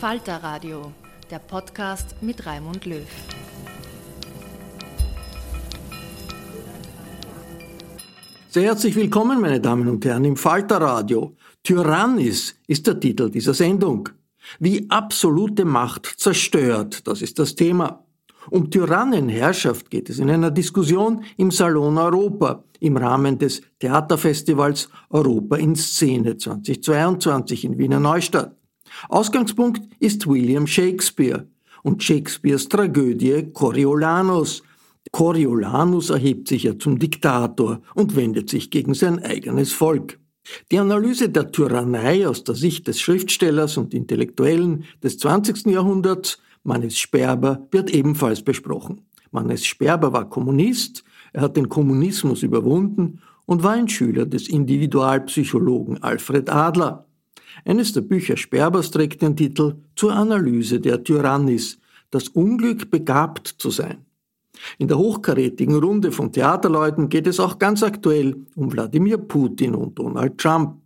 [0.00, 0.92] Falter Radio,
[1.30, 3.06] der Podcast mit Raimund Löw.
[8.50, 11.34] Sehr herzlich willkommen, meine Damen und Herren, im Falter Radio.
[11.62, 14.10] Tyrannis ist der Titel dieser Sendung.
[14.58, 18.04] Wie absolute Macht zerstört, das ist das Thema.
[18.50, 25.56] Um Tyrannenherrschaft geht es in einer Diskussion im Salon Europa im Rahmen des Theaterfestivals Europa
[25.56, 28.55] in Szene 2022 in Wiener Neustadt.
[29.08, 31.46] Ausgangspunkt ist William Shakespeare
[31.82, 34.62] und Shakespeares Tragödie Coriolanus.
[35.12, 40.18] Coriolanus erhebt sich ja zum Diktator und wendet sich gegen sein eigenes Volk.
[40.70, 45.66] Die Analyse der Tyrannei aus der Sicht des Schriftstellers und Intellektuellen des 20.
[45.66, 49.02] Jahrhunderts, Mannes Sperber, wird ebenfalls besprochen.
[49.30, 56.02] Mannes Sperber war Kommunist, er hat den Kommunismus überwunden und war ein Schüler des Individualpsychologen
[56.02, 57.05] Alfred Adler.
[57.64, 61.78] Eines der Bücher Sperbers trägt den Titel Zur Analyse der Tyrannis,
[62.10, 64.04] das Unglück begabt zu sein.
[64.78, 69.98] In der hochkarätigen Runde von Theaterleuten geht es auch ganz aktuell um Wladimir Putin und
[69.98, 70.80] Donald Trump.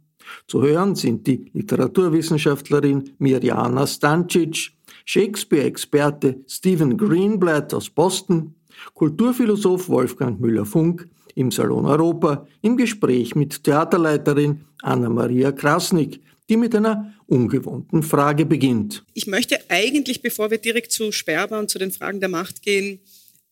[0.46, 4.72] Zu hören sind die Literaturwissenschaftlerin Mirjana Stancic,
[5.04, 8.54] Shakespeare-Experte Stephen Greenblatt aus Boston,
[8.94, 17.14] Kulturphilosoph Wolfgang Müller-Funk im Salon Europa im Gespräch mit Theaterleiterin Anna-Maria Krasnik, die mit einer
[17.26, 19.04] ungewohnten Frage beginnt.
[19.14, 22.98] Ich möchte eigentlich, bevor wir direkt zu Sperber und zu den Fragen der Macht gehen,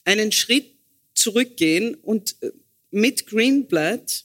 [0.04, 0.66] einen Schritt
[1.14, 2.50] zurückgehen und äh,
[2.90, 4.24] mit Greenblatt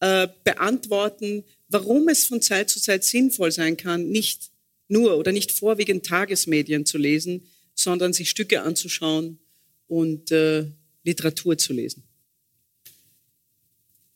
[0.00, 4.50] äh, beantworten, warum es von Zeit zu Zeit sinnvoll sein kann, nicht
[4.88, 9.38] nur oder nicht vorwiegend Tagesmedien zu lesen, sondern sich Stücke anzuschauen
[9.86, 10.66] und äh,
[11.04, 12.02] Literatur zu lesen.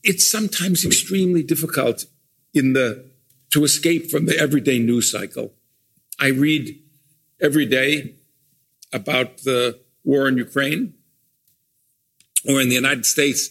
[0.02, 2.06] It's sometimes extremely difficult
[2.52, 3.13] in the
[3.50, 5.52] to escape from the everyday news cycle.
[6.20, 6.78] I read
[7.40, 8.14] every day
[8.92, 10.94] about the war in Ukraine
[12.48, 13.50] or in the United States.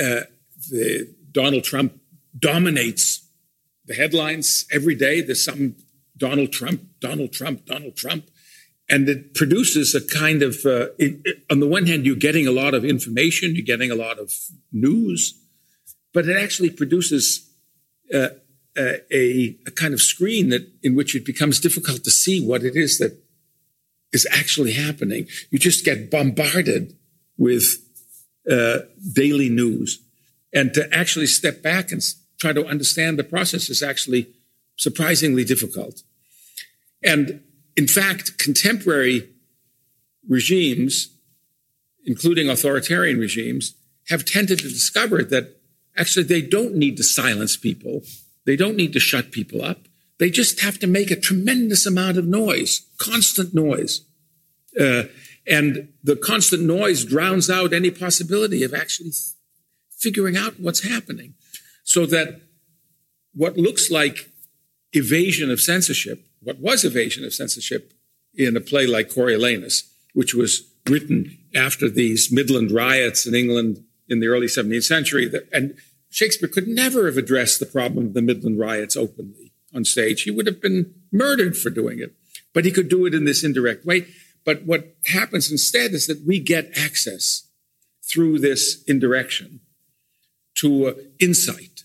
[0.00, 0.22] Uh,
[0.70, 2.00] the, Donald Trump
[2.38, 3.28] dominates
[3.86, 5.20] the headlines every day.
[5.20, 5.76] There's some
[6.16, 8.30] Donald Trump, Donald Trump, Donald Trump.
[8.88, 12.46] And it produces a kind of, uh, it, it, on the one hand, you're getting
[12.46, 14.32] a lot of information, you're getting a lot of
[14.72, 15.40] news,
[16.12, 17.50] but it actually produces
[18.12, 18.28] uh,
[18.76, 22.76] a, a, kind of screen that in which it becomes difficult to see what it
[22.76, 23.16] is that
[24.12, 25.26] is actually happening.
[25.50, 26.96] You just get bombarded
[27.36, 27.64] with
[28.50, 28.80] uh,
[29.12, 30.00] daily news,
[30.52, 32.02] and to actually step back and
[32.38, 34.28] try to understand the process is actually
[34.76, 36.02] surprisingly difficult.
[37.02, 37.42] And
[37.76, 39.28] in fact, contemporary
[40.28, 41.08] regimes,
[42.04, 43.74] including authoritarian regimes,
[44.08, 45.60] have tended to discover that
[45.96, 48.02] actually they don't need to silence people.
[48.46, 49.80] They don't need to shut people up.
[50.18, 54.02] They just have to make a tremendous amount of noise, constant noise.
[54.78, 55.04] Uh,
[55.46, 59.12] and the constant noise drowns out any possibility of actually
[59.90, 61.34] figuring out what's happening.
[61.84, 62.40] So that
[63.34, 64.30] what looks like
[64.92, 67.92] evasion of censorship, what was evasion of censorship
[68.34, 69.82] in a play like Coriolanus,
[70.12, 75.30] which was written after these Midland riots in England in the early 17th century.
[75.52, 75.76] And
[76.14, 80.22] Shakespeare could never have addressed the problem of the Midland riots openly on stage.
[80.22, 82.14] He would have been murdered for doing it.
[82.52, 84.06] But he could do it in this indirect way.
[84.44, 87.48] But what happens instead is that we get access
[88.00, 89.58] through this indirection
[90.56, 91.82] to uh, insight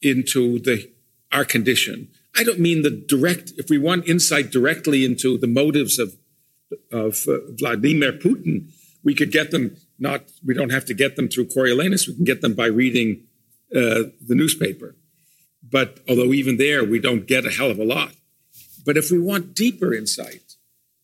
[0.00, 0.90] into the
[1.30, 2.08] our condition.
[2.38, 3.52] I don't mean the direct.
[3.58, 6.16] If we want insight directly into the motives of
[6.90, 8.70] of uh, Vladimir Putin,
[9.04, 10.24] we could get them not.
[10.44, 12.08] We don't have to get them through Coriolanus.
[12.08, 13.22] We can get them by reading
[13.74, 14.94] uh, the newspaper.
[15.68, 18.12] But although even there we don't get a hell of a lot.
[18.84, 20.54] But if we want deeper insight,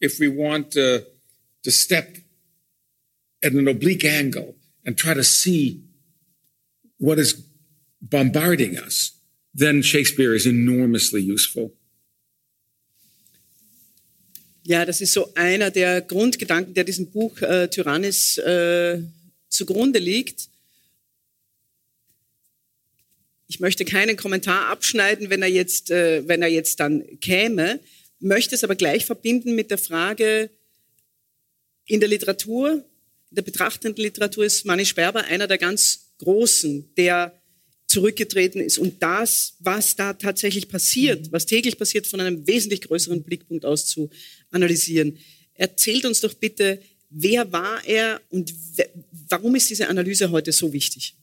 [0.00, 1.00] if we want uh,
[1.62, 2.16] to step
[3.42, 4.54] at an oblique angle
[4.84, 5.82] and try to see
[6.98, 7.44] what is
[8.00, 9.18] bombarding us,
[9.54, 11.72] then Shakespeare is enormously useful.
[14.64, 19.02] Ja, das ist so einer der Grundgedanken, der diesem Buch äh, Tyrannis äh,
[19.48, 20.48] zugrunde liegt.
[23.48, 27.80] Ich möchte keinen Kommentar abschneiden, wenn er jetzt, äh, wenn er jetzt dann käme,
[28.20, 30.48] möchte es aber gleich verbinden mit der Frage,
[31.86, 32.84] in der Literatur,
[33.30, 37.32] in der betrachtenden Literatur ist Manni Sperber einer der ganz Großen, der
[37.92, 43.22] zurückgetreten ist und das, was da tatsächlich passiert, was täglich passiert, von einem wesentlich größeren
[43.22, 44.08] Blickpunkt aus zu
[44.50, 45.18] analysieren.
[45.54, 46.78] Erzählt uns doch bitte,
[47.10, 48.54] wer war er und
[49.28, 51.14] warum ist diese Analyse heute so wichtig?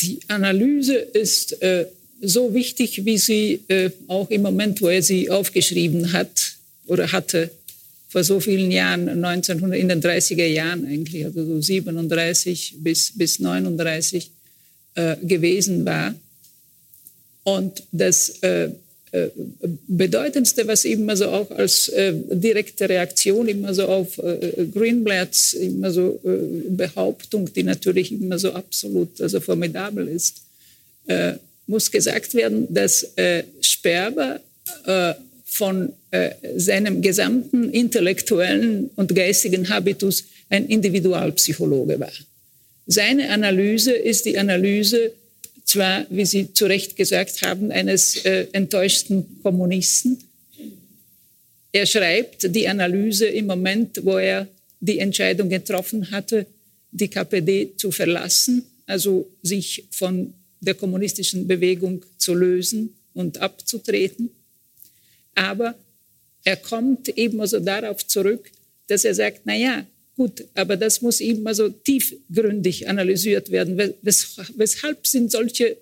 [0.00, 1.86] Die Analyse ist äh,
[2.20, 7.50] so wichtig, wie sie äh, auch im Moment, wo er sie aufgeschrieben hat oder hatte,
[8.08, 13.40] vor so vielen Jahren, 1900, in den 30er Jahren eigentlich, also so 37 bis, bis
[13.40, 14.30] 39
[14.94, 16.14] äh, gewesen war.
[17.44, 18.70] Und das äh,
[19.12, 19.28] äh,
[19.86, 24.20] Bedeutendste, was immer so auch als äh, direkte Reaktion immer so auf
[24.72, 26.20] Greenblatts immer so
[26.68, 30.42] Behauptung, die natürlich immer so absolut also formidabel ist,
[31.66, 33.06] muss gesagt werden, dass
[33.60, 34.40] Sperber
[35.44, 35.92] von
[36.56, 42.12] seinem gesamten intellektuellen und geistigen Habitus ein Individualpsychologe war.
[42.86, 45.12] Seine Analyse ist die Analyse
[45.64, 50.18] zwar, wie Sie zu Recht gesagt haben, eines äh, enttäuschten Kommunisten.
[51.72, 54.46] Er schreibt die Analyse im Moment, wo er
[54.80, 56.46] die Entscheidung getroffen hatte,
[56.92, 64.30] die KPD zu verlassen, also sich von der kommunistischen Bewegung zu lösen und abzutreten.
[65.34, 65.74] Aber
[66.44, 68.50] er kommt eben also darauf zurück,
[68.86, 69.86] dass er sagt, na ja,
[70.16, 73.76] Gut, aber das muss eben also tiefgründig analysiert werden.
[74.02, 75.76] Wes weshalb sind solche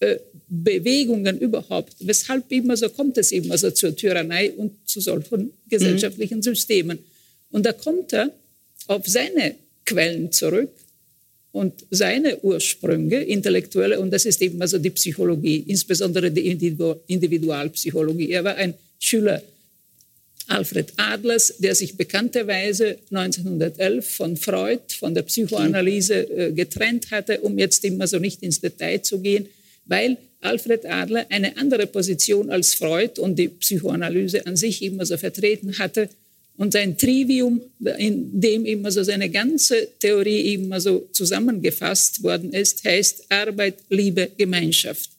[0.00, 0.16] äh,
[0.48, 1.94] Bewegungen überhaupt?
[2.00, 6.42] Weshalb eben also kommt es eben also zur Tyrannei und zu solchen gesellschaftlichen mhm.
[6.42, 6.98] Systemen?
[7.50, 8.30] Und da kommt er
[8.86, 9.54] auf seine
[9.86, 10.70] Quellen zurück
[11.52, 16.46] und seine Ursprünge, intellektuelle, und das ist eben also die Psychologie, insbesondere die
[17.06, 18.30] Individualpsychologie.
[18.30, 19.42] Er war ein Schüler
[20.50, 27.56] Alfred Adlers, der sich bekannterweise 1911 von Freud, von der Psychoanalyse äh, getrennt hatte, um
[27.58, 29.46] jetzt immer so nicht ins Detail zu gehen,
[29.86, 35.16] weil Alfred Adler eine andere Position als Freud und die Psychoanalyse an sich immer so
[35.16, 36.08] vertreten hatte.
[36.56, 37.60] Und sein Trivium,
[37.98, 44.30] in dem immer so seine ganze Theorie immer so zusammengefasst worden ist, heißt Arbeit, Liebe,
[44.36, 45.10] Gemeinschaft.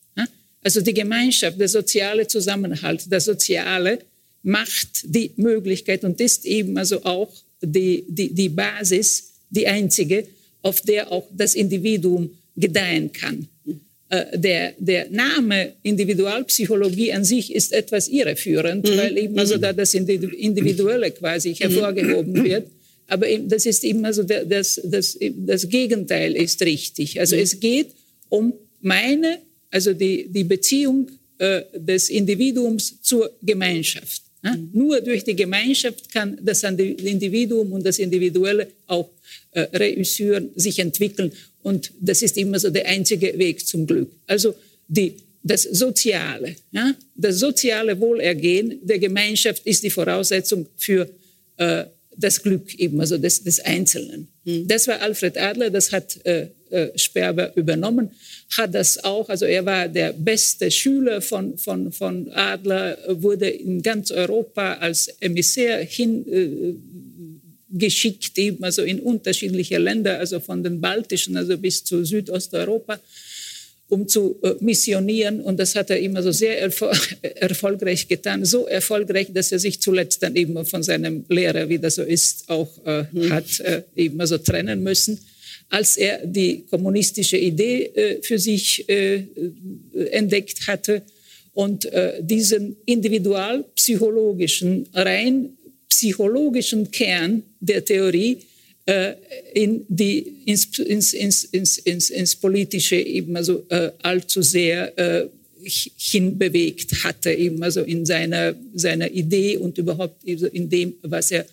[0.63, 3.99] Also die Gemeinschaft, der soziale Zusammenhalt, der soziale
[4.43, 7.31] macht die Möglichkeit und ist eben also auch
[7.61, 10.25] die, die, die Basis, die einzige,
[10.61, 13.47] auf der auch das Individuum gedeihen kann.
[14.09, 18.97] Äh, der, der Name Individualpsychologie an sich ist etwas irreführend, mhm.
[18.97, 22.67] weil eben also da das Individuelle quasi hervorgehoben wird.
[23.07, 27.19] Aber das ist eben also das, das, das Gegenteil ist richtig.
[27.19, 27.87] Also es geht
[28.29, 34.21] um meine, also die, die Beziehung äh, des Individuums zur Gemeinschaft.
[34.43, 34.57] Ja?
[34.73, 39.09] Nur durch die Gemeinschaft kann das Individuum und das Individuelle auch
[39.51, 41.31] äh, reüssieren, sich entwickeln.
[41.63, 44.11] Und das ist immer so der einzige Weg zum Glück.
[44.27, 44.55] Also
[44.87, 46.95] die, das Soziale, ja?
[47.15, 51.09] das soziale Wohlergehen der Gemeinschaft ist die Voraussetzung für
[51.57, 51.85] äh,
[52.23, 54.27] das Glück eben, also des, des Einzelnen.
[54.45, 54.67] Mhm.
[54.67, 58.11] Das war Alfred Adler, das hat äh, äh, Sperber übernommen,
[58.57, 63.81] hat das auch, also er war der beste Schüler von, von, von Adler, wurde in
[63.81, 71.37] ganz Europa als Emissär hingeschickt, äh, eben also in unterschiedliche Länder, also von den Baltischen,
[71.37, 72.99] also bis zu Südosteuropa
[73.91, 75.41] um zu äh, missionieren.
[75.41, 78.45] Und das hat er immer so sehr erfol erfolgreich getan.
[78.45, 82.49] So erfolgreich, dass er sich zuletzt dann eben von seinem Lehrer, wie das so ist,
[82.49, 83.29] auch äh, mhm.
[83.31, 85.19] hat äh, eben so trennen müssen.
[85.69, 89.25] Als er die kommunistische Idee äh, für sich äh,
[90.11, 91.01] entdeckt hatte
[91.53, 95.57] und äh, diesen individualpsychologischen, rein
[95.89, 98.50] psychologischen Kern der Theorie äh,
[99.53, 101.43] in die, ins, ins, ins,
[101.77, 105.27] ins, ins, Politische eben also, äh, allzu sehr äh,
[105.63, 111.45] hinbewegt hatte, eben also in seiner, seiner Idee und überhaupt in dem, was er,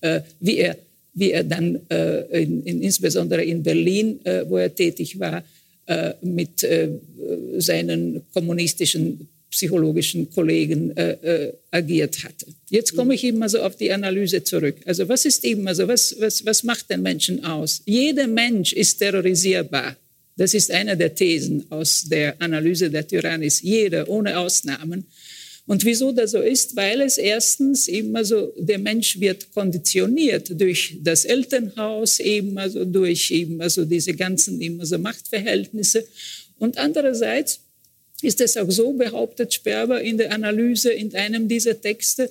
[0.00, 0.76] äh, wie er,
[1.14, 5.42] wie er dann äh, in, in, insbesondere in Berlin, äh, wo er tätig war,
[5.86, 6.90] äh, mit äh,
[7.58, 12.46] seinen kommunistischen psychologischen Kollegen äh, äh, agiert hatte.
[12.68, 14.76] Jetzt komme ich eben also auf die Analyse zurück.
[14.84, 17.82] Also was ist eben, also was, was, was macht den Menschen aus?
[17.86, 19.96] Jeder Mensch ist terrorisierbar.
[20.36, 23.62] Das ist eine der Thesen aus der Analyse der Tyrannis.
[23.62, 25.06] Jeder, ohne Ausnahmen.
[25.66, 26.76] Und wieso das so ist?
[26.76, 33.30] Weil es erstens immer so, der Mensch wird konditioniert durch das Elternhaus, eben also durch
[33.32, 36.06] eben also diese ganzen eben also Machtverhältnisse.
[36.58, 37.65] Und andererseits
[38.22, 42.30] ist es auch so, behauptet Sperber in der Analyse in einem dieser Texte,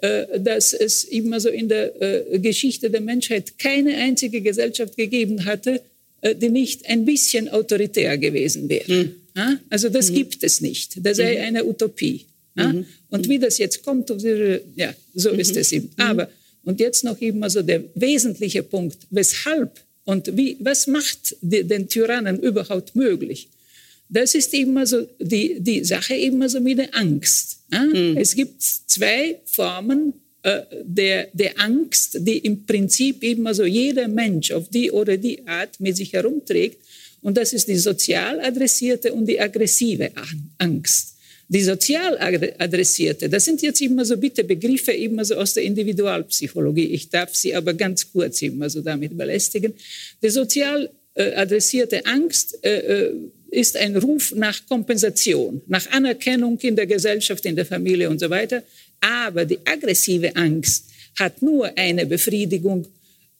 [0.00, 5.44] äh, dass es immer so in der äh, Geschichte der Menschheit keine einzige Gesellschaft gegeben
[5.44, 5.82] hatte,
[6.22, 8.92] äh, die nicht ein bisschen autoritär gewesen wäre.
[8.92, 9.14] Mhm.
[9.68, 10.14] Also das mhm.
[10.14, 11.04] gibt es nicht.
[11.04, 11.44] Das sei mhm.
[11.44, 12.24] eine Utopie.
[12.54, 12.86] Mhm.
[13.10, 14.10] Und wie das jetzt kommt,
[14.76, 15.60] ja, so ist mhm.
[15.60, 15.90] es eben.
[15.96, 16.02] Mhm.
[16.02, 16.30] Aber,
[16.64, 19.70] und jetzt noch eben also der wesentliche Punkt, weshalb
[20.04, 23.48] und wie, was macht den Tyrannen überhaupt möglich?
[24.10, 27.60] Das ist immer so die, die Sache immer so mit der Angst.
[27.72, 27.84] Ja?
[27.84, 28.16] Mhm.
[28.16, 30.12] Es gibt zwei Formen
[30.42, 35.46] äh, der, der Angst, die im Prinzip immer so jeder Mensch auf die oder die
[35.46, 36.78] Art mit sich herumträgt.
[37.22, 40.10] Und das ist die sozial adressierte und die aggressive
[40.58, 41.14] Angst.
[41.48, 42.16] Die sozial
[42.58, 46.86] adressierte, das sind jetzt immer so bitte Begriffe immer so aus der Individualpsychologie.
[46.86, 49.74] Ich darf sie aber ganz kurz immer so damit belästigen.
[50.22, 53.14] Die sozial äh, adressierte Angst äh, äh
[53.50, 58.30] ist ein Ruf nach Kompensation, nach Anerkennung in der Gesellschaft, in der Familie und so
[58.30, 58.62] weiter.
[59.00, 60.86] Aber die aggressive Angst
[61.18, 62.86] hat nur eine Befriedigung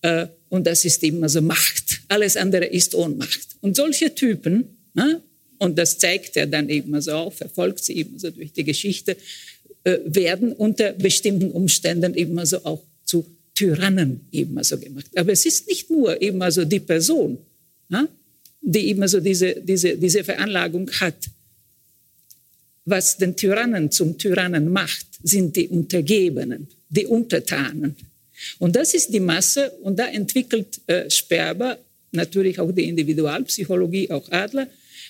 [0.03, 2.01] äh, und das ist immer so Macht.
[2.09, 3.57] Alles andere ist Ohnmacht.
[3.61, 5.23] Und solche Typen, ne,
[5.59, 9.17] und das zeigt er dann eben so auch, verfolgt sie eben so durch die Geschichte,
[9.85, 15.07] äh, werden unter bestimmten Umständen eben so auch zu Tyrannen eben so gemacht.
[15.15, 17.39] Aber es ist nicht nur eben so die Person,
[17.89, 18.09] ne,
[18.61, 21.17] die immer so diese, diese, diese Veranlagung hat.
[22.85, 27.97] Was den Tyrannen zum Tyrannen macht, sind die Untergebenen, die Untertanen.
[28.59, 31.79] Und das ist die Masse, und da entwickelt äh, Sperber,
[32.13, 34.67] natürlich auch die Individualpsychologie, auch Adler,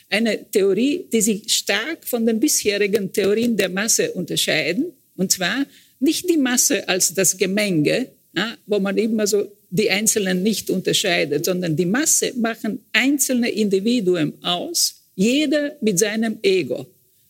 [0.09, 4.87] eine Theorie, die sich stark von den bisherigen Theorien der Masse unterscheiden.
[5.17, 5.65] Und zwar
[6.01, 11.45] nicht die Masse als das Gemenge, ja, wo man immer so die Einzelnen nicht unterscheidet,
[11.45, 16.87] sondern die Masse machen einzelne Individuen aus, jeder mit seinem Ego.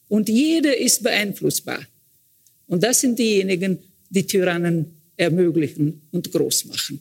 [0.09, 1.87] Und jeder ist beeinflussbar.
[2.67, 3.79] Und das sind diejenigen,
[4.09, 7.01] die Tyrannen ermöglichen und groß machen.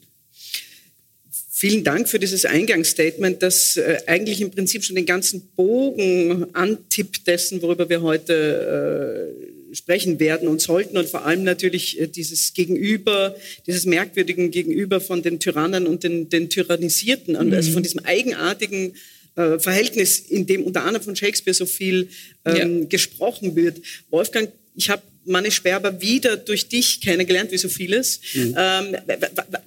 [1.51, 7.27] Vielen Dank für dieses Eingangsstatement, das äh, eigentlich im Prinzip schon den ganzen Bogen antippt
[7.27, 12.53] dessen, worüber wir heute äh, sprechen werden und sollten und vor allem natürlich äh, dieses
[12.53, 13.35] Gegenüber,
[13.67, 17.53] dieses merkwürdigen Gegenüber von den Tyrannen und den, den Tyrannisierten, mhm.
[17.53, 18.93] also von diesem eigenartigen
[19.35, 22.09] äh, Verhältnis, in dem unter anderem von Shakespeare so viel
[22.45, 22.85] ähm, ja.
[22.87, 23.77] gesprochen wird.
[24.09, 28.19] Wolfgang, ich habe Manne Sperber wieder durch dich kennengelernt, wie so vieles.
[28.33, 28.55] Mhm.
[28.57, 28.95] Ähm,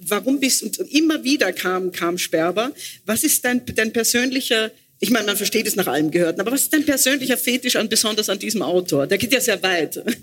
[0.01, 2.73] warum bist und immer wieder kam, kam Sperber.
[3.05, 4.71] Was ist dein, dein persönlicher
[5.03, 7.89] ich meine, man versteht es nach allem Gehörten, aber was ist dein persönlicher Fetisch an,
[7.89, 9.05] besonders an diesem Autor?
[9.05, 10.01] Der geht ja sehr weit.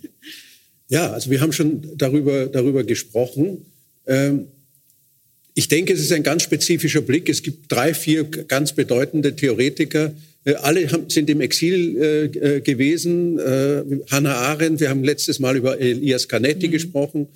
[0.93, 3.65] Ja, also wir haben schon darüber, darüber gesprochen.
[4.09, 4.49] Ähm,
[5.55, 7.29] ich denke, es ist ein ganz spezifischer Blick.
[7.29, 10.13] Es gibt drei, vier ganz bedeutende Theoretiker.
[10.45, 13.39] Äh, alle sind im Exil äh, äh, gewesen.
[14.11, 16.73] Hannah Arendt, wir haben letztes Mal über Elias Canetti mhm.
[16.73, 17.29] gesprochen.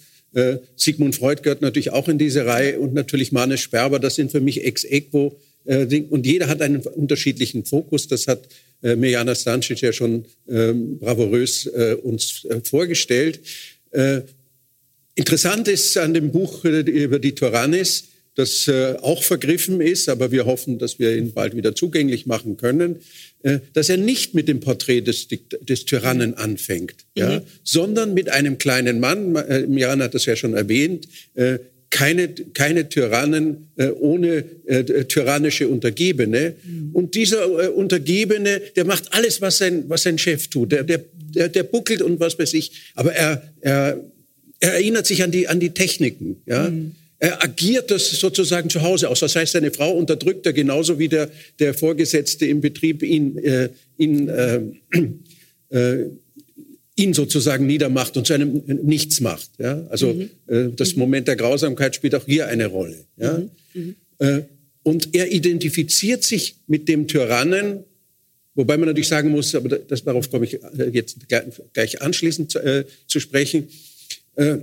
[0.75, 4.01] Sigmund Freud gehört natürlich auch in diese Reihe und natürlich Manes Sperber.
[4.01, 8.07] Das sind für mich ex equo äh, und jeder hat einen unterschiedlichen Fokus.
[8.07, 8.49] Das hat
[8.83, 13.41] äh, Mirjana Stancic ja schon ähm, bravourös äh, uns vorgestellt.
[15.15, 20.45] interessant ist an dem Buch über die Tyrannis, das äh, auch vergriffen ist, aber wir
[20.47, 22.97] hoffen, dass wir ihn bald wieder zugänglich machen können,
[23.43, 27.23] äh, dass er nicht mit dem Porträt des, des Tyrannen anfängt, mhm.
[27.23, 31.59] ja, sondern mit einem kleinen Mann, äh, Jan hat das ja schon erwähnt, äh,
[31.95, 36.55] keine, keine Tyrannen äh, ohne äh, tyrannische Untergebene.
[36.65, 36.91] Mhm.
[36.93, 40.73] Und dieser äh, Untergebene, der macht alles, was sein, was sein Chef tut.
[40.73, 42.73] Der, der, der, der buckelt und was weiß ich.
[42.97, 44.01] Aber er, er,
[44.59, 46.43] er erinnert sich an die, an die Techniken.
[46.47, 46.69] Ja?
[46.69, 46.97] Mhm.
[47.21, 49.21] Er agiert das sozusagen zu Hause aus.
[49.21, 53.69] Das heißt, seine Frau unterdrückt er genauso wie der, der Vorgesetzte im Betrieb ihn, äh,
[53.99, 54.61] ihn, äh,
[55.71, 56.07] äh,
[56.97, 59.51] ihn sozusagen niedermacht und zu einem Nichts macht.
[59.59, 59.87] Ja?
[59.91, 60.31] Also mhm.
[60.47, 61.01] äh, das mhm.
[61.01, 63.05] Moment der Grausamkeit spielt auch hier eine Rolle.
[63.17, 63.39] Ja?
[63.39, 63.51] Mhm.
[63.75, 63.97] mhm.
[64.19, 64.43] Äh,
[64.85, 67.85] und er identifiziert sich mit dem Tyrannen,
[68.55, 71.17] wobei man natürlich sagen muss, aber das, darauf komme ich äh, jetzt
[71.73, 73.69] gleich anschließend zu, äh, zu sprechen.
[74.37, 74.59] Äh,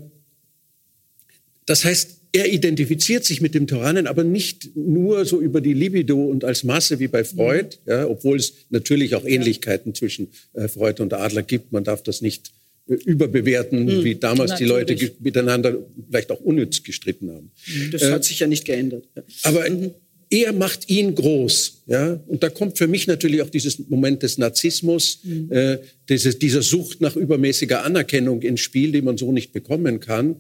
[1.66, 6.24] das heißt, er identifiziert sich mit dem Tyrannen, aber nicht nur so über die Libido
[6.24, 7.92] und als Masse wie bei Freud, mhm.
[7.92, 11.72] ja, obwohl es natürlich auch Ähnlichkeiten zwischen äh, Freud und Adler gibt.
[11.72, 12.52] Man darf das nicht
[12.88, 14.04] äh, überbewerten, mhm.
[14.04, 14.88] wie damals natürlich.
[14.88, 15.78] die Leute miteinander
[16.10, 17.52] vielleicht auch unnütz gestritten haben.
[17.92, 19.04] Das äh, hat sich ja nicht geändert.
[19.44, 19.92] Aber mhm.
[20.30, 21.84] er macht ihn groß.
[21.88, 22.18] Ja?
[22.28, 25.52] Und da kommt für mich natürlich auch dieses Moment des Narzissmus, mhm.
[25.52, 30.38] äh, dieses, dieser Sucht nach übermäßiger Anerkennung ins Spiel, die man so nicht bekommen kann.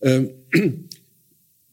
[0.00, 0.30] Ähm,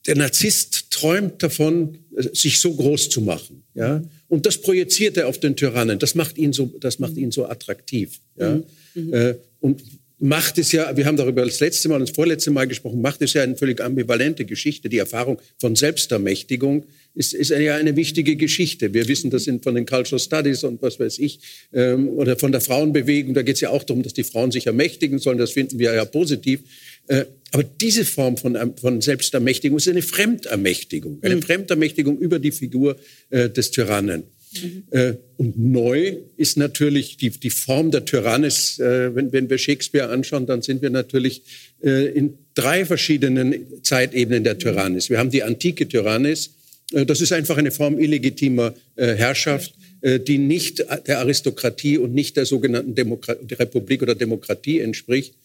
[0.08, 1.98] der Narzisst träumt davon,
[2.34, 3.64] sich so groß zu machen.
[3.76, 4.02] Ja?
[4.28, 6.00] Und das projiziert er auf den Tyrannen.
[6.00, 8.20] Das macht ihn so, das macht ihn so attraktiv.
[8.38, 8.62] Ja?
[8.96, 9.14] Mhm.
[9.14, 9.84] Äh, und
[10.24, 13.24] Macht es ja, wir haben darüber das letzte Mal und das vorletzte Mal gesprochen, Macht
[13.24, 14.88] ist ja eine völlig ambivalente Geschichte.
[14.88, 18.94] Die Erfahrung von Selbstermächtigung ist, ist ja eine wichtige Geschichte.
[18.94, 21.40] Wir wissen das von den Cultural Studies und was weiß ich,
[21.74, 23.34] ähm, oder von der Frauenbewegung.
[23.34, 25.40] Da geht es ja auch darum, dass die Frauen sich ermächtigen sollen.
[25.40, 26.60] Das finden wir ja positiv.
[27.08, 31.42] Äh, aber diese Form von, von Selbstermächtigung ist eine Fremdermächtigung, eine mhm.
[31.42, 32.96] Fremdermächtigung über die Figur
[33.30, 34.24] äh, des Tyrannen.
[34.54, 34.84] Mhm.
[34.92, 38.80] Äh, und neu ist natürlich die, die Form der Tyrannis.
[38.80, 41.44] Äh, wenn, wenn wir Shakespeare anschauen, dann sind wir natürlich
[41.84, 45.10] äh, in drei verschiedenen Zeitebenen der Tyrannis.
[45.10, 46.52] Wir haben die antike Tyrannis.
[46.92, 49.74] Das ist einfach eine Form illegitimer Herrschaft,
[50.04, 55.36] die nicht der Aristokratie und nicht der sogenannten Demokrat Republik oder Demokratie entspricht.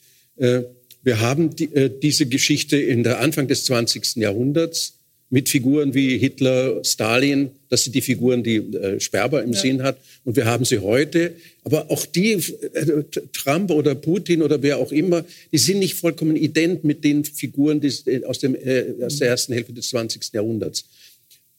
[1.06, 4.16] Wir haben die, äh, diese Geschichte in der Anfang des 20.
[4.16, 4.94] Jahrhunderts
[5.30, 7.50] mit Figuren wie Hitler, Stalin.
[7.68, 9.60] Das sind die Figuren, die äh, Sperber im ja.
[9.60, 9.98] Sinn hat.
[10.24, 11.34] Und wir haben sie heute.
[11.62, 16.34] Aber auch die, äh, Trump oder Putin oder wer auch immer, die sind nicht vollkommen
[16.34, 20.34] ident mit den Figuren des, äh, aus, dem, äh, aus der ersten Hälfte des 20.
[20.34, 20.86] Jahrhunderts.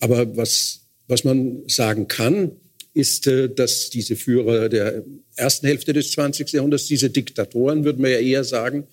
[0.01, 2.51] Aber was, was man sagen kann,
[2.93, 5.05] ist, äh, dass diese Führer der
[5.37, 6.51] ersten Hälfte des 20.
[6.51, 8.85] Jahrhunderts, diese Diktatoren, würde man ja eher sagen,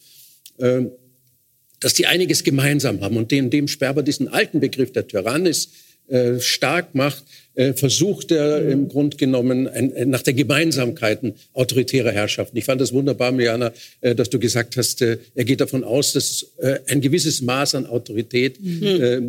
[1.80, 5.70] dass die einiges gemeinsam haben und dem, Sperber diesen alten Begriff der Tyrannis
[6.08, 7.24] äh, stark macht,
[7.76, 8.70] versucht er mhm.
[8.70, 12.56] im Grunde genommen ein, nach der Gemeinsamkeiten autoritärer Herrschaften.
[12.56, 16.12] Ich fand das wunderbar, Mirjana, äh, dass du gesagt hast, äh, er geht davon aus,
[16.12, 18.82] dass äh, ein gewisses Maß an Autorität mhm.
[18.84, 19.20] Äh,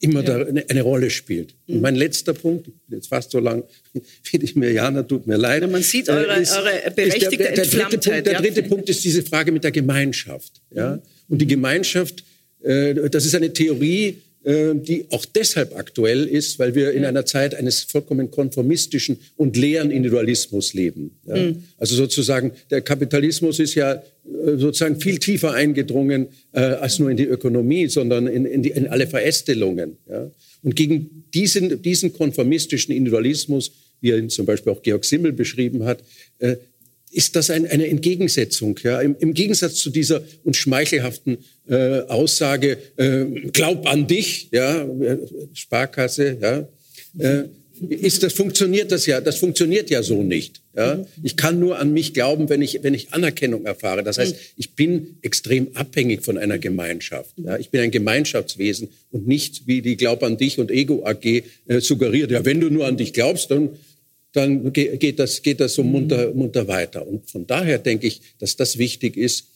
[0.00, 0.46] immer ja.
[0.68, 1.54] eine, Rolle spielt.
[1.66, 1.76] Mhm.
[1.76, 3.64] Und mein letzter Punkt, jetzt fast so lang
[4.30, 5.70] wie ich Mirjana, tut mir leid.
[5.70, 9.04] man sieht eure, ist, eure berechtigte der, der, der dritte Punkt, Der dritte Punkt ist
[9.04, 10.62] diese Frage mit der Gemeinschaft.
[10.74, 10.96] Ja?
[10.96, 11.02] Mhm.
[11.28, 12.24] Und die Gemeinschaft,
[12.62, 14.14] das ist eine Theorie, äh,
[14.46, 19.90] die auch deshalb aktuell ist, weil wir in einer Zeit eines vollkommen konformistischen und leeren
[19.90, 21.18] Individualismus leben.
[21.26, 21.36] Ja?
[21.36, 21.64] Mhm.
[21.78, 24.02] Also sozusagen, der Kapitalismus ist ja äh,
[24.56, 28.86] sozusagen viel tiefer eingedrungen äh, als nur in die Ökonomie, sondern in, in, die, in
[28.86, 29.96] alle Verästelungen.
[30.08, 30.30] Ja?
[30.62, 35.82] Und gegen diesen, diesen konformistischen Individualismus, wie er ihn zum Beispiel auch Georg Simmel beschrieben
[35.84, 36.04] hat,
[36.38, 36.54] äh,
[37.16, 38.78] ist das ein, eine Entgegensetzung.
[38.82, 39.00] Ja?
[39.00, 45.18] Im, Im, Gegensatz zu dieser uns schmeichelhaften äh, Aussage, äh, glaub an dich, ja, äh,
[45.54, 46.68] Sparkasse, ja,
[47.18, 47.44] äh,
[47.88, 50.62] ist das funktioniert das ja, das funktioniert ja so nicht.
[50.74, 51.04] Ja?
[51.22, 54.02] Ich kann nur an mich glauben, wenn ich, wenn ich Anerkennung erfahre.
[54.02, 57.34] Das heißt, ich bin extrem abhängig von einer Gemeinschaft.
[57.36, 57.56] Ja?
[57.58, 61.80] Ich bin ein Gemeinschaftswesen und nicht, wie die Glaub an dich und Ego AG äh,
[61.80, 62.30] suggeriert.
[62.30, 63.70] Ja, wenn du nur an dich glaubst, dann
[64.36, 65.92] dann geht das, geht das so mhm.
[65.92, 67.06] munter, munter weiter.
[67.06, 69.46] Und von daher denke ich, dass das wichtig ist.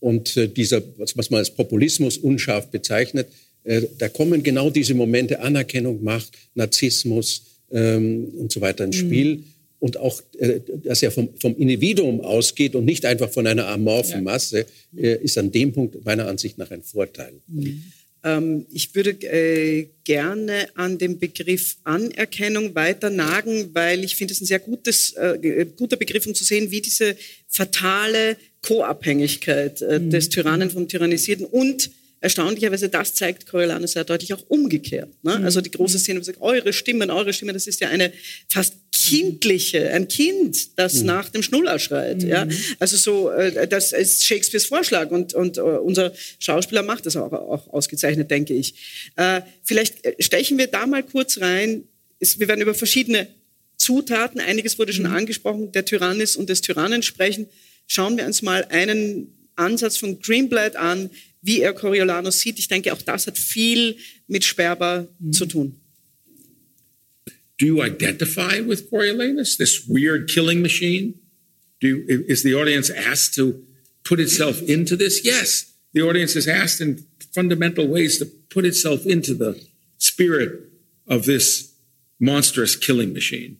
[0.00, 3.26] Und äh, dieser, was man als Populismus unscharf bezeichnet,
[3.64, 9.06] äh, da kommen genau diese Momente Anerkennung, Macht, Narzissmus ähm, und so weiter ins mhm.
[9.06, 9.36] Spiel.
[9.36, 9.44] Mhm.
[9.80, 14.16] Und auch, äh, dass er vom, vom Individuum ausgeht und nicht einfach von einer amorphen
[14.16, 14.22] ja.
[14.22, 17.32] Masse, äh, ist an dem Punkt meiner Ansicht nach ein Vorteil.
[17.48, 17.82] Mhm.
[18.24, 24.40] Ähm, ich würde äh, gerne an dem Begriff Anerkennung weiter nagen, weil ich finde es
[24.40, 30.10] ein sehr gutes, äh, guter Begriff, um zu sehen, wie diese fatale Co-Abhängigkeit äh, mhm.
[30.10, 35.10] des Tyrannen vom Tyrannisierten und erstaunlicherweise, das zeigt Coriolanus sehr deutlich auch umgekehrt.
[35.22, 35.38] Ne?
[35.38, 35.44] Mhm.
[35.44, 38.12] Also die große Szene, wo sagt, eure Stimmen, eure Stimmen, das ist ja eine
[38.48, 41.06] fast kindliche, ein Kind, das mhm.
[41.06, 42.22] nach dem Schnuller schreit.
[42.22, 42.28] Mhm.
[42.28, 42.48] Ja?
[42.78, 47.32] Also so, äh, das ist Shakespeares Vorschlag und, und uh, unser Schauspieler macht das auch,
[47.32, 48.74] auch ausgezeichnet, denke ich.
[49.16, 51.84] Äh, vielleicht äh, stechen wir da mal kurz rein.
[52.18, 53.28] Es, wir werden über verschiedene
[53.76, 55.14] Zutaten, einiges wurde schon mhm.
[55.14, 57.46] angesprochen, der Tyrannis und des Tyrannen sprechen.
[57.86, 61.10] Schauen wir uns mal einen Ansatz von Greenblatt an,
[61.42, 62.58] wie er Coriolanus sieht.
[62.58, 63.96] Ich denke, auch das hat viel
[64.26, 65.32] mit Sperber mhm.
[65.32, 65.80] zu tun.
[67.58, 71.14] Do you identify with Coriolanus, this weird killing machine?
[71.80, 73.64] Do you, is the audience asked to
[74.04, 75.24] put itself into this?
[75.24, 79.60] Yes, the audience is asked in fundamental ways to put itself into the
[79.98, 80.70] spirit
[81.08, 81.74] of this
[82.20, 83.58] monstrous killing machine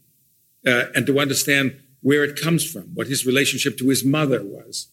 [0.66, 4.88] uh, and to understand where it comes from, what his relationship to his mother was,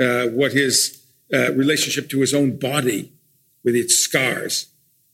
[0.00, 1.00] uh, what his
[1.32, 3.12] uh, relationship to his own body
[3.62, 4.66] with its scars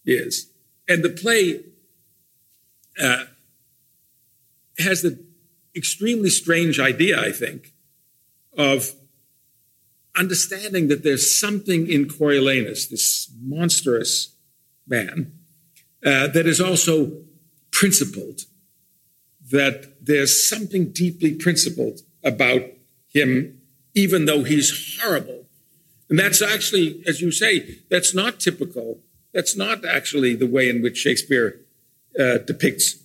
[0.05, 0.51] is.
[0.89, 1.61] And the play
[3.01, 3.25] uh,
[4.79, 5.19] has the
[5.75, 7.73] extremely strange idea, I think,
[8.57, 8.93] of
[10.17, 14.37] understanding that there's something in Coriolanus, this monstrous
[14.87, 15.33] man,
[16.05, 17.25] uh, that is also
[17.73, 18.43] principled,
[19.51, 22.63] that there's something deeply principled about
[23.09, 23.61] him,
[23.95, 25.44] even though he's horrible
[26.09, 29.01] and that's actually, as you say, that's not typical.
[29.33, 31.61] That's not actually the way in which Shakespeare
[32.19, 32.99] uh, depicts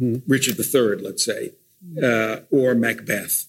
[0.00, 0.22] mm.
[0.26, 1.52] Richard III, let's say,
[2.02, 3.46] uh, or Macbeth.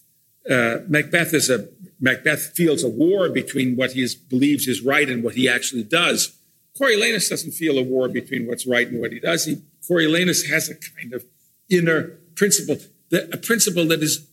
[0.50, 1.68] Uh, Macbeth is a
[2.00, 5.84] Macbeth feels a war between what he is, believes is right and what he actually
[5.84, 6.38] does.
[6.80, 9.46] Coriolanus doesn't feel a war between what's right and what he does.
[9.46, 11.26] He, Coriolanus has a kind of
[11.70, 12.78] inner principle,
[13.10, 14.28] that, a principle that is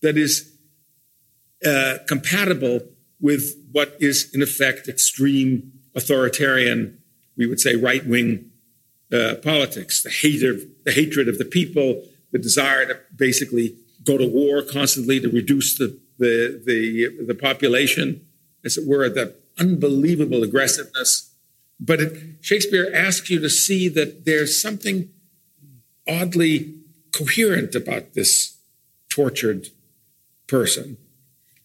[0.00, 0.52] that is
[1.66, 2.80] uh, compatible
[3.20, 6.98] with what is, in effect, extreme authoritarian,
[7.36, 8.50] we would say, right wing
[9.12, 10.10] uh, politics, the
[10.84, 15.76] the hatred of the people, the desire to basically go to war constantly to reduce
[15.76, 18.26] the, the, the, the population,
[18.64, 21.32] as it were, the unbelievable aggressiveness.
[21.80, 25.10] But it, Shakespeare asks you to see that there's something
[26.08, 26.74] oddly
[27.12, 28.58] coherent about this
[29.08, 29.68] tortured
[30.46, 30.96] person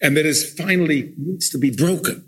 [0.03, 2.25] and that is finally needs to be broken.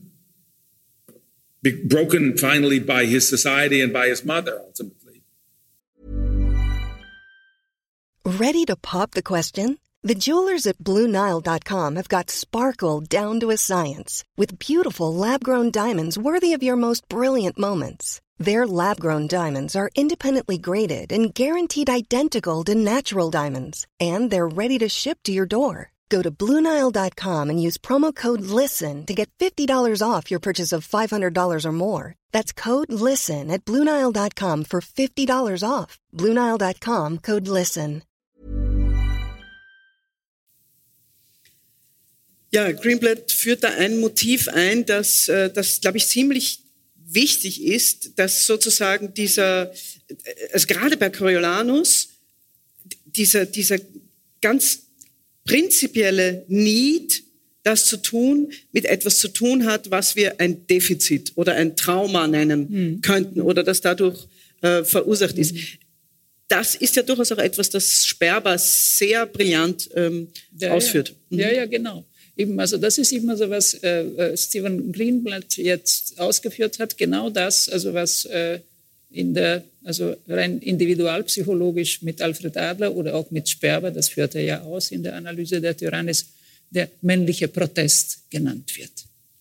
[1.61, 5.23] Be broken finally by his society and by his mother ultimately.
[8.25, 9.77] Ready to pop the question?
[10.03, 15.71] The jewelers at BlueNile.com have got sparkle down to a science with beautiful lab grown
[15.71, 18.21] diamonds worthy of your most brilliant moments.
[18.37, 24.47] Their lab grown diamonds are independently graded and guaranteed identical to natural diamonds, and they're
[24.47, 25.94] ready to ship to your door.
[26.09, 30.87] Go to Bluenile.com and use promo code LISTEN to get $50 off your purchase of
[30.87, 32.15] $500 or more.
[32.31, 35.97] That's code LISTEN at Bluenile.com for $50 off.
[36.13, 38.03] Bluenile.com code LISTEN.
[42.51, 46.63] Ja, Greenblatt führt da ein Motiv ein, das, äh, das glaube ich, ziemlich
[46.95, 52.09] wichtig ist, dass sozusagen dieser, äh, also gerade bei Coriolanus,
[53.05, 53.77] dieser, dieser
[54.41, 54.84] ganz
[55.45, 57.23] prinzipielle Need,
[57.63, 62.27] das zu tun, mit etwas zu tun hat, was wir ein Defizit oder ein Trauma
[62.27, 63.01] nennen hm.
[63.01, 64.27] könnten oder das dadurch
[64.61, 65.55] äh, verursacht ist.
[66.47, 70.27] Das ist ja durchaus auch etwas, das Sperber sehr brillant ähm,
[70.59, 71.09] ja, ausführt.
[71.09, 71.15] Ja.
[71.29, 71.39] Mhm.
[71.39, 72.05] ja, ja, genau.
[72.37, 76.97] Eben, also das ist eben so, was äh, äh, Stephen Greenblatt jetzt ausgeführt hat.
[76.97, 78.59] Genau das, also was äh,
[79.15, 84.43] in der, also rein individualpsychologisch mit Alfred Adler oder auch mit Sperber, das führt er
[84.43, 86.25] ja aus in der Analyse der Tyrannis,
[86.69, 88.91] der männliche Protest genannt wird.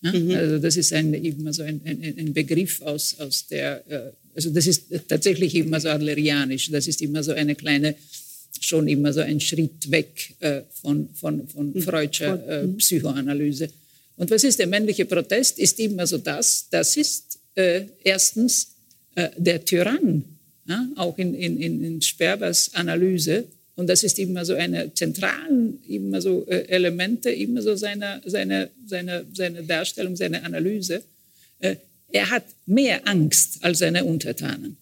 [0.01, 0.13] Ja?
[0.13, 0.31] Mhm.
[0.31, 4.49] Also das ist ein, eben so ein, ein, ein Begriff aus, aus der, äh, also
[4.49, 7.95] das ist tatsächlich immer so adlerianisch, das ist immer so eine kleine,
[8.61, 11.81] schon immer so ein Schritt weg äh, von, von, von mhm.
[11.81, 12.77] Freudscher äh, mhm.
[12.77, 13.69] Psychoanalyse.
[14.17, 15.59] Und was ist der männliche Protest?
[15.59, 18.74] Ist immer so das, das ist äh, erstens
[19.15, 20.23] äh, der Tyrann,
[20.67, 23.45] ja, auch in, in, in Sperbers Analyse.
[23.75, 28.69] Und das ist immer so eine zentralen immer so äh, Elemente immer so seiner, seiner,
[28.85, 31.03] seiner, seiner Darstellung, seiner Analyse.
[31.59, 31.75] Äh,
[32.11, 34.77] er hat mehr Angst als seine Untertanen.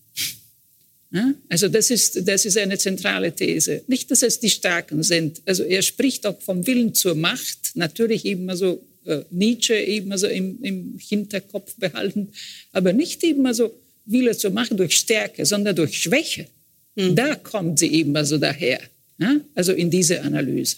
[1.11, 1.33] Ja?
[1.49, 3.83] Also das ist, das ist eine zentrale These.
[3.87, 5.41] Nicht, dass es die Starken sind.
[5.45, 10.27] Also er spricht auch vom Willen zur Macht, natürlich immer so äh, Nietzsche immer so
[10.27, 12.29] im, im Hinterkopf behalten,
[12.71, 13.73] aber nicht immer so
[14.05, 16.47] Wille zu machen durch Stärke, sondern durch Schwäche.
[16.95, 17.15] Mhm.
[17.15, 18.81] Da kommt sie eben also daher.
[19.17, 19.37] Ja?
[19.55, 20.77] Also in diese Analyse.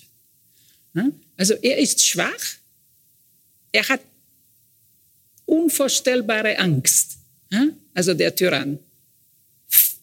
[0.94, 1.10] Ja?
[1.38, 2.56] Also er ist schwach.
[3.72, 4.02] Er hat
[5.46, 7.18] unvorstellbare Angst.
[7.52, 7.68] Ja?
[7.94, 8.80] Also der Tyrann.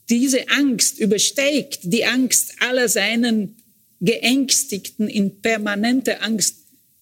[0.09, 3.57] Diese Angst übersteigt die Angst aller seinen
[4.01, 6.57] geängstigten, in permanenter Angst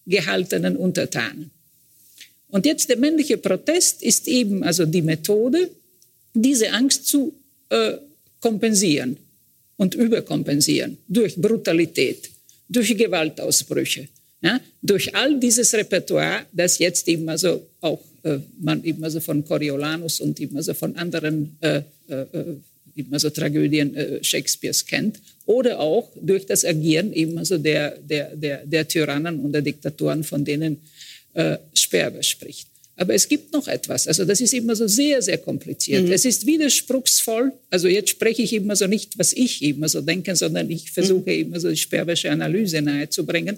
[0.06, 1.50] gehaltenen Untertanen.
[2.48, 5.70] Und jetzt der männliche Protest ist eben also die Methode,
[6.35, 7.35] diese Angst zu
[7.69, 7.93] äh,
[8.40, 9.16] kompensieren
[9.77, 12.31] und überkompensieren durch Brutalität,
[12.69, 14.09] durch Gewaltausbrüche,
[14.43, 19.45] ja, durch all dieses Repertoire, das jetzt eben also auch äh, man eben also von
[19.45, 22.27] Coriolanus und eben also von anderen äh, äh,
[22.97, 28.37] eben also Tragödien äh, Shakespeares kennt, oder auch durch das Agieren eben also der, der,
[28.37, 30.79] der, der Tyrannen und der Diktatoren, von denen
[31.35, 32.69] äh, Sperber spricht.
[32.96, 34.07] Aber es gibt noch etwas.
[34.07, 36.05] Also das ist immer so sehr, sehr kompliziert.
[36.05, 36.12] Mhm.
[36.12, 37.53] Es ist widerspruchsvoll.
[37.70, 41.31] Also jetzt spreche ich immer so nicht, was ich immer so denke, sondern ich versuche
[41.31, 41.40] mhm.
[41.40, 43.57] immer so die sperbersche Analyse nahezubringen.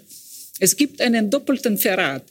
[0.59, 2.23] Es gibt einen doppelten Verrat.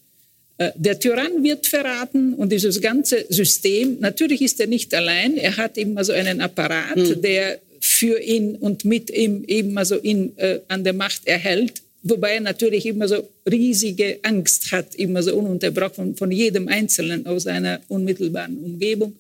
[0.58, 5.56] Äh, der Tyrann wird verraten und dieses ganze System, natürlich ist er nicht allein, er
[5.56, 7.20] hat immer so einen Apparat, mhm.
[7.20, 12.34] der für ihn und mit ihm eben also ihn äh, an der Macht erhält wobei
[12.34, 17.80] er natürlich immer so riesige Angst hat, immer so ununterbrochen von jedem Einzelnen aus seiner
[17.88, 19.14] unmittelbaren Umgebung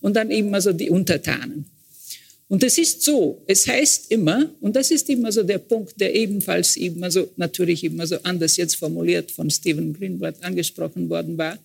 [0.00, 1.66] und dann immer so die Untertanen.
[2.48, 6.14] Und es ist so, es heißt immer, und das ist immer so der Punkt, der
[6.14, 11.58] ebenfalls immer so, natürlich immer so anders jetzt formuliert von Stephen Greenblatt angesprochen worden war,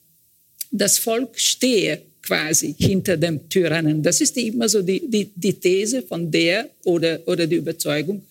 [0.72, 4.02] das Volk stehe quasi hinter dem Tyrannen.
[4.02, 8.24] Das ist immer so die, die, die These von der oder, oder die Überzeugung,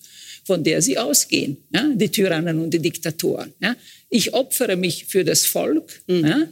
[0.43, 3.53] von der sie ausgehen, ja, die Tyrannen und die Diktatoren.
[3.59, 3.75] Ja.
[4.09, 6.25] Ich opfere mich für das Volk mhm.
[6.25, 6.47] ja,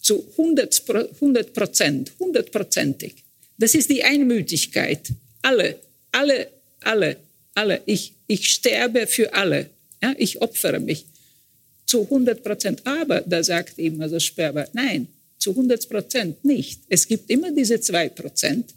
[0.00, 3.14] zu 100 Prozent, hundertprozentig.
[3.58, 5.08] Das ist die Einmütigkeit.
[5.42, 5.76] Alle,
[6.12, 6.48] alle,
[6.80, 7.16] alle,
[7.54, 7.80] alle.
[7.86, 9.70] Ich, ich sterbe für alle.
[10.02, 11.06] Ja, ich opfere mich
[11.86, 12.86] zu 100 Prozent.
[12.86, 16.80] Aber da sagt eben also Sperber, nein, zu 100 Prozent nicht.
[16.88, 18.74] Es gibt immer diese 2 Prozent,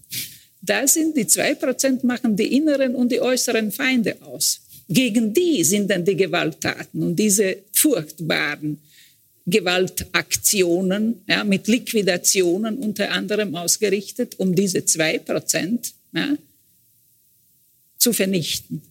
[0.61, 4.61] da sind die zwei Prozent machen die inneren und die äußeren Feinde aus.
[4.87, 8.79] Gegen die sind dann die Gewalttaten und diese furchtbaren
[9.45, 16.37] Gewaltaktionen ja, mit Liquidationen unter anderem ausgerichtet, um diese zwei Prozent ja,
[17.97, 18.81] zu vernichten.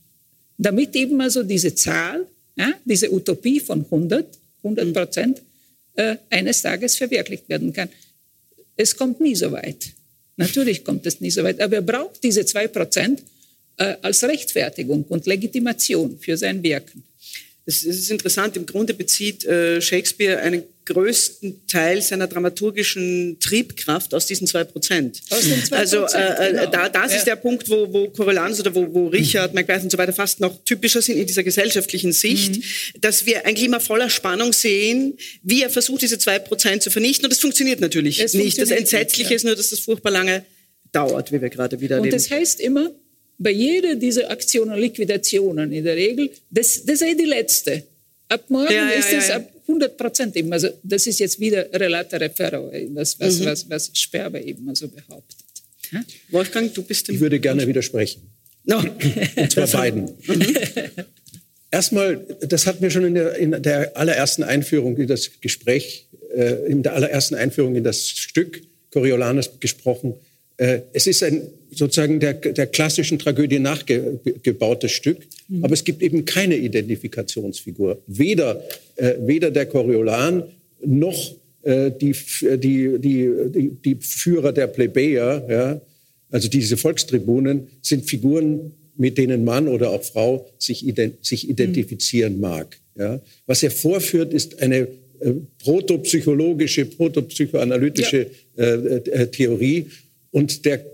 [0.58, 5.42] Damit eben also diese Zahl, ja, diese Utopie von 100, 100 Prozent,
[5.94, 7.88] äh, eines Tages verwirklicht werden kann.
[8.76, 9.92] Es kommt nie so weit.
[10.40, 13.22] Natürlich kommt es nicht so weit, aber er braucht diese zwei Prozent
[13.76, 17.02] äh, als Rechtfertigung und Legitimation für sein Wirken.
[17.66, 24.26] Es ist interessant, im Grunde bezieht äh, Shakespeare einen größten Teil seiner dramaturgischen Triebkraft aus
[24.26, 25.20] diesen zwei Prozent.
[25.70, 26.66] Also äh, äh, genau.
[26.66, 27.18] da, das ja.
[27.18, 30.40] ist der Punkt, wo, wo Coriolanus oder wo, wo Richard, Macbeth und so weiter fast
[30.40, 33.00] noch typischer sind in dieser gesellschaftlichen Sicht, mhm.
[33.00, 37.24] dass wir ein Klima voller Spannung sehen, wie er versucht, diese zwei Prozent zu vernichten.
[37.24, 38.56] Und das funktioniert natürlich es nicht.
[38.56, 39.36] Funktioniert das Entsetzliche nicht, ja.
[39.36, 40.44] ist nur, dass das furchtbar lange
[40.92, 42.12] dauert, wie wir gerade wieder erleben.
[42.12, 42.90] Und das heißt immer,
[43.38, 47.84] bei jeder dieser Aktionen, Liquidationen in der Regel, das, das sei die letzte.
[48.28, 50.52] Ab morgen ja, ist es ab 100 Prozent eben.
[50.52, 53.44] Also das ist jetzt wieder relatere Ferro, was, was, mhm.
[53.46, 55.38] was, was Sperber eben also behauptet.
[55.90, 56.04] Hm?
[56.30, 58.22] Wolfgang, du bist Ich würde gerne widersprechen.
[58.64, 58.78] No.
[59.36, 60.04] Und zwar beiden.
[60.26, 60.56] Mhm.
[61.70, 66.66] Erstmal, das hatten wir schon in der, in der allerersten Einführung in das Gespräch, äh,
[66.66, 70.14] in der allerersten Einführung in das Stück Coriolanus gesprochen.
[70.56, 75.64] Äh, es ist ein sozusagen der, der klassischen Tragödie nachgebautes Stück, mhm.
[75.64, 78.02] aber es gibt eben keine Identifikationsfigur.
[78.06, 78.62] Weder,
[78.96, 80.44] äh, weder der Coriolan
[80.84, 82.14] noch äh, die,
[82.58, 85.80] die, die, die, Führer der Plebejer, ja,
[86.30, 92.34] also diese Volkstribunen, sind Figuren, mit denen Mann oder auch Frau sich, ident sich identifizieren
[92.34, 92.40] mhm.
[92.40, 92.78] mag.
[92.98, 93.20] Ja.
[93.46, 94.88] Was er vorführt, ist eine
[95.20, 98.64] äh, protopsychologische, protopsychoanalytische ja.
[98.64, 99.86] Äh, äh, Theorie
[100.30, 100.84] und der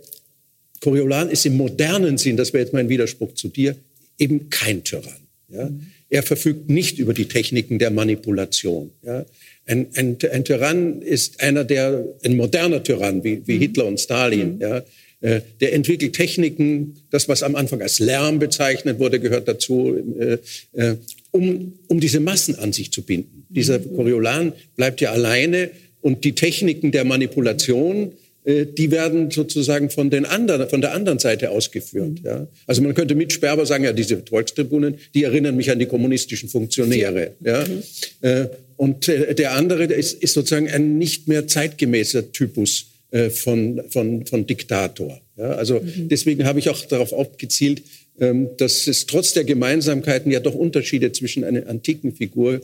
[0.87, 3.75] Coriolan ist im modernen Sinn, das wäre jetzt mein Widerspruch zu dir,
[4.21, 5.27] eben kein Tyrann.
[5.49, 5.69] Ja?
[6.11, 8.93] Er verfügt nicht über die Techniken der Manipulation.
[9.03, 9.27] Ja?
[9.67, 13.61] Ein, ein, ein Tyrann ist einer der, ein moderner Tyrann wie, wie mhm.
[13.63, 14.55] Hitler und Stalin.
[14.55, 14.61] Mhm.
[14.61, 14.85] Ja?
[15.23, 20.39] Äh, der entwickelt Techniken, das, was am Anfang als Lärm bezeichnet wurde, gehört dazu, äh,
[20.81, 20.95] äh,
[21.33, 23.45] um, um diese Massen an sich zu binden.
[23.49, 23.97] Dieser mhm.
[23.97, 28.13] Coriolan bleibt ja alleine und die Techniken der Manipulation
[28.47, 32.21] die werden sozusagen von den anderen, von der anderen Seite ausgeführt.
[32.23, 32.25] Mhm.
[32.25, 32.47] Ja.
[32.69, 36.49] Also man könnte mit Sperber sagen, ja, diese Volkstribunen, die erinnern mich an die kommunistischen
[36.49, 37.33] Funktionäre.
[37.41, 37.65] Ja.
[37.67, 37.83] Mhm.
[38.21, 42.87] Äh, und äh, der andere ist, ist sozusagen ein nicht mehr zeitgemäßer Typus
[43.31, 45.21] von, von, von Diktator.
[45.37, 45.53] Ja.
[45.53, 46.09] Also mhm.
[46.09, 47.83] deswegen habe ich auch darauf abgezielt,
[48.21, 52.61] ähm, dass es trotz der Gemeinsamkeiten ja doch Unterschiede zwischen einer antiken Figur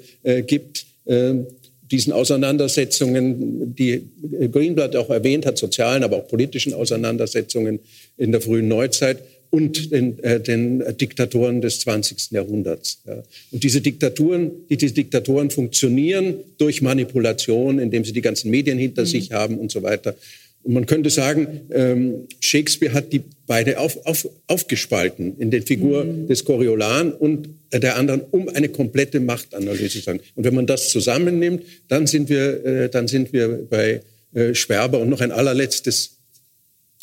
[0.47, 1.47] gibt, ähm,
[1.92, 4.09] diesen Auseinandersetzungen, die
[4.50, 7.81] Greenblatt auch erwähnt hat, sozialen, aber auch politischen Auseinandersetzungen
[8.16, 9.18] in der frühen Neuzeit
[9.50, 12.31] und den, äh, den Diktatoren des 20.
[12.31, 13.02] Jahrhunderts.
[13.07, 13.22] Ja.
[13.50, 19.02] Und diese Diktaturen, die, diese Diktatoren funktionieren durch Manipulation, indem sie die ganzen Medien hinter
[19.02, 19.07] mhm.
[19.07, 20.16] sich haben und so weiter.
[20.62, 26.05] Und man könnte sagen, ähm, Shakespeare hat die beide auf, auf, aufgespalten in den Figur
[26.05, 26.29] mhm.
[26.29, 30.20] des Coriolan und der anderen, um eine komplette Machtanalyse zu sagen.
[30.35, 34.03] Und wenn man das zusammennimmt, dann sind wir, äh, dann sind wir bei
[34.35, 35.01] äh, Sperber.
[35.01, 36.18] Und noch ein allerletztes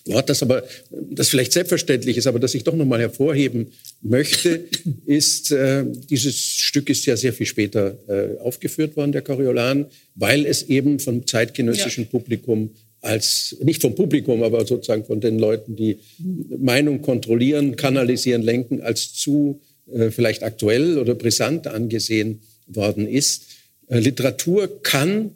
[0.06, 3.68] Wort, das aber, das vielleicht selbstverständlich ist, aber das ich doch noch mal hervorheben
[4.02, 4.66] möchte,
[5.06, 10.46] ist, äh, dieses Stück ist ja sehr viel später äh, aufgeführt worden, der Coriolan, weil
[10.46, 12.10] es eben vom zeitgenössischen ja.
[12.10, 16.00] Publikum als, nicht vom Publikum, aber sozusagen von den Leuten, die
[16.58, 19.62] Meinung kontrollieren, kanalisieren, lenken, als zu
[19.94, 23.46] äh, vielleicht aktuell oder brisant angesehen worden ist.
[23.88, 25.32] Äh, Literatur kann,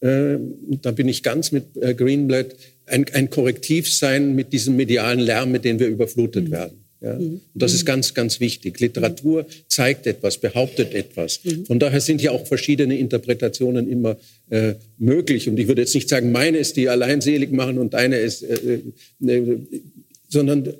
[0.00, 0.36] äh,
[0.82, 5.52] da bin ich ganz mit äh, Greenblatt, ein, ein Korrektiv sein mit diesem medialen Lärm,
[5.52, 6.52] mit dem wir überflutet mhm.
[6.52, 6.81] werden.
[7.02, 7.14] Ja?
[7.14, 7.40] Mhm.
[7.52, 8.78] Und das ist ganz, ganz wichtig.
[8.80, 11.40] Literatur zeigt etwas, behauptet etwas.
[11.44, 11.66] Mhm.
[11.66, 14.16] Von daher sind ja auch verschiedene Interpretationen immer
[14.50, 15.48] äh, möglich.
[15.48, 18.42] Und ich würde jetzt nicht sagen, meine ist die allein selig machen und deine ist,
[18.42, 18.80] äh,
[19.24, 19.58] äh, äh
[20.28, 20.72] sondern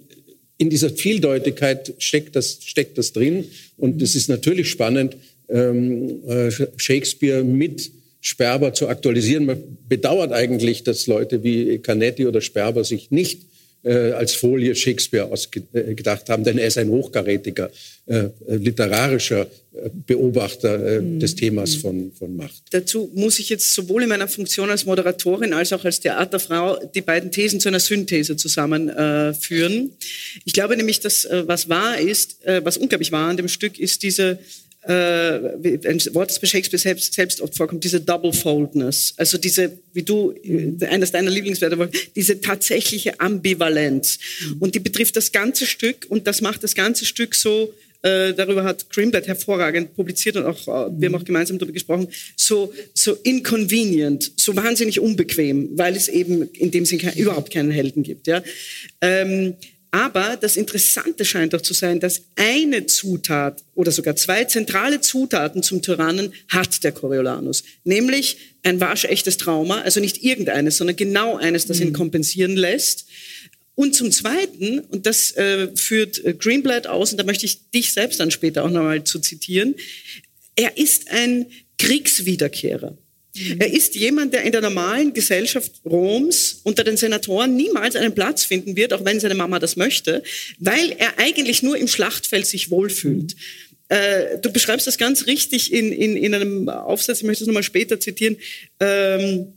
[0.56, 3.44] in dieser Vieldeutigkeit steckt das, steckt das drin.
[3.76, 5.16] Und es ist natürlich spannend,
[5.48, 9.46] ähm, äh, Shakespeare mit Sperber zu aktualisieren.
[9.46, 9.58] Man
[9.88, 13.42] bedauert eigentlich, dass Leute wie Canetti oder Sperber sich nicht
[13.84, 17.70] äh, als Folie Shakespeare ausgedacht haben, denn er ist ein hochkarätiger
[18.06, 21.20] äh, literarischer äh, Beobachter äh, mhm.
[21.20, 22.62] des Themas von, von Macht.
[22.70, 27.00] Dazu muss ich jetzt sowohl in meiner Funktion als Moderatorin als auch als Theaterfrau die
[27.00, 29.92] beiden Thesen zu einer Synthese zusammenführen.
[30.44, 33.78] ich glaube nämlich, dass äh, was wahr ist, äh, was unglaublich wahr an dem Stück
[33.78, 34.38] ist diese
[34.82, 39.14] äh, ein Wort, das bei Shakespeare selbst, selbst oft vorkommt, diese Double-Foldness.
[39.16, 44.18] Also diese, wie du, äh, eines deiner Lieblingswörter war, diese tatsächliche Ambivalenz.
[44.40, 44.56] Mhm.
[44.58, 48.64] Und die betrifft das ganze Stück und das macht das ganze Stück so, äh, darüber
[48.64, 53.16] hat Greenblatt hervorragend publiziert und auch, äh, wir haben auch gemeinsam darüber gesprochen, so, so
[53.22, 58.26] inconvenient, so wahnsinnig unbequem, weil es eben in dem Sinn kein, überhaupt keinen Helden gibt.
[58.26, 58.42] Ja.
[59.00, 59.54] Ähm,
[59.92, 65.62] aber das Interessante scheint doch zu sein, dass eine Zutat oder sogar zwei zentrale Zutaten
[65.62, 71.66] zum Tyrannen hat der Coriolanus, nämlich ein waschechtes Trauma, also nicht irgendeines, sondern genau eines,
[71.66, 71.92] das ihn mhm.
[71.92, 73.06] kompensieren lässt.
[73.74, 77.92] Und zum Zweiten, und das äh, führt äh, Greenblatt aus, und da möchte ich dich
[77.92, 79.74] selbst dann später auch nochmal zu zitieren,
[80.56, 81.46] er ist ein
[81.78, 82.96] Kriegswiederkehrer.
[83.34, 88.44] Er ist jemand, der in der normalen Gesellschaft Roms unter den Senatoren niemals einen Platz
[88.44, 90.22] finden wird, auch wenn seine Mama das möchte,
[90.58, 93.34] weil er eigentlich nur im Schlachtfeld sich wohlfühlt.
[93.88, 97.62] Äh, du beschreibst das ganz richtig in, in, in einem Aufsatz, ich möchte es nochmal
[97.62, 98.36] später zitieren.
[98.80, 99.54] Ähm,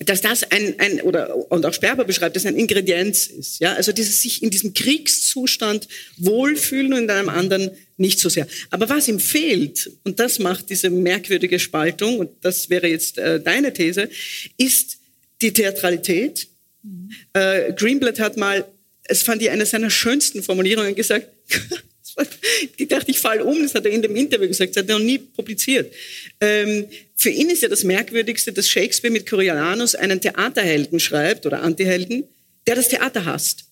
[0.00, 3.60] dass das ein, ein oder und auch Sperber beschreibt, dass ein Ingredienz ist.
[3.60, 8.46] Ja, also dieses sich in diesem Kriegszustand wohlfühlen und in einem anderen nicht so sehr.
[8.70, 13.40] Aber was ihm fehlt und das macht diese merkwürdige Spaltung und das wäre jetzt äh,
[13.40, 14.10] deine These,
[14.58, 14.98] ist
[15.40, 16.48] die Theatralität.
[16.82, 17.10] Mhm.
[17.32, 18.64] Äh, Greenblatt hat mal,
[19.04, 21.28] es fand ich eine seiner schönsten Formulierungen gesagt.
[22.76, 24.98] ich dachte, ich falle um, das hat er in dem Interview gesagt, das hat er
[24.98, 25.92] noch nie publiziert.
[26.40, 31.62] Ähm, für ihn ist ja das Merkwürdigste, dass Shakespeare mit Coriolanus einen Theaterhelden schreibt oder
[31.62, 32.24] Antihelden,
[32.66, 33.64] der das Theater hasst.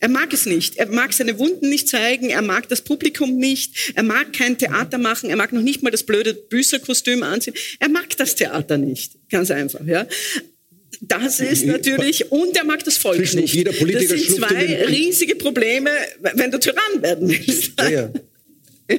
[0.00, 0.76] Er mag es nicht.
[0.76, 2.30] Er mag seine Wunden nicht zeigen.
[2.30, 3.92] Er mag das Publikum nicht.
[3.94, 5.30] Er mag kein Theater machen.
[5.30, 7.54] Er mag noch nicht mal das blöde Büßerkostüm anziehen.
[7.78, 9.12] Er mag das Theater nicht.
[9.30, 10.06] Ganz einfach, ja.
[11.00, 13.54] Das ist natürlich, und er mag das Volk Zwischen nicht.
[13.54, 15.90] Jeder Politiker das sind zwei riesige Probleme,
[16.34, 17.72] wenn du Tyrann werden willst.
[17.78, 18.10] Ja, ja.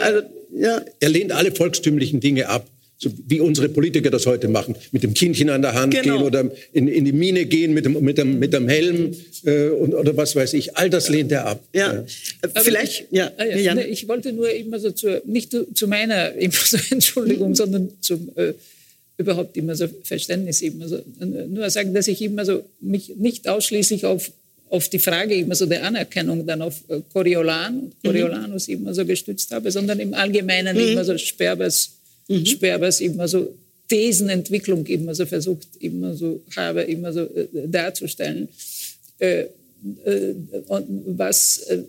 [0.00, 0.22] also,
[0.56, 0.84] ja.
[1.00, 2.68] Er lehnt alle volkstümlichen Dinge ab.
[2.96, 6.18] So wie unsere Politiker das heute machen, mit dem Kindchen an der Hand genau.
[6.18, 9.12] gehen oder in, in, die Mine gehen mit dem, mit dem, mit dem Helm
[9.44, 10.76] äh, und, oder was weiß ich.
[10.76, 11.62] All das lehnt er ab.
[11.74, 12.04] Ja, ja.
[12.62, 13.06] vielleicht.
[13.10, 13.32] Ich, ja.
[13.36, 13.76] Ah, ja.
[13.78, 16.34] Ich wollte nur immer so zu, nicht zu meiner
[16.90, 18.54] Entschuldigung, sondern zum äh,
[19.16, 24.06] überhaupt immer so Verständnis immer so nur sagen, dass ich immer so mich nicht ausschließlich
[24.06, 24.32] auf
[24.70, 28.74] auf die Frage immer so der Anerkennung dann auf äh, Coriolan, Coriolanus mhm.
[28.74, 30.88] immer so gestützt habe, sondern im Allgemeinen mhm.
[30.88, 31.92] immer so Sperbers,
[32.28, 32.44] mhm.
[32.44, 33.54] Sperbers immer so
[33.88, 38.48] Thesenentwicklung immer so versucht, immer so habe, immer so äh, darzustellen.
[39.18, 39.44] Äh,
[40.04, 40.34] äh,
[41.06, 41.82] was äh,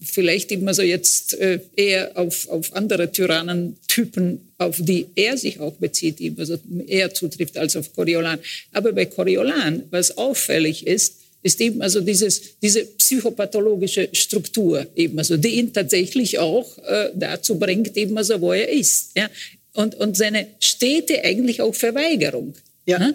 [0.00, 5.72] vielleicht immer so jetzt äh, eher auf, auf andere Tyrannentypen, auf die er sich auch
[5.74, 8.38] bezieht, immer so eher zutrifft als auf Coriolan.
[8.72, 15.38] Aber bei Coriolan, was auffällig ist, ist eben also dieses, diese psychopathologische Struktur eben also,
[15.38, 19.12] die ihn tatsächlich auch äh, dazu bringt, eben also, wo er ist.
[19.16, 19.30] Ja?
[19.72, 22.54] und, und seine stete eigentlich auch Verweigerung.
[22.86, 23.12] Ja.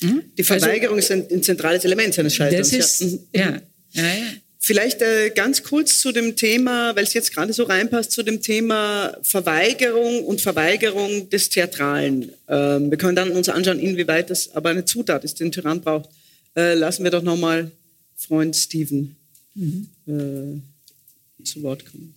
[0.00, 0.22] Hm?
[0.36, 2.70] Die Verweigerung also, ist ein, ein, zentrales Element seines Scheiterns.
[2.70, 3.50] Das ist, ja.
[3.50, 3.60] Mhm.
[3.92, 4.02] ja.
[4.02, 4.32] ja, ja.
[4.66, 8.40] Vielleicht äh, ganz kurz zu dem Thema, weil es jetzt gerade so reinpasst, zu dem
[8.40, 12.32] Thema Verweigerung und Verweigerung des Theatralen.
[12.48, 15.82] Ähm, wir können dann uns anschauen, inwieweit das aber eine Zutat ist, die ein Tyrann
[15.82, 16.08] braucht.
[16.56, 17.72] Äh, lassen wir doch nochmal
[18.16, 19.16] Freund Stephen
[19.54, 19.88] mhm.
[20.06, 22.14] äh, zu Wort kommen.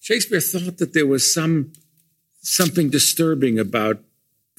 [0.00, 1.70] Shakespeare thought that there was some
[2.42, 4.00] something disturbing about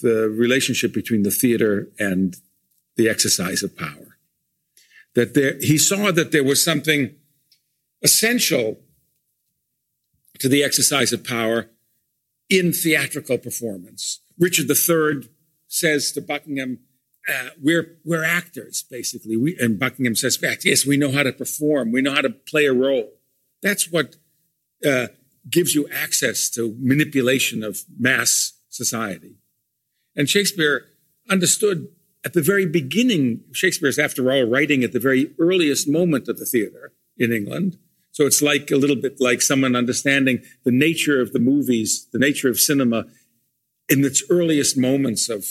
[0.01, 2.37] the relationship between the theater and
[2.97, 4.14] the exercise of power.
[5.15, 7.15] That there, he saw that there was something
[8.03, 8.79] essential
[10.39, 11.69] to the exercise of power
[12.49, 14.21] in theatrical performance.
[14.37, 15.29] Richard III
[15.67, 16.79] says to Buckingham,
[17.27, 19.35] uh, we're, we're actors, basically.
[19.35, 21.91] We, and Buckingham says, back, yes, we know how to perform.
[21.91, 23.13] We know how to play a role.
[23.63, 24.17] That's what
[24.85, 25.07] uh,
[25.49, 29.37] gives you access to manipulation of mass society.
[30.15, 30.85] And Shakespeare
[31.29, 31.87] understood
[32.25, 36.45] at the very beginning, Shakespeare's, after all, writing at the very earliest moment of the
[36.45, 37.77] theater in England.
[38.11, 42.19] So it's like a little bit like someone understanding the nature of the movies, the
[42.19, 43.05] nature of cinema
[43.87, 45.45] in its earliest moments of,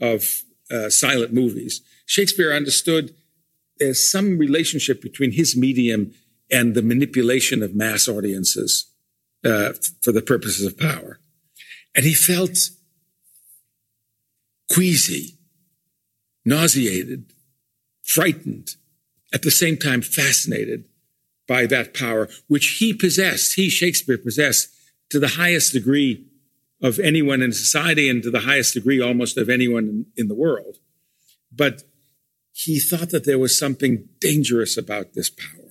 [0.00, 1.80] of uh, silent movies.
[2.06, 3.14] Shakespeare understood
[3.78, 6.12] there's some relationship between his medium
[6.50, 8.90] and the manipulation of mass audiences
[9.44, 9.72] uh,
[10.02, 11.20] for the purposes of power.
[11.94, 12.70] And he felt
[14.72, 15.35] queasy,
[16.46, 17.24] nauseated,
[18.02, 18.76] frightened,
[19.34, 20.84] at the same time fascinated
[21.46, 24.70] by that power, which he possessed, he, Shakespeare, possessed
[25.10, 26.24] to the highest degree
[26.82, 30.78] of anyone in society and to the highest degree almost of anyone in, the world.
[31.50, 31.82] But
[32.52, 35.66] he thought that there was something dangerous about this power.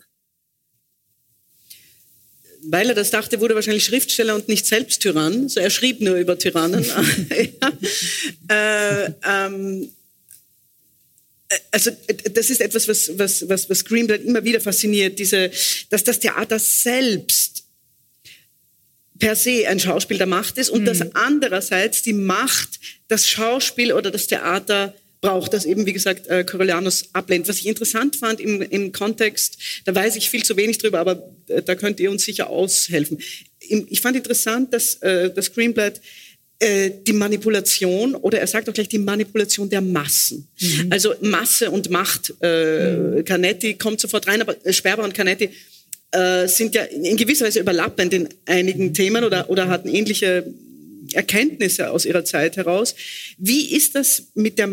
[2.67, 5.49] weil er das dachte, wurde wahrscheinlich Schriftsteller und nicht selbst Tyrann.
[5.49, 6.83] So, er schrieb nur über Tyrannen.
[8.49, 9.05] ja.
[9.05, 9.89] äh, ähm,
[11.71, 11.91] also
[12.33, 15.51] das ist etwas, was, was, was, was Greenblatt immer wieder fasziniert, diese,
[15.89, 17.63] dass das Theater selbst
[19.19, 20.85] per se ein Schauspiel der Macht ist und mhm.
[20.85, 26.43] dass andererseits die Macht das Schauspiel oder das Theater braucht, das eben, wie gesagt, äh,
[26.43, 27.47] Coriolanus ablehnt.
[27.47, 31.31] Was ich interessant fand im, im Kontext, da weiß ich viel zu wenig drüber, aber
[31.47, 33.19] äh, da könnt ihr uns sicher aushelfen.
[33.59, 36.01] Im, ich fand interessant, dass äh, das Greenblatt
[36.59, 40.47] äh, die Manipulation oder er sagt auch gleich die Manipulation der Massen.
[40.59, 40.87] Mhm.
[40.89, 42.33] Also Masse und Macht.
[42.41, 43.25] Äh, mhm.
[43.25, 45.49] Canetti kommt sofort rein, aber Sperber und Canetti
[46.11, 50.45] äh, sind ja in gewisser Weise überlappend in einigen Themen oder, oder hatten ähnliche
[51.13, 52.95] Erkenntnisse aus ihrer Zeit heraus.
[53.37, 54.69] Wie ist das mit der,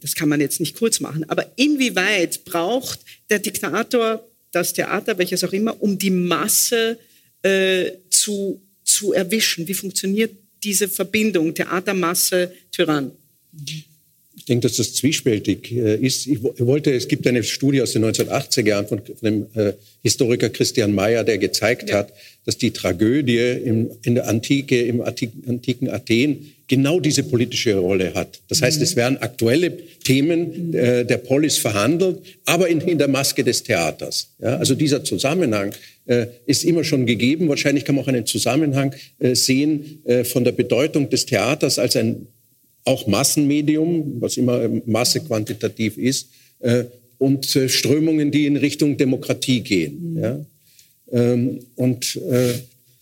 [0.00, 3.00] das kann man jetzt nicht kurz machen, aber inwieweit braucht
[3.30, 6.98] der Diktator das Theater, welches auch immer, um die Masse
[7.42, 9.66] äh, zu, zu erwischen?
[9.68, 10.30] Wie funktioniert
[10.62, 13.12] diese Verbindung Theater, Masse, Tyrann?
[14.36, 16.26] Ich denke, dass das zwiespältig äh, ist.
[16.26, 19.72] Ich wollte, es gibt eine Studie aus den 1980er Jahren von, dem äh,
[20.02, 21.96] Historiker Christian Mayer, der gezeigt ja.
[21.96, 22.12] hat,
[22.44, 28.40] dass die Tragödie im, in der Antike, im antiken Athen genau diese politische Rolle hat.
[28.48, 28.82] Das heißt, mhm.
[28.84, 29.72] es werden aktuelle
[30.04, 34.30] Themen äh, der Polis verhandelt, aber in, in der Maske des Theaters.
[34.40, 35.72] Ja, also dieser Zusammenhang
[36.06, 37.48] äh, ist immer schon gegeben.
[37.48, 41.96] Wahrscheinlich kann man auch einen Zusammenhang äh, sehen äh, von der Bedeutung des Theaters als
[41.96, 42.26] ein
[42.86, 46.30] auch Massenmedium, was immer äh, Masse quantitativ ist,
[46.60, 46.84] äh,
[47.18, 50.14] und äh, Strömungen, die in Richtung Demokratie gehen.
[50.14, 50.18] Mhm.
[50.18, 50.46] Ja?
[51.12, 52.54] Ähm, und äh,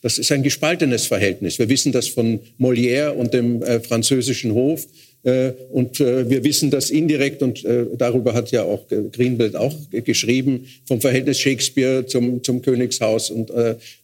[0.02, 1.58] das ist ein gespaltenes Verhältnis.
[1.58, 4.86] Wir wissen das von Molière und dem äh, französischen Hof.
[5.24, 9.74] Äh, und äh, wir wissen das indirekt, und äh, darüber hat ja auch Greenblatt auch
[9.90, 13.50] geschrieben, vom Verhältnis Shakespeare zum, zum Königshaus und,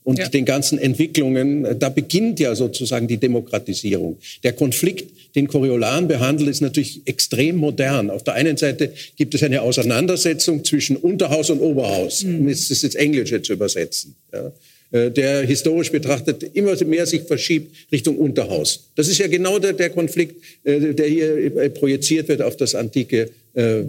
[0.04, 0.28] und ja.
[0.28, 1.78] den ganzen Entwicklungen.
[1.78, 4.18] Da beginnt ja sozusagen die Demokratisierung.
[4.42, 8.10] Der Konflikt, den Coriolan behandelt, ist natürlich extrem modern.
[8.10, 12.96] Auf der einen Seite gibt es eine Auseinandersetzung zwischen Unterhaus und Oberhaus, um es jetzt
[12.96, 14.14] Englische zu übersetzen.
[14.32, 14.52] Ja.
[14.92, 18.88] Äh, der historisch betrachtet immer mehr sich verschiebt Richtung Unterhaus.
[18.96, 22.74] Das ist ja genau der, der Konflikt, äh, der hier äh, projiziert wird auf das
[22.74, 23.84] antike äh,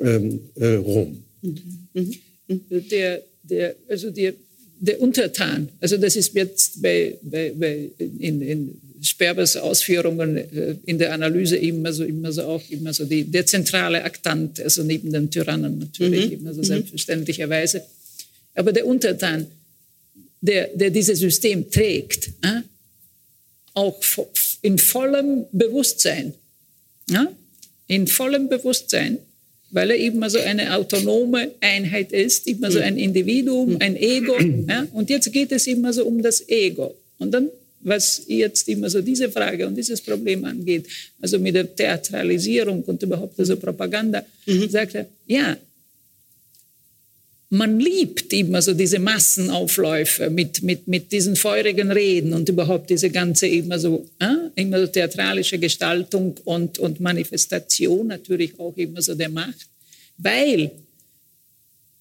[0.00, 1.22] ähm, äh, Rom.
[1.42, 2.14] Mhm.
[2.90, 4.34] Der, der, also der,
[4.80, 10.40] der Untertan, also das ist jetzt bei, bei, bei in, in Sperbers Ausführungen
[10.86, 14.82] in der Analyse immer so, immer so auch immer so die, der zentrale Aktant, also
[14.82, 16.32] neben den Tyrannen natürlich, mhm.
[16.32, 16.64] immer so mhm.
[16.64, 17.82] selbstverständlicherweise.
[18.54, 19.46] Aber der Untertan,
[20.44, 22.60] der, der dieses System trägt, äh,
[23.72, 24.00] auch
[24.62, 26.34] in vollem Bewusstsein,
[27.08, 27.26] ja,
[27.86, 29.18] in vollem Bewusstsein,
[29.70, 34.36] weil er eben so eine autonome Einheit ist, immer so ein Individuum, ein Ego.
[34.68, 36.94] Ja, und jetzt geht es immer so um das Ego.
[37.18, 37.50] Und dann
[37.84, 40.86] was jetzt immer so diese Frage und dieses Problem angeht,
[41.20, 44.68] also mit der Theatralisierung und überhaupt also Propaganda, mhm.
[44.70, 45.56] sagt er, ja,
[47.54, 53.10] man liebt immer so diese Massenaufläufe mit, mit, mit diesen feurigen Reden und überhaupt diese
[53.10, 59.14] ganze immer so, äh, immer so theatralische Gestaltung und, und Manifestation natürlich auch immer so
[59.14, 59.68] der Macht,
[60.18, 60.72] weil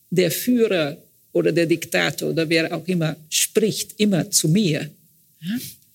[0.09, 0.97] der Führer
[1.33, 4.89] oder der Diktator oder wer auch immer spricht immer zu mir.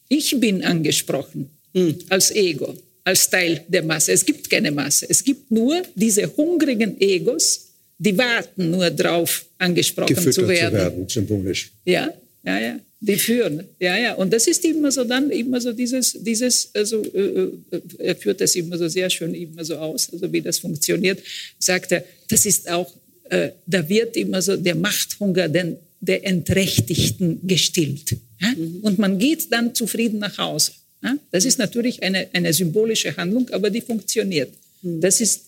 [0.08, 1.96] Ich bin angesprochen hm.
[2.08, 4.12] als Ego, als Teil der Masse.
[4.12, 5.06] Es gibt keine Masse.
[5.08, 7.67] Es gibt nur diese hungrigen Egos,
[7.98, 10.70] die warten nur darauf, angesprochen Gefüttert zu werden.
[10.70, 11.72] zu werden, symbolisch.
[11.84, 12.08] Ja,
[12.44, 12.80] ja, ja.
[13.00, 14.14] Die führen, ja, ja.
[14.14, 17.50] Und das ist immer so dann, immer so dieses, dieses, also äh, äh,
[17.98, 21.20] er führt das immer so sehr schön immer so aus, also wie das funktioniert,
[21.60, 22.92] sagt er, das ist auch,
[23.30, 28.16] äh, da wird immer so der Machthunger den, der Entrechtigten gestillt.
[28.40, 28.48] Ja?
[28.56, 28.80] Mhm.
[28.82, 30.72] Und man geht dann zufrieden nach Hause.
[31.02, 31.16] Ja?
[31.30, 34.52] Das ist natürlich eine, eine symbolische Handlung, aber die funktioniert.
[34.82, 35.00] Mhm.
[35.00, 35.44] Das ist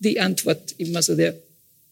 [0.00, 1.36] die Antwort immer so der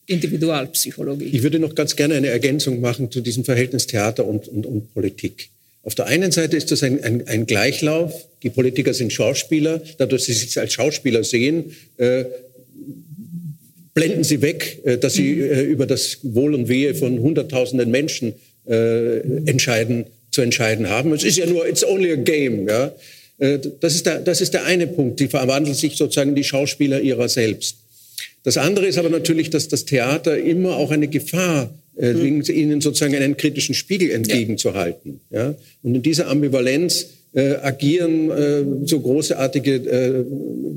[0.07, 1.27] Individualpsychologie.
[1.33, 4.93] Ich würde noch ganz gerne eine Ergänzung machen zu diesem Verhältnis Theater und, und, und
[4.93, 5.51] Politik.
[5.83, 8.27] Auf der einen Seite ist das ein, ein, ein, Gleichlauf.
[8.43, 9.81] Die Politiker sind Schauspieler.
[9.99, 12.25] Dadurch, dass sie sich als Schauspieler sehen, äh,
[13.95, 18.35] blenden sie weg, äh, dass sie äh, über das Wohl und Wehe von Hunderttausenden Menschen
[18.69, 21.13] äh, entscheiden, zu entscheiden haben.
[21.13, 22.69] Es ist ja nur, it's only a game.
[22.69, 22.93] Ja?
[23.39, 25.19] Äh, das, ist der, das ist der eine Punkt.
[25.19, 27.77] Die verwandeln sich sozusagen in die Schauspieler ihrer selbst.
[28.43, 32.43] Das andere ist aber natürlich, dass das Theater immer auch eine Gefahr äh, mhm.
[32.49, 35.21] ihnen sozusagen einen kritischen Spiegel entgegenzuhalten.
[35.31, 35.49] Ja.
[35.49, 35.55] ja?
[35.83, 40.25] Und in dieser Ambivalenz äh, agieren äh, so großartige äh,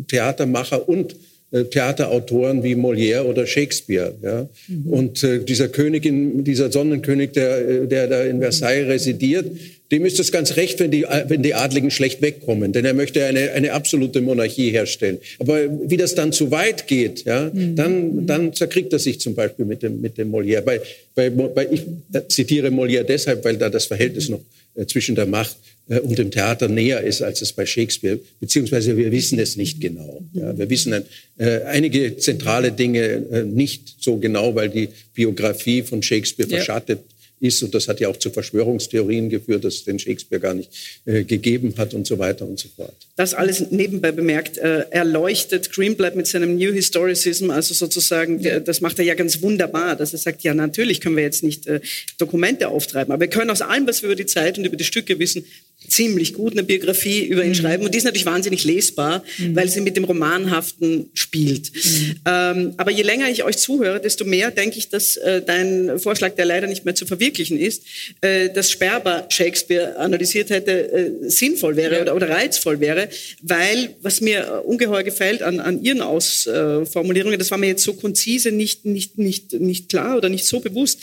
[0.08, 1.16] Theatermacher und
[1.52, 4.14] äh, Theaterautoren wie Molière oder Shakespeare.
[4.22, 4.50] Ja?
[4.68, 4.88] Mhm.
[4.88, 9.46] Und äh, dieser Königin, dieser Sonnenkönig, der, äh, der da in Versailles residiert,
[9.94, 13.24] dem ist es ganz recht, wenn die, wenn die Adligen schlecht wegkommen, denn er möchte
[13.26, 15.20] eine, eine absolute Monarchie herstellen.
[15.38, 17.76] Aber wie das dann zu weit geht, ja, mhm.
[17.76, 20.62] dann, dann zerkriegt er sich zum Beispiel mit dem, mit dem Molière.
[20.62, 20.82] Bei,
[21.14, 21.84] bei, bei, ich
[22.28, 24.42] zitiere Molière deshalb, weil da das Verhältnis noch
[24.88, 25.56] zwischen der Macht
[25.88, 29.80] äh, und dem Theater näher ist, als es bei Shakespeare, beziehungsweise wir wissen es nicht
[29.80, 30.24] genau.
[30.34, 30.94] Ja, wir wissen
[31.38, 36.58] äh, einige zentrale Dinge äh, nicht so genau, weil die Biografie von Shakespeare ja.
[36.58, 37.00] verschattet
[37.44, 37.62] ist.
[37.62, 40.70] Und das hat ja auch zu Verschwörungstheorien geführt, dass es den Shakespeare gar nicht
[41.06, 42.96] äh, gegeben hat und so weiter und so fort.
[43.16, 48.82] Das alles nebenbei bemerkt, äh, erleuchtet Greenblatt mit seinem New Historicism, also sozusagen, der, das
[48.82, 51.82] macht er ja ganz wunderbar, dass er sagt, ja natürlich können wir jetzt nicht äh,
[52.18, 54.84] Dokumente auftreiben, aber wir können aus allem, was wir über die Zeit und über die
[54.86, 55.46] Stücke wissen,
[55.94, 57.56] ziemlich gut eine Biografie über ihn mhm.
[57.56, 57.86] schreiben.
[57.86, 59.56] Und die ist natürlich wahnsinnig lesbar, mhm.
[59.56, 61.72] weil sie mit dem Romanhaften spielt.
[61.74, 62.16] Mhm.
[62.26, 66.36] Ähm, aber je länger ich euch zuhöre, desto mehr denke ich, dass äh, dein Vorschlag,
[66.36, 67.84] der leider nicht mehr zu verwirklichen ist,
[68.22, 72.02] äh, dass Sperber Shakespeare analysiert hätte, äh, sinnvoll wäre ja.
[72.02, 73.10] oder, oder, reizvoll wäre,
[73.42, 78.52] weil was mir ungeheuer gefällt an, an Ihren Ausformulierungen, das war mir jetzt so konzise
[78.52, 81.00] nicht, nicht, nicht, nicht klar oder nicht so bewusst,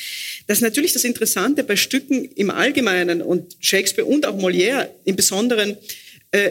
[0.46, 5.76] dass natürlich das Interessante bei Stücken im Allgemeinen und Shakespeare und auch Molière im Besonderen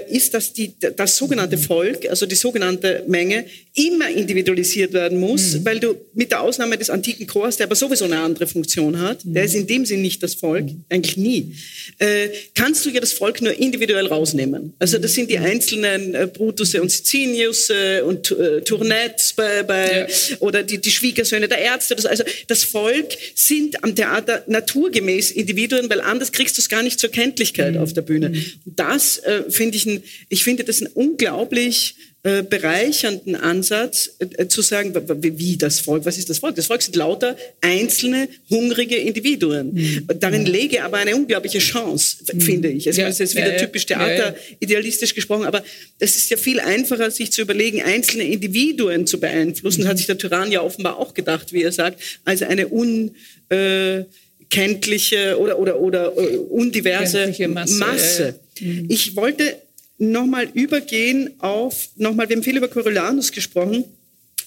[0.09, 5.65] ist, dass die, das sogenannte Volk, also die sogenannte Menge, immer individualisiert werden muss, mhm.
[5.65, 9.23] weil du mit der Ausnahme des antiken Chors, der aber sowieso eine andere Funktion hat,
[9.23, 9.33] mhm.
[9.33, 10.83] der ist in dem Sinn nicht das Volk, mhm.
[10.89, 11.55] eigentlich nie,
[11.99, 14.73] äh, kannst du ja das Volk nur individuell rausnehmen.
[14.79, 15.45] Also das sind die mhm.
[15.45, 20.37] einzelnen äh, Brutusse und Sicinius äh, und äh, Tournettes bei, bei, ja.
[20.39, 21.95] oder die, die Schwiegersöhne der Ärzte.
[21.95, 26.83] Das, also das Volk sind am Theater naturgemäß Individuen, weil anders kriegst du es gar
[26.83, 27.81] nicht zur Kenntlichkeit mhm.
[27.81, 28.29] auf der Bühne.
[28.29, 28.45] Mhm.
[28.65, 34.61] Das äh, finde ich, ein, ich finde das ein unglaublich äh, bereichernden Ansatz, äh, zu
[34.61, 36.55] sagen, wie das Volk, was ist das Volk?
[36.55, 39.73] Das Volk sind lauter einzelne, hungrige Individuen.
[39.73, 40.09] Mhm.
[40.19, 42.41] Darin lege aber eine unglaubliche Chance, mhm.
[42.41, 42.87] finde ich.
[42.87, 45.63] Also, ja, das ist wieder ja, typisch Theater, ja, idealistisch gesprochen, aber
[45.99, 49.83] es ist ja viel einfacher, sich zu überlegen, einzelne Individuen zu beeinflussen.
[49.83, 49.87] Mhm.
[49.87, 53.11] Hat sich der Tyrann ja offenbar auch gedacht, wie er sagt, also eine un...
[53.47, 54.03] Äh,
[54.49, 57.75] kenntliche oder, oder, oder äh, undiverse Masse.
[57.75, 58.39] Masse.
[58.61, 58.85] Mhm.
[58.89, 59.61] Ich wollte
[59.97, 63.83] nochmal übergehen auf, nochmal, wir haben viel über Coriolanus gesprochen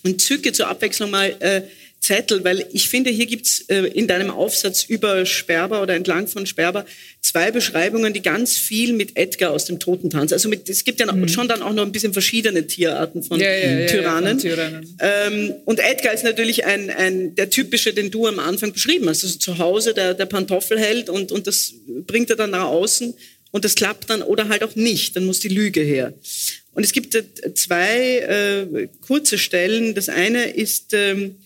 [0.02, 1.62] und zücke zur Abwechslung mal äh,
[2.02, 6.46] Zettel, weil ich finde, hier gibt's äh, in deinem Aufsatz über Sperber oder entlang von
[6.46, 6.84] Sperber
[7.20, 11.06] zwei Beschreibungen, die ganz viel mit Edgar aus dem Totentanz, also mit, es gibt ja
[11.06, 11.28] noch, mhm.
[11.28, 14.36] schon dann auch noch ein bisschen verschiedene Tierarten von ja, ja, Tyrannen.
[14.40, 14.96] Ja, Tyrannen.
[14.98, 19.22] Ähm, und Edgar ist natürlich ein, ein, der typische, den du am Anfang beschrieben hast,
[19.22, 23.14] also zu Hause der, der Pantoffel hält und, und das bringt er dann nach außen
[23.53, 26.14] und das klappt dann oder halt auch nicht, dann muss die Lüge her.
[26.72, 29.94] Und es gibt äh, zwei äh, kurze Stellen.
[29.94, 31.36] Das eine ist, ähm,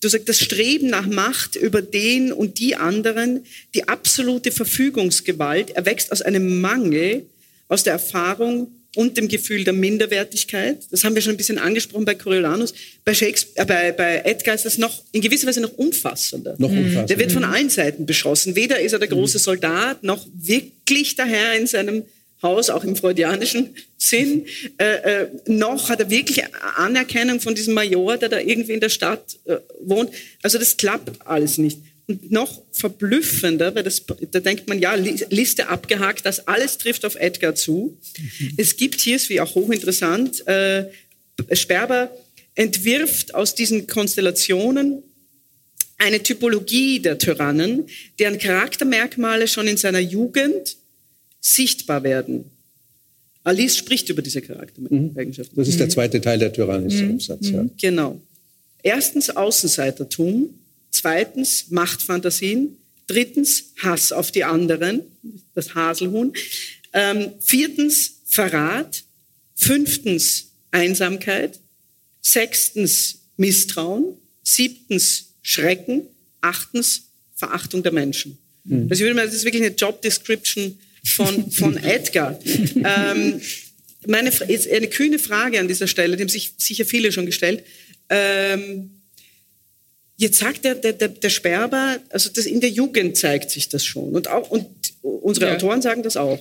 [0.00, 6.10] du sagst, das Streben nach Macht über den und die anderen, die absolute Verfügungsgewalt erwächst
[6.12, 7.26] aus einem Mangel,
[7.68, 10.78] aus der Erfahrung und dem Gefühl der Minderwertigkeit.
[10.90, 12.72] Das haben wir schon ein bisschen angesprochen bei Coriolanus.
[13.04, 16.54] Bei, Shakespeare, äh, bei, bei Edgar ist das noch in gewisser Weise noch umfassender.
[16.58, 17.04] Noch umfassender.
[17.04, 18.56] Der wird von allen Seiten beschossen.
[18.56, 22.04] Weder ist er der große Soldat, noch wirklich der Herr in seinem
[22.42, 24.46] Haus, auch im freudianischen Sinn,
[24.78, 26.42] äh, äh, noch hat er wirklich
[26.76, 30.10] Anerkennung von diesem Major, der da irgendwie in der Stadt äh, wohnt.
[30.42, 31.78] Also das klappt alles nicht.
[32.08, 37.16] Und noch verblüffender, weil das, da denkt man, ja, Liste abgehakt, das alles trifft auf
[37.16, 37.98] Edgar zu.
[38.18, 38.52] Mhm.
[38.56, 40.86] Es gibt hier, ist wie auch hochinteressant, äh,
[41.52, 42.10] Sperber
[42.54, 45.02] entwirft aus diesen Konstellationen
[45.98, 47.86] eine Typologie der Tyrannen,
[48.18, 50.76] deren Charaktermerkmale schon in seiner Jugend
[51.40, 52.44] sichtbar werden.
[53.44, 55.56] Alice spricht über diese Charaktereigenschaften.
[55.56, 57.48] Das ist der zweite Teil der Tyrannis-Aufsatz.
[57.48, 57.54] Mhm.
[57.54, 57.66] Ja.
[57.80, 58.20] Genau.
[58.82, 60.50] Erstens Außenseitertum,
[60.90, 62.76] zweitens Machtfantasien,
[63.06, 65.02] drittens Hass auf die anderen,
[65.54, 66.32] das Haselhuhn,
[66.92, 69.04] ähm, viertens Verrat,
[69.54, 71.58] fünftens Einsamkeit,
[72.20, 76.02] sechstens Misstrauen, siebtens Schrecken,
[76.40, 78.38] achtens Verachtung der Menschen.
[78.64, 78.88] Mhm.
[78.90, 82.38] Also ich würde mal, das ist wirklich eine Job Description von, von Edgar.
[82.44, 83.40] ähm,
[84.06, 87.64] meine, eine kühne Frage an dieser Stelle, die haben sich sicher viele schon gestellt.
[88.08, 88.90] Ähm,
[90.18, 93.84] jetzt sagt der, der, der, der Sperber, also das in der Jugend zeigt sich das
[93.84, 94.14] schon.
[94.14, 94.66] Und, auch, und
[95.00, 95.54] unsere ja.
[95.54, 96.40] Autoren sagen das auch.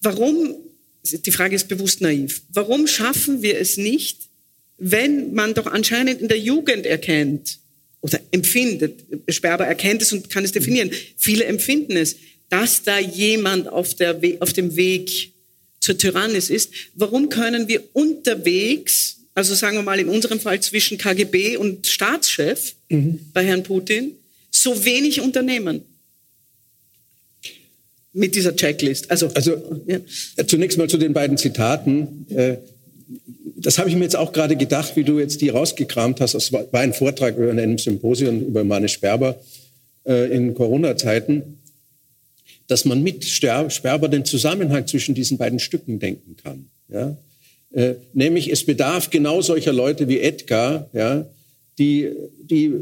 [0.00, 0.56] Warum,
[1.04, 4.28] die Frage ist bewusst naiv, warum schaffen wir es nicht,
[4.78, 7.58] wenn man doch anscheinend in der Jugend erkennt
[8.00, 12.16] oder empfindet, Sperber erkennt es und kann es definieren, viele empfinden es,
[12.48, 15.34] dass da jemand auf, der We auf dem Weg
[15.80, 16.72] zur Tyrannis ist.
[16.94, 22.74] Warum können wir unterwegs, also sagen wir mal in unserem Fall zwischen KGB und Staatschef
[22.88, 23.20] mhm.
[23.32, 24.12] bei Herrn Putin,
[24.50, 25.82] so wenig unternehmen?
[28.12, 29.10] Mit dieser Checklist.
[29.10, 30.00] Also, also ja.
[30.46, 32.26] zunächst mal zu den beiden Zitaten.
[32.30, 32.56] Äh,
[33.56, 36.34] das habe ich mir jetzt auch gerade gedacht, wie du jetzt die rausgekramt hast.
[36.34, 39.40] Das war ein Vortrag über einem Symposium über Mane Sperber
[40.04, 41.60] äh, in Corona-Zeiten
[42.70, 46.66] dass man mit Sperber den Zusammenhang zwischen diesen beiden Stücken denken kann.
[46.88, 47.16] Ja?
[47.72, 51.26] Äh, nämlich es bedarf genau solcher Leute wie Edgar, ja,
[51.78, 52.08] die,
[52.42, 52.72] die,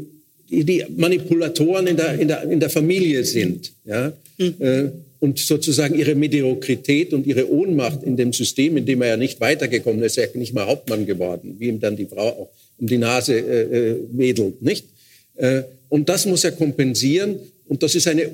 [0.49, 3.71] die, die Manipulatoren in der, in, der, in der Familie sind.
[3.85, 4.13] Ja?
[4.37, 4.55] Mhm.
[4.59, 9.17] Äh, und sozusagen ihre Mediokrität und ihre Ohnmacht in dem System, in dem er ja
[9.17, 12.29] nicht weitergekommen ist, er ist ja nicht mal Hauptmann geworden, wie ihm dann die Frau
[12.29, 14.85] auch um die Nase äh, äh wedelt, nicht?
[15.35, 17.35] Äh, und das muss er kompensieren.
[17.67, 18.31] Und das ist eine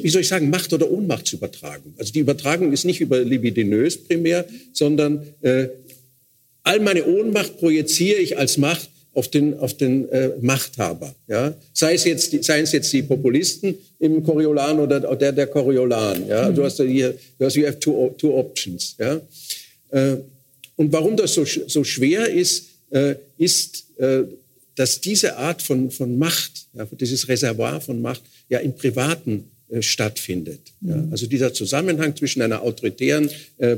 [0.00, 1.94] wie soll ich sagen, Macht- oder Ohnmachtsübertragung.
[1.98, 5.66] Also die Übertragung ist nicht über libidinös primär, sondern äh,
[6.62, 11.14] all meine Ohnmacht projiziere ich als Macht auf den, auf den äh, Machthaber.
[11.26, 11.54] Ja?
[11.72, 16.28] Sei, es jetzt, seien es jetzt die Populisten im Coriolan oder der der Coriolan.
[16.28, 16.50] Ja?
[16.50, 18.94] Du hast hier, du hast, you have two, two options.
[18.98, 19.20] Ja?
[19.90, 20.18] Äh,
[20.76, 24.22] und warum das so, so schwer ist, äh, ist, äh,
[24.76, 29.50] dass diese Art von, von Macht, ja, dieses Reservoir von Macht, ja im Privaten
[29.80, 30.60] stattfindet.
[30.80, 31.12] Ja, mhm.
[31.12, 33.76] also dieser Zusammenhang zwischen einer autoritären, äh,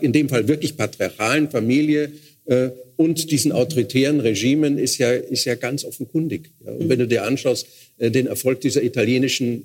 [0.00, 2.12] in dem Fall wirklich patriarchalen Familie
[2.46, 6.50] äh, und diesen autoritären Regimen ist ja, ist ja ganz offenkundig.
[6.64, 6.72] Ja.
[6.72, 7.66] Und wenn du dir anschaust,
[7.98, 9.64] den Erfolg dieser italienischen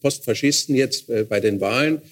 [0.00, 2.02] Postfaschisten jetzt bei den Wahlen,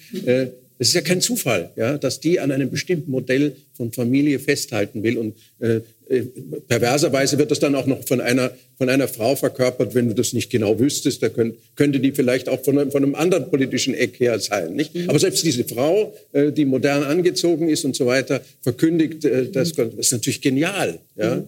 [0.81, 5.03] es ist ja kein Zufall, ja, dass die an einem bestimmten Modell von Familie festhalten
[5.03, 5.17] will.
[5.17, 6.23] Und äh, äh,
[6.69, 10.31] perverserweise wird das dann auch noch von einer, von einer Frau verkörpert, wenn du das
[10.31, 11.21] nicht genau wüsstest.
[11.21, 14.73] Da könnt, könnte die vielleicht auch von einem, von einem anderen politischen Eck her sein.
[14.73, 14.95] Nicht?
[14.95, 15.09] Mhm.
[15.09, 19.73] Aber selbst diese Frau, äh, die modern angezogen ist und so weiter, verkündigt, äh, das,
[19.73, 20.97] das ist natürlich genial.
[21.17, 21.35] Ja?
[21.35, 21.43] Mhm.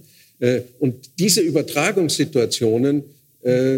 [0.45, 3.03] Äh, und diese Übertragungssituationen,
[3.43, 3.77] äh,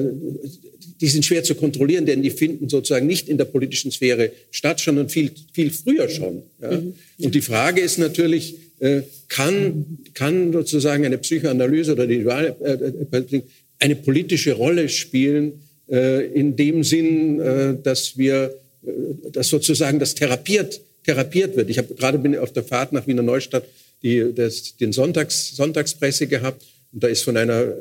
[1.03, 4.79] die sind schwer zu kontrollieren, denn die finden sozusagen nicht in der politischen Sphäre statt,
[4.79, 6.43] sondern viel, viel früher schon.
[6.61, 6.71] Ja?
[6.71, 6.93] Mhm.
[7.19, 13.41] Und die Frage ist natürlich, äh, kann, kann sozusagen eine Psychoanalyse oder die äh, äh
[13.79, 17.37] eine politische Rolle spielen, in dem Sinn,
[17.83, 18.55] dass wir,
[19.33, 21.69] dass sozusagen das therapiert, therapiert wird.
[21.69, 23.65] Ich habe gerade bin auf der Fahrt nach Wiener Neustadt
[24.01, 27.73] die, das, den Sonntags, Sonntagspresse gehabt und da ist von einer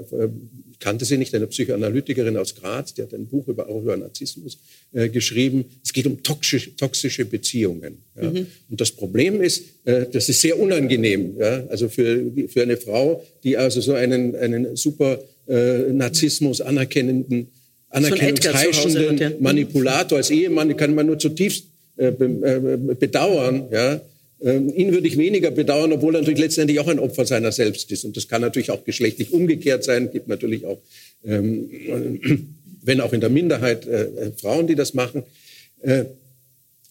[0.83, 4.59] kannte sie nicht, eine Psychoanalytikerin aus Graz, die hat ein Buch über, auch über Narzissmus
[4.93, 5.65] äh, geschrieben.
[5.83, 7.99] Es geht um toxische, toxische Beziehungen.
[8.21, 8.31] Ja.
[8.31, 8.47] Mhm.
[8.69, 11.37] Und das Problem ist, äh, das ist sehr unangenehm.
[11.39, 11.65] Ja.
[11.69, 17.49] Also für, für eine Frau, die also so einen, einen super äh, Narzissmus anerkennenden,
[17.89, 21.67] anerkennungsheischenden so Manipulator als Ehemann, kann man nur zutiefst
[21.97, 23.69] äh, äh, bedauern.
[23.71, 24.01] Ja
[24.45, 27.91] Ähm, ihn würde ich weniger bedauern, obwohl er natürlich letztendlich auch ein Opfer seiner selbst
[27.93, 28.05] ist.
[28.05, 30.07] Und das kann natürlich auch geschlechtlich umgekehrt sein.
[30.07, 30.81] Es gibt natürlich auch,
[31.25, 31.71] ähm,
[32.83, 35.23] wenn auch in der Minderheit, äh, äh Frauen, die das machen.
[35.81, 36.07] Äh,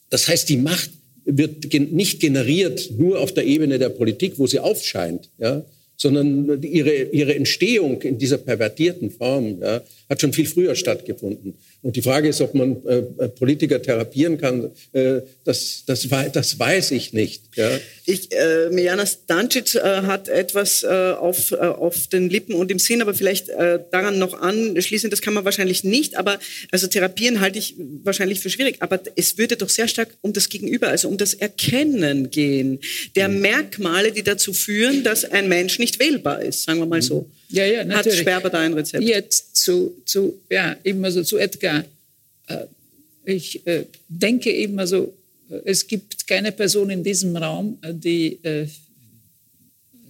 [0.10, 0.91] das heißt, die Macht
[1.26, 5.64] wird nicht generiert nur auf der Ebene der Politik, wo sie aufscheint, ja,
[5.95, 11.54] sondern ihre, ihre Entstehung in dieser pervertierten Form ja, hat schon viel früher stattgefunden.
[11.84, 16.59] Und die Frage ist, ob man äh, äh, Politiker therapieren kann, äh, das, das, das
[16.59, 17.41] weiß ich nicht.
[17.55, 17.69] Ja.
[18.05, 22.77] Ich, äh, Mijana Stancic äh, hat etwas äh, auf, äh, auf den Lippen und im
[22.77, 23.49] Sinn, aber vielleicht
[23.91, 26.39] daran noch anschließen, das kann man wahrscheinlich nicht, aber
[26.71, 30.49] also therapieren halte ich wahrscheinlich für schwierig, aber es würde doch sehr stark um das
[30.49, 32.79] Gegenüber, also um das Erkennen gehen,
[33.15, 33.41] der mhm.
[33.41, 37.29] Merkmale, die dazu führen, dass ein Mensch nicht wählbar ist, sagen wir mal so.
[37.52, 38.20] Ja, ja, natürlich.
[38.20, 39.04] Hat Sperber da ein Rezept?
[39.04, 41.86] Jetzt zu, zu ja, immer so zu Edgar.
[42.47, 42.66] Äh,
[43.26, 45.14] ich äh, denke eben also,
[45.66, 48.68] es gibt keine Person in diesem Raum, die äh,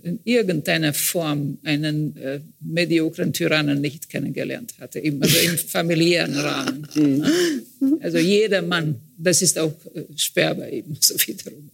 [0.04, 6.88] in irgendeiner Form einen äh, mediokren Tyrannen nicht kennengelernt hatte, eben also im familiären Rahmen.
[6.94, 7.98] Mhm.
[8.02, 11.70] Also jeder Mann, das ist auch äh, Sperber eben so wiederum.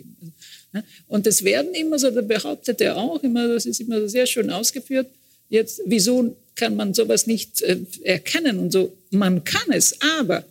[1.07, 4.49] Und es werden immer so, da behauptet er auch immer, das ist immer sehr schön
[4.49, 5.07] ausgeführt,
[5.49, 8.97] Jetzt, wieso kann man sowas nicht äh, erkennen und so?
[9.11, 10.43] Man kann es, aber,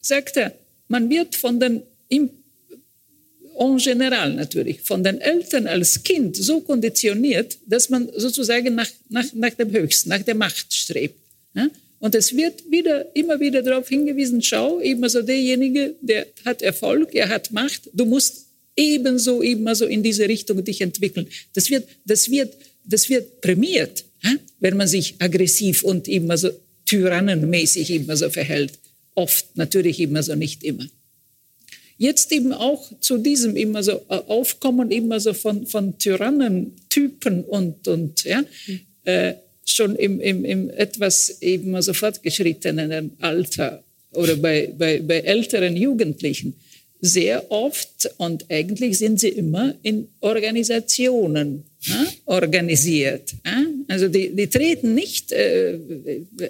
[0.00, 0.52] sagt er,
[0.88, 2.30] man wird von den, im,
[3.58, 9.32] en general natürlich, von den Eltern als Kind so konditioniert, dass man sozusagen nach, nach,
[9.32, 11.18] nach dem Höchsten, nach der Macht strebt.
[11.54, 11.68] Ja?
[11.98, 17.14] Und es wird wieder, immer wieder darauf hingewiesen, schau, eben also derjenige, der hat Erfolg,
[17.14, 21.26] er hat Macht, du musst ebenso, eben also in diese Richtung dich entwickeln.
[21.54, 24.04] Das wird, das wird, das wird prämiert
[24.60, 26.50] wenn man sich aggressiv und immer so
[26.86, 28.72] tyrannenmäßig immer so verhält.
[29.14, 30.86] Oft, natürlich immer so, nicht immer.
[31.98, 37.88] Jetzt eben auch zu diesem immer so äh, Aufkommen immer so von, von Tyrannentypen und,
[37.88, 38.80] und ja, mhm.
[39.04, 45.76] äh, schon im, im, im etwas eben so fortgeschrittenen Alter oder bei, bei, bei älteren
[45.76, 46.54] Jugendlichen
[47.00, 53.34] sehr oft und eigentlich sind sie immer in Organisationen ja, organisiert.
[53.44, 53.64] Ja?
[53.88, 55.78] Also die, die treten nicht äh,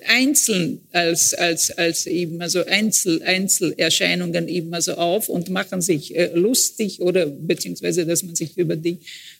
[0.07, 6.31] einzeln als, als, als eben also Einzel, Einzelerscheinungen eben also auf und machen sich äh,
[6.35, 8.99] lustig oder beziehungsweise, dass man sich über die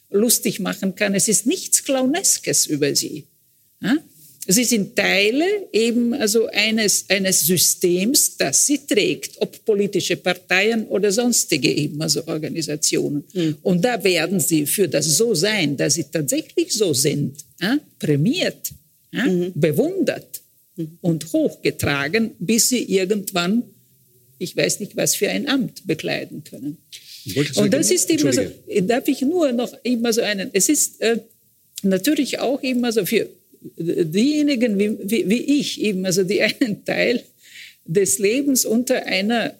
[0.09, 1.15] lustig machen kann.
[1.15, 3.25] Es ist nichts Clowneskes über sie.
[3.81, 3.97] Ja?
[4.49, 11.11] Sie sind Teile eben also eines, eines Systems, das sie trägt, ob politische Parteien oder
[11.11, 13.25] sonstige eben also Organisationen.
[13.33, 13.57] Mhm.
[13.61, 18.71] Und da werden sie für das So-Sein, dass sie tatsächlich so sind, ja, prämiert,
[19.11, 19.51] ja, mhm.
[19.53, 20.41] bewundert
[20.77, 20.97] mhm.
[21.01, 23.63] und hochgetragen, bis sie irgendwann,
[24.39, 26.77] ich weiß nicht, was für ein Amt bekleiden können.
[27.55, 28.43] Und das ist immer so,
[28.83, 31.19] darf ich nur noch immer so einen, es ist äh,
[31.83, 33.27] natürlich auch immer so für
[33.77, 37.23] diejenigen wie, wie, wie, ich eben, also die einen Teil
[37.85, 39.53] des Lebens unter einer,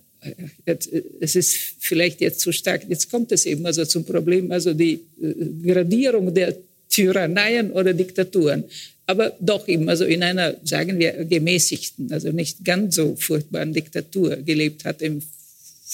[1.19, 4.99] es ist vielleicht jetzt zu stark, jetzt kommt es eben also zum Problem, also die
[5.21, 6.55] äh, Gradierung der
[6.89, 8.63] Tyranneien oder Diktaturen,
[9.05, 14.35] aber doch eben also in einer, sagen wir, gemäßigten, also nicht ganz so furchtbaren Diktatur
[14.37, 15.21] gelebt hat im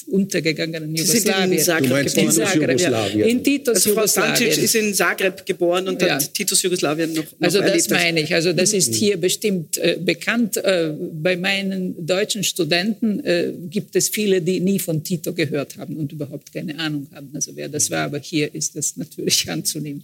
[0.07, 1.51] untergegangenen Jugoslawien.
[1.53, 2.29] in Zagreb du meinst geboren.
[2.29, 2.79] in Zagreb.
[2.79, 3.25] Ja.
[3.25, 4.35] In Titus also Jugoslawien.
[4.35, 6.15] Frau Stancic ist in Zagreb geboren und ja.
[6.15, 7.91] hat Titus Jugoslawien noch, noch Also das erlebt.
[7.91, 8.33] meine ich.
[8.33, 10.57] Also das ist hier bestimmt äh, bekannt.
[10.57, 15.95] Äh, bei meinen deutschen Studenten äh, gibt es viele, die nie von Tito gehört haben
[15.97, 17.29] und überhaupt keine Ahnung haben.
[17.33, 20.03] Also wer das war, aber hier ist das natürlich anzunehmen.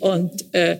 [0.00, 0.78] Und äh,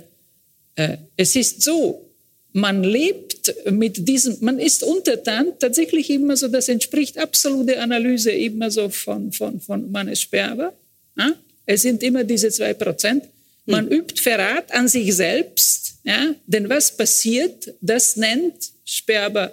[0.77, 2.14] äh, es ist so,
[2.55, 8.71] man lebt mit diesem, man ist untertan, tatsächlich immer so, das entspricht absolute Analyse immer
[8.71, 10.73] so von, von, von Mannes Sperber.
[11.19, 11.35] Ja?
[11.67, 13.25] Es sind immer diese zwei Prozent.
[13.67, 13.99] Man hm.
[13.99, 16.33] übt Verrat an sich selbst, ja?
[16.47, 19.53] denn was passiert, das nennt Sperber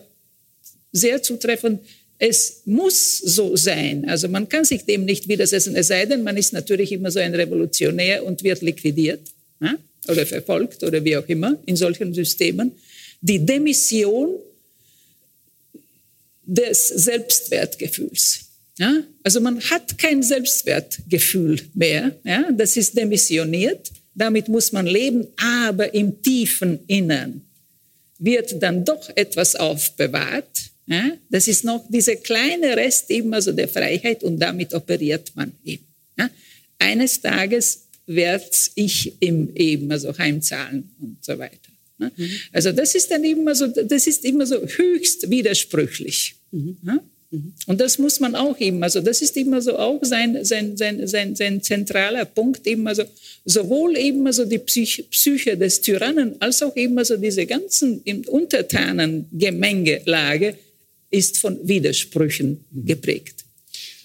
[0.91, 1.81] sehr zutreffend,
[2.19, 4.07] es muss so sein.
[4.07, 7.19] Also man kann sich dem nicht widersetzen, es sei denn, man ist natürlich immer so
[7.19, 9.21] ein Revolutionär und wird liquidiert
[9.59, 9.73] ja?
[10.07, 12.73] oder verfolgt oder wie auch immer in solchen Systemen
[13.21, 14.35] die Demission
[16.43, 18.41] des Selbstwertgefühls.
[18.77, 19.03] Ja?
[19.23, 22.15] Also man hat kein Selbstwertgefühl mehr.
[22.23, 22.51] Ja?
[22.51, 23.91] Das ist demissioniert.
[24.13, 27.41] Damit muss man leben, aber im tiefen Innern
[28.17, 30.71] wird dann doch etwas aufbewahrt.
[30.87, 31.11] Ja?
[31.29, 35.85] Das ist noch dieser kleine Rest eben also der Freiheit und damit operiert man eben.
[36.17, 36.29] Ja?
[36.79, 38.45] Eines Tages werde
[38.75, 41.70] ich ihm eben also heimzahlen und so weiter.
[42.01, 42.29] Mhm.
[42.51, 46.35] Also das ist dann immer so, das ist immer so höchst widersprüchlich.
[46.51, 46.99] Mhm.
[47.65, 51.07] Und das muss man auch eben, also das ist immer so auch sein, sein, sein,
[51.07, 53.03] sein, sein zentraler Punkt, eben also
[53.45, 60.57] sowohl eben also die Psych Psyche des Tyrannen als auch eben also diese ganzen Untertanengemengelage
[61.09, 63.40] ist von Widersprüchen geprägt.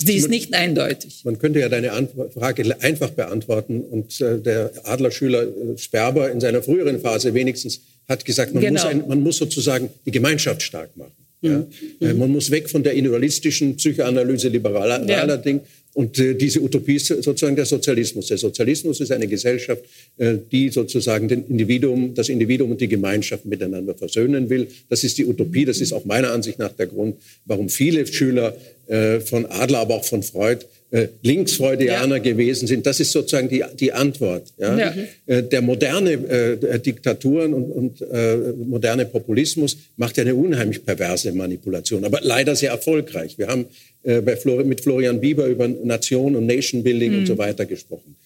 [0.00, 1.22] Die ist nicht eindeutig.
[1.24, 1.90] Man könnte ja deine
[2.34, 8.24] Frage einfach beantworten und äh, der Adlerschüler äh, Sperber in seiner früheren Phase wenigstens hat
[8.24, 8.82] gesagt, man, genau.
[8.82, 11.12] muss, ein, man muss sozusagen die Gemeinschaft stark machen.
[11.40, 11.66] Ja?
[12.00, 12.18] Mhm.
[12.18, 15.36] Man muss weg von der individualistischen Psychoanalyse liberaler ja.
[15.36, 15.60] Ding.
[15.96, 18.26] Und äh, diese Utopie ist sozusagen der Sozialismus.
[18.26, 19.82] Der Sozialismus ist eine Gesellschaft,
[20.18, 24.68] äh, die sozusagen den Individuum, das Individuum und die Gemeinschaft miteinander versöhnen will.
[24.90, 25.64] Das ist die Utopie.
[25.64, 27.16] Das ist auch meiner Ansicht nach der Grund,
[27.46, 28.54] warum viele Schüler
[28.88, 32.22] äh, von Adler, aber auch von Freud äh, Linksfreudianer ja.
[32.22, 32.86] gewesen sind.
[32.86, 34.52] Das ist sozusagen die, die Antwort.
[34.58, 34.78] Ja?
[34.78, 34.94] ja.
[35.26, 41.32] Äh, der moderne äh, Diktaturen und, und äh, moderne Populismus macht ja eine unheimlich perverse
[41.32, 43.38] Manipulation, aber leider sehr erfolgreich.
[43.38, 43.64] Wir haben
[44.06, 47.18] äh, bei Flor mit Florian Bieber über Nation und Nation Building mhm.
[47.18, 48.16] und so weiter gesprochen.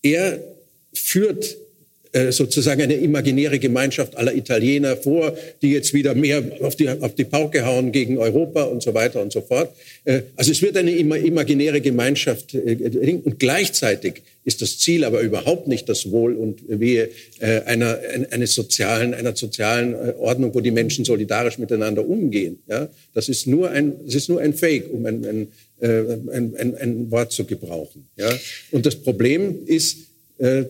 [0.00, 0.40] Er
[0.92, 1.56] führt
[2.14, 7.16] äh, sozusagen eine imaginäre Gemeinschaft aller Italiener vor, die jetzt wieder mehr auf die, auf
[7.16, 9.74] die Pauke hauen gegen Europa und so weiter und so fort.
[10.04, 15.66] Äh, also es wird eine imaginäre Gemeinschaft äh, und gleichzeitig ist das Ziel aber überhaupt
[15.66, 17.08] nicht das Wohl und Wehe
[17.40, 17.98] einer,
[18.30, 22.58] eines sozialen, einer sozialen Ordnung, wo die Menschen solidarisch miteinander umgehen.
[22.68, 25.48] Ja, das ist nur ein, das ist nur ein Fake, um ein, ein,
[25.80, 28.06] ein, ein, ein Wort zu gebrauchen.
[28.18, 28.28] Ja,
[28.70, 29.96] und das Problem ist,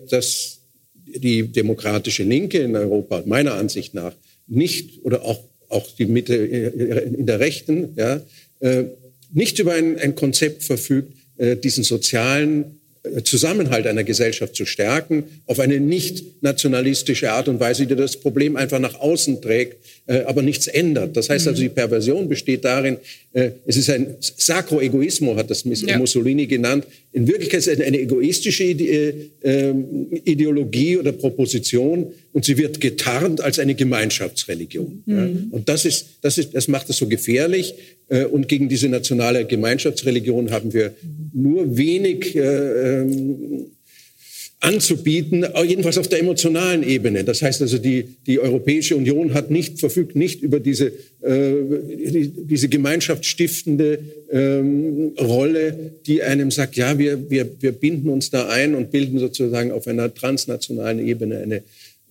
[0.09, 0.61] dass
[1.07, 4.15] die demokratische Linke in Europa meiner Ansicht nach
[4.47, 8.21] nicht oder auch, auch die Mitte äh, in der Rechten ja,
[8.61, 8.85] äh,
[9.33, 12.79] nicht über ein, ein Konzept verfügt, äh, diesen sozialen
[13.25, 18.57] Zusammenhalt einer Gesellschaft zu stärken, auf eine nicht nationalistische Art und Weise, die das Problem
[18.57, 19.77] einfach nach außen trägt,
[20.07, 21.15] äh, aber nichts ändert.
[21.17, 22.99] Das heißt also, die Perversion besteht darin, äh,
[23.35, 25.99] es ist ein Sacro-Egoismo, hat das ja.
[25.99, 26.87] Mussolini genannt.
[27.13, 29.13] In Wirklichkeit ist es eine egoistische äh,
[29.43, 35.03] ähm, Ideologie oder Proposition und sie wird getarnt als eine Gemeinschaftsreligion.
[35.07, 35.49] Mhm.
[35.51, 37.75] Und das, ist, das, ist, das macht es so gefährlich.
[38.33, 40.93] Und gegen diese nationale Gemeinschaftsreligion haben wir
[41.33, 43.71] nur wenig ähm,
[44.65, 47.23] anzubieten, jedenfalls auf der emotionalen Ebene.
[47.23, 51.53] Das heißt also, die, die Europäische Union hat nicht, verfügt nicht über diese, äh,
[51.87, 53.99] die, diese gemeinschaftsstiftende
[54.31, 59.19] ähm, Rolle, die einem sagt, ja, wir, wir, wir binden uns da ein und bilden
[59.19, 61.57] sozusagen auf einer transnationalen Ebene eine,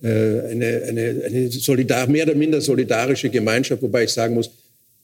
[0.03, 4.51] äh, eine, eine, eine solidar, mehr oder minder solidarische Gemeinschaft, wobei ich sagen muss,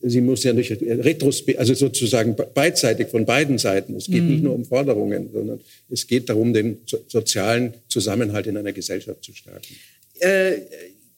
[0.01, 3.95] sie muss ja nicht retrospekt, also sozusagen beidseitig von beiden Seiten.
[3.95, 4.29] Es geht mhm.
[4.29, 6.77] nicht nur um Forderungen, sondern es geht darum, den
[7.07, 9.75] sozialen Zusammenhalt in einer Gesellschaft zu stärken.
[10.19, 10.53] Äh,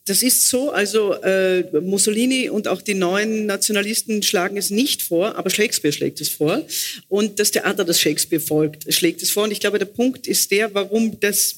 [0.05, 5.35] das ist so, also äh, Mussolini und auch die neuen Nationalisten schlagen es nicht vor,
[5.35, 6.65] aber Shakespeare schlägt es vor.
[7.07, 9.43] Und das Theater, das Shakespeare folgt, schlägt es vor.
[9.43, 11.55] Und ich glaube, der Punkt ist der, warum das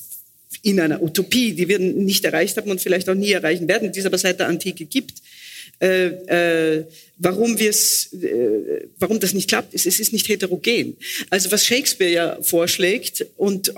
[0.62, 4.00] in einer Utopie, die wir nicht erreicht haben und vielleicht auch nie erreichen werden, die
[4.00, 5.14] es aber seit der Antike gibt,
[5.80, 6.86] äh, äh,
[7.18, 10.98] warum wir es, äh, warum das nicht klappt, ist, es ist nicht heterogen.
[11.30, 13.74] Also was Shakespeare ja vorschlägt und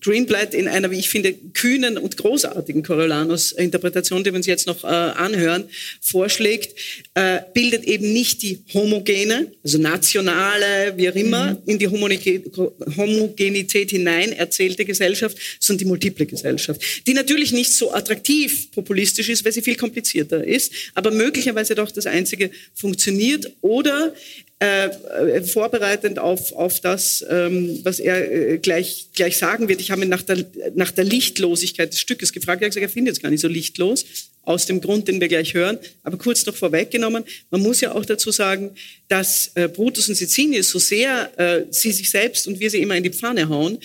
[0.00, 4.84] Greenblatt in einer, wie ich finde, kühnen und großartigen Coriolanus-Interpretation, die wir uns jetzt noch
[4.84, 5.64] äh, anhören,
[6.00, 6.78] vorschlägt,
[7.14, 11.58] äh, bildet eben nicht die homogene, also nationale, wie auch immer, mhm.
[11.66, 18.70] in die Homogenität hinein erzählte Gesellschaft, sondern die multiple Gesellschaft, die natürlich nicht so attraktiv
[18.72, 24.14] populistisch ist, weil sie viel komplizierter ist, aber möglicherweise doch das einzige funktioniert oder
[24.60, 29.80] äh, äh, vorbereitend auf, auf das, ähm, was er äh, gleich, gleich sagen wird.
[29.80, 30.44] Ich habe ihn nach der,
[30.74, 32.62] nach der Lichtlosigkeit des Stückes gefragt.
[32.62, 34.04] Er hat gesagt, er findet es gar nicht so lichtlos,
[34.42, 35.78] aus dem Grund, den wir gleich hören.
[36.02, 38.70] Aber kurz noch vorweggenommen, man muss ja auch dazu sagen,
[39.08, 42.96] dass äh, Brutus und Sicinius, so sehr äh, sie sich selbst und wir sie immer
[42.96, 43.78] in die Pfanne hauen,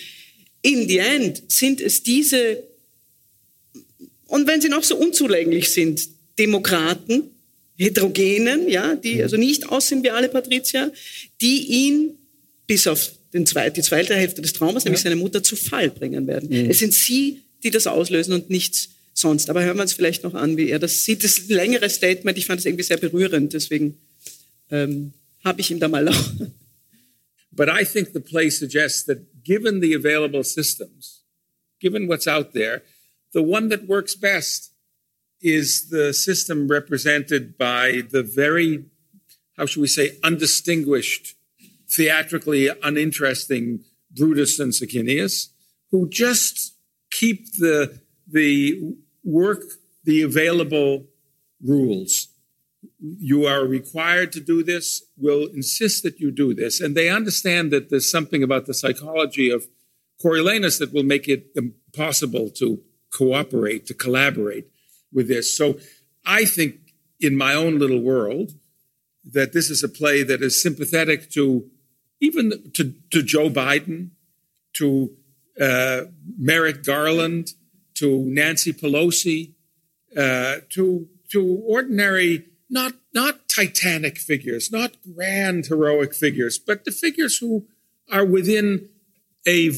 [0.62, 2.62] in the end sind es diese,
[4.26, 6.08] und wenn sie noch so unzulänglich sind,
[6.38, 7.30] Demokraten,
[7.80, 9.22] Heterogenen, ja, die mhm.
[9.22, 10.92] also nicht aussehen wie alle Patrizier,
[11.40, 12.18] die ihn
[12.66, 16.26] bis auf den zweit, die zweite Hälfte des Traumas, nämlich seine Mutter, zu Fall bringen
[16.26, 16.50] werden.
[16.50, 16.70] Mhm.
[16.70, 19.48] Es sind sie, die das auslösen und nichts sonst.
[19.48, 21.24] Aber hören wir uns vielleicht noch an, wie er das sieht.
[21.24, 23.96] Das längere Statement, ich fand es irgendwie sehr berührend, deswegen
[24.70, 25.12] ähm,
[25.42, 26.32] habe ich ihm da mal auch.
[27.50, 31.22] But I think the play suggests that given the available systems,
[31.80, 32.82] given what's out there,
[33.32, 34.69] the one that works best
[35.40, 38.84] is the system represented by the very,
[39.56, 41.34] how should we say, undistinguished,
[41.88, 45.48] theatrically uninteresting Brutus and Sicinius,
[45.90, 46.74] who just
[47.10, 49.62] keep the, the work,
[50.04, 51.06] the available
[51.62, 52.28] rules
[52.98, 56.80] you are required to do this, We'll insist that you do this.
[56.80, 59.66] And they understand that there's something about the psychology of
[60.22, 62.80] Coriolanus that will make it impossible to
[63.10, 64.69] cooperate, to collaborate
[65.12, 65.56] with this.
[65.56, 65.78] So
[66.24, 66.76] I think
[67.20, 68.52] in my own little world
[69.24, 71.70] that this is a play that is sympathetic to
[72.20, 74.10] even to, to Joe Biden,
[74.74, 75.16] to
[75.60, 76.02] uh,
[76.38, 77.54] Merrick Garland,
[77.94, 79.54] to Nancy Pelosi,
[80.16, 87.38] uh, to to ordinary, not not titanic figures, not grand heroic figures, but the figures
[87.38, 87.66] who
[88.10, 88.88] are within
[89.46, 89.72] a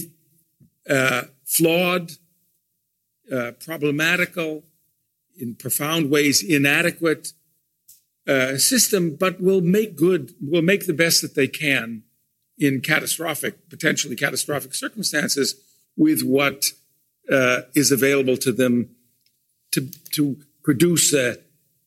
[0.88, 2.12] uh, flawed,
[3.32, 4.64] uh, problematical,
[5.42, 7.32] in profound ways inadequate
[8.28, 12.04] uh, system, but will make good, will make the best that they can
[12.56, 15.56] in catastrophic, potentially catastrophic circumstances
[15.96, 16.66] with what
[17.30, 18.90] uh, is available to them
[19.72, 21.38] to, to produce a,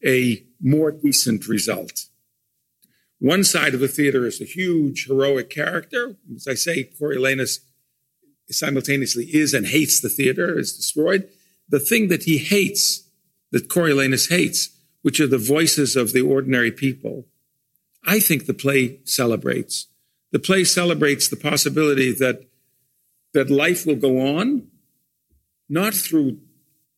[0.05, 2.05] a more decent result.
[3.19, 6.17] One side of the theater is a huge heroic character.
[6.35, 7.59] As I say, Coriolanus
[8.49, 11.29] simultaneously is and hates the theater, is destroyed.
[11.69, 13.04] The thing that he hates,
[13.55, 17.25] that Coriolanus hates, which are the voices of the ordinary people,
[18.05, 19.87] I think the play celebrates.
[20.33, 22.49] The play celebrates the possibility that,
[23.33, 24.67] that life will go on,
[25.69, 26.39] not through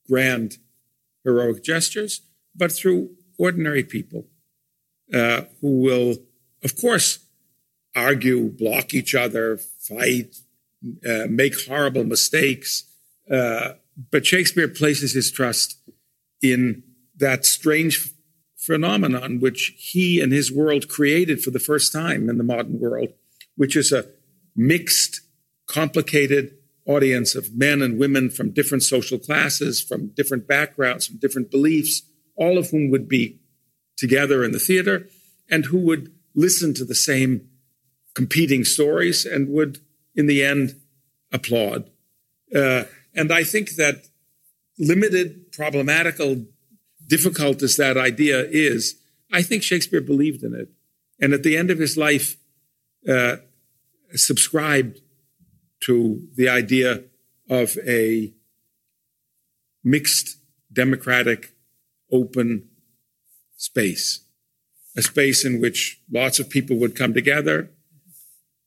[0.07, 0.57] grand
[1.23, 2.21] heroic gestures,
[2.55, 4.25] but through ordinary people
[5.13, 6.15] uh, who will,
[6.63, 7.19] of course,
[7.95, 10.37] argue, block each other, fight,
[11.07, 12.85] uh, make horrible mistakes.
[13.29, 13.73] Uh,
[14.09, 15.77] but Shakespeare places his trust
[16.41, 16.83] in
[17.15, 18.13] that strange
[18.55, 23.09] phenomenon which he and his world created for the first time in the modern world,
[23.55, 24.05] which is a
[24.55, 25.21] mixed,
[25.67, 26.53] complicated
[26.85, 32.03] audience of men and women from different social classes, from different backgrounds, from different beliefs,
[32.35, 33.39] all of whom would be
[33.97, 35.07] together in the theater
[35.49, 37.49] and who would listen to the same
[38.13, 39.79] competing stories and would
[40.17, 40.81] in the end,
[41.31, 41.89] applaud.
[42.53, 44.07] Uh, and I think that
[44.79, 46.45] limited, problematical,
[47.07, 48.95] difficult as that idea is,
[49.33, 50.69] I think Shakespeare believed in it.
[51.19, 52.37] And at the end of his life,
[53.09, 53.37] uh,
[54.13, 55.01] subscribed
[55.85, 57.03] to the idea
[57.49, 58.33] of a
[59.83, 60.37] mixed,
[60.71, 61.55] democratic,
[62.11, 62.69] open
[63.57, 64.21] space,
[64.95, 67.71] a space in which lots of people would come together,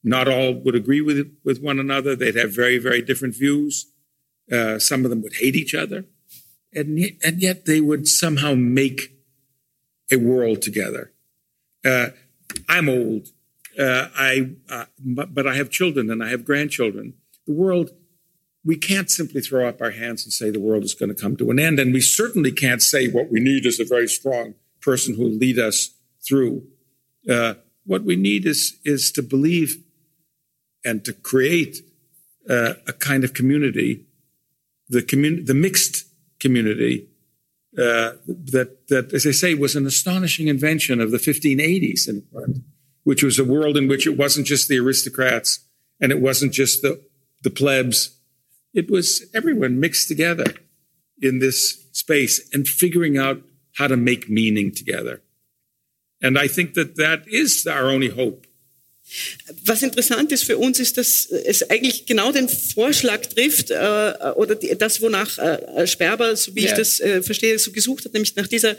[0.03, 2.16] not all would agree with with one another.
[2.16, 3.93] They'd have very, very different views.
[4.51, 6.07] Uh, some of them would hate each other,
[6.73, 9.12] and yet, and yet they would somehow make
[10.11, 11.12] a world together.
[11.85, 12.09] Uh,
[12.68, 13.29] I'm old.
[13.79, 17.14] Uh, I, uh, but, but I have children and I have grandchildren.
[17.47, 17.91] The world,
[18.64, 21.37] we can't simply throw up our hands and say the world is going to come
[21.37, 21.79] to an end.
[21.79, 25.31] And we certainly can't say what we need is a very strong person who will
[25.31, 25.91] lead us
[26.27, 26.64] through.
[27.29, 27.55] Uh,
[27.85, 29.83] what we need is, is to believe
[30.85, 31.79] and to create
[32.49, 34.07] uh, a kind of community,
[34.89, 36.07] the commun- the mixed
[36.41, 37.09] community
[37.78, 42.51] uh, that that, as I say, was an astonishing invention of the 1580s, in part,
[43.05, 45.61] which was a world in which it wasn't just the aristocrats
[46.01, 47.01] and it wasn't just the
[47.43, 48.18] the plebs,
[48.74, 50.55] it was everyone mixed together
[51.22, 53.43] in this space and figuring out
[53.76, 55.22] how to make meaning together.
[56.22, 58.47] And I think that that is our only hope
[59.65, 64.55] Was interessant ist für uns, ist, dass es eigentlich genau den Vorschlag trifft, äh, oder
[64.55, 66.71] die, das, wonach äh, Sperber, so wie ja.
[66.71, 68.77] ich das äh, verstehe, so gesucht hat, nämlich nach dieser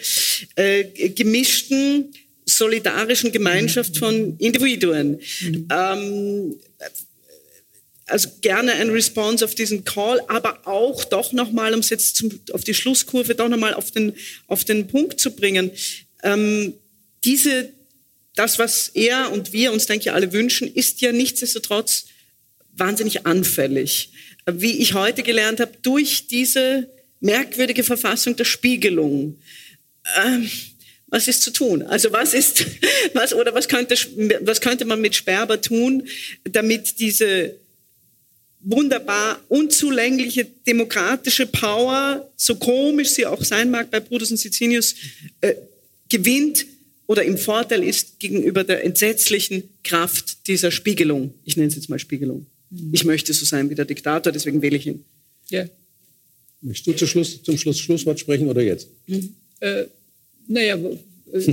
[0.56, 2.14] äh, gemischten,
[2.46, 5.20] solidarischen Gemeinschaft von Individuen.
[5.42, 5.68] Mhm.
[5.72, 6.56] Ähm,
[8.06, 12.30] also gerne ein Response auf diesen Call, aber auch doch nochmal, um es jetzt zum,
[12.52, 14.14] auf die Schlusskurve doch nochmal auf den,
[14.48, 15.72] auf den Punkt zu bringen,
[16.24, 16.74] ähm,
[17.24, 17.70] diese
[18.36, 22.06] das, was er und wir uns, denke ich, alle wünschen, ist ja nichtsdestotrotz
[22.74, 24.12] wahnsinnig anfällig.
[24.52, 29.40] Wie ich heute gelernt habe, durch diese merkwürdige Verfassung der Spiegelung.
[30.26, 30.50] Ähm,
[31.08, 31.84] was ist zu tun?
[31.84, 32.66] Also was ist,
[33.14, 33.96] was, oder was könnte,
[34.42, 36.08] was könnte man mit Sperber tun,
[36.44, 37.56] damit diese
[38.62, 44.96] wunderbar unzulängliche demokratische Power, so komisch sie auch sein mag bei Brutus und Sicinius,
[45.42, 45.56] äh,
[46.10, 46.66] gewinnt
[47.12, 51.34] oder im Vorteil ist gegenüber der entsetzlichen Kraft dieser Spiegelung.
[51.44, 52.46] Ich nenne es jetzt mal Spiegelung.
[52.70, 52.90] Mhm.
[52.94, 55.04] Ich möchte so sein wie der Diktator, deswegen wähle ich ihn.
[55.50, 55.68] Ja.
[56.62, 58.88] Möchtest du zum Schluss, zum Schluss Schlusswort sprechen oder jetzt?
[59.08, 59.36] Mhm.
[59.60, 59.84] Äh,
[60.48, 60.80] naja,
[61.34, 61.40] äh,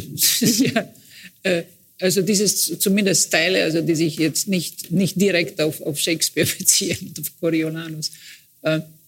[0.75, 0.95] ja,
[1.43, 1.63] äh,
[1.99, 7.13] also dieses zumindest Teile, also die sich jetzt nicht, nicht direkt auf, auf Shakespeare beziehen,
[7.19, 8.13] auf Coriolanus.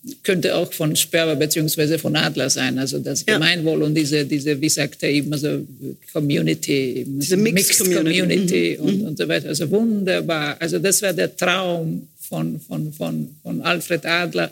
[0.07, 2.78] Äh, könnte auch von Sperber beziehungsweise von Adler sein.
[2.78, 3.34] Also das ja.
[3.34, 5.66] Gemeinwohl und diese, diese, wie sagt er eben, also
[6.12, 8.84] Community, diese Mixed, Mixed Community, Community mhm.
[8.84, 9.48] und, und so weiter.
[9.48, 10.57] Also wunderbar.
[10.61, 14.51] Also das war der Traum von, von, von, von Alfred Adler.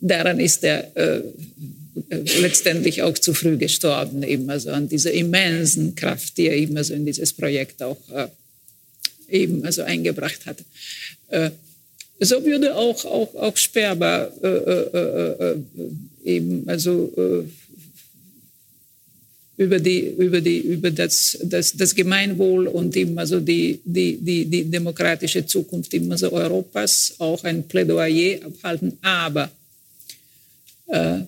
[0.00, 1.22] Daran ist er äh,
[2.40, 6.92] letztendlich auch zu früh gestorben, eben also an dieser immensen Kraft, die er eben also
[6.92, 8.26] in dieses Projekt auch äh,
[9.28, 10.58] eben also eingebracht hat.
[11.28, 11.50] Äh,
[12.20, 15.58] so würde auch, auch, auch Sperber äh, äh, äh
[16.24, 17.44] eben also äh,
[19.56, 24.46] über, die, über, die, über das, das, das Gemeinwohl und eben also die, die, die,
[24.46, 28.98] die demokratische Zukunft eben also Europas auch ein Plädoyer abhalten.
[29.02, 29.50] Aber
[30.88, 31.20] äh,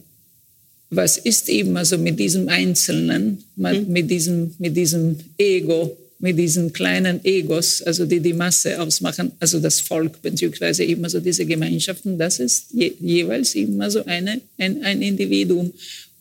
[0.90, 3.84] was ist eben also mit diesem Einzelnen, mhm.
[3.88, 9.60] mit, diesem, mit diesem Ego, mit diesen kleinen Egos, also die die Masse ausmachen, also
[9.60, 14.82] das Volk beziehungsweise eben also diese Gemeinschaften, das ist je, jeweils eben also eine, ein,
[14.82, 15.72] ein Individuum.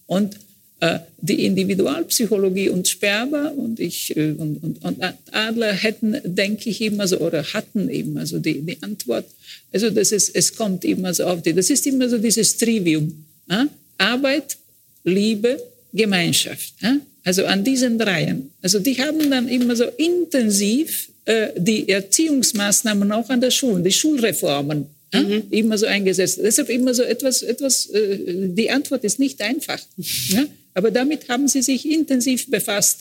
[0.08, 0.38] Und
[0.82, 4.98] äh, die Individualpsychologie und Sperber und ich äh, und, und, und,
[5.32, 9.26] Adler hätten, denke ich, eben also oder hatten eben also die, die Antwort,
[9.72, 13.26] also das ist, es kommt eben also auf die, das ist immer so dieses Trivium.
[13.50, 13.66] Äh?
[13.98, 14.58] Arbeit,
[15.06, 15.62] Liebe,
[15.96, 16.74] Gemeinschaft.
[16.82, 16.98] Ja?
[17.24, 18.52] Also an diesen dreien.
[18.62, 23.92] Also die haben dann immer so intensiv äh, die Erziehungsmaßnahmen auch an der Schulen, die
[23.92, 25.22] Schulreformen ja?
[25.22, 25.44] Mhm.
[25.50, 26.40] immer so eingesetzt.
[26.42, 28.20] Deshalb immer so etwas, etwas äh,
[28.50, 29.82] die Antwort ist nicht einfach.
[30.30, 30.46] Ja?
[30.74, 33.00] Aber damit haben sie sich intensiv befasst.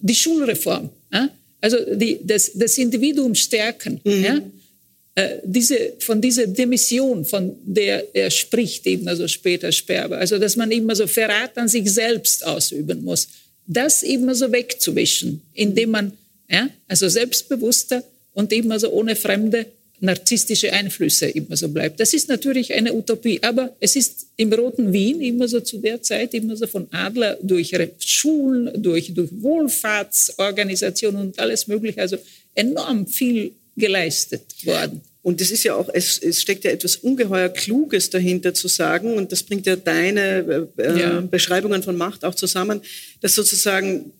[0.00, 0.90] Die Schulreform,
[1.60, 4.00] also die, das, das Individuum stärken.
[4.02, 4.52] Mhm.
[5.14, 10.56] Äh, diese, von dieser Demission, von der er spricht, eben also später Sperber, also dass
[10.56, 13.28] man immer so Verrat an sich selbst ausüben muss,
[13.66, 16.12] das eben so wegzuwischen, indem man
[16.48, 18.02] ja, also selbstbewusster
[18.32, 19.66] und eben also ohne fremde
[20.00, 22.00] narzisstische Einflüsse immer so bleibt.
[22.00, 26.02] Das ist natürlich eine Utopie, aber es ist im Roten Wien immer so zu der
[26.02, 32.16] Zeit immer so von Adler durch Schulen, durch, durch Wohlfahrtsorganisationen und alles Mögliche, also
[32.54, 35.02] enorm viel geleistet worden.
[35.22, 39.14] Und es ist ja auch, es, es steckt ja etwas ungeheuer Kluges dahinter zu sagen,
[39.14, 41.20] und das bringt ja deine äh, ja.
[41.20, 42.80] Beschreibungen von Macht auch zusammen,
[43.20, 44.12] dass sozusagen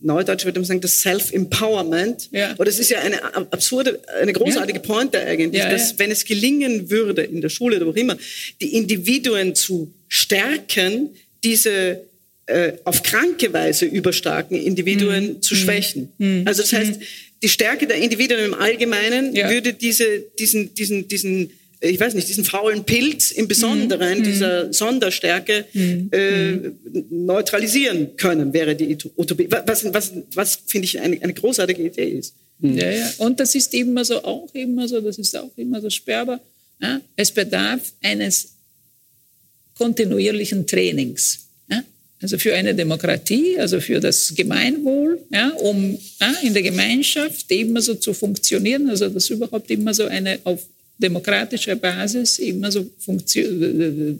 [0.00, 2.28] Neudeutsch würde man sagen, das Self-Empowerment.
[2.30, 2.54] Ja.
[2.56, 4.84] Oder es ist ja eine absurde, eine großartige ja.
[4.84, 8.16] Pointe eigentlich, ja, dass wenn es gelingen würde, in der Schule oder wo auch immer,
[8.60, 11.10] die Individuen zu stärken,
[11.42, 12.00] diese
[12.46, 15.42] äh, auf kranke Weise überstarken Individuen mhm.
[15.42, 16.12] zu schwächen.
[16.18, 16.44] Mhm.
[16.46, 17.04] Also das heißt, mhm
[17.42, 19.50] die Stärke der Individuen im Allgemeinen ja.
[19.50, 24.24] würde diese, diesen, diesen, diesen, ich weiß nicht, diesen faulen Pilz im Besonderen, mhm.
[24.24, 26.08] dieser Sonderstärke mhm.
[26.12, 26.70] äh,
[27.10, 29.48] neutralisieren können, wäre die Utopie.
[29.50, 32.34] Was, was, was finde ich eine, eine großartige Idee ist.
[32.58, 32.76] Mhm.
[32.76, 33.10] Ja, ja.
[33.18, 36.40] Und das ist immer so, auch immer so, das ist auch immer so sperrbar.
[36.80, 37.00] Ja?
[37.14, 38.54] Es bedarf eines
[39.74, 41.47] kontinuierlichen Trainings
[42.20, 47.80] also für eine Demokratie, also für das Gemeinwohl, ja, um ja, in der Gemeinschaft immer
[47.80, 50.64] so zu funktionieren, also dass überhaupt immer so eine auf
[50.98, 52.90] demokratischer Basis immer so
[53.36, 54.14] äh,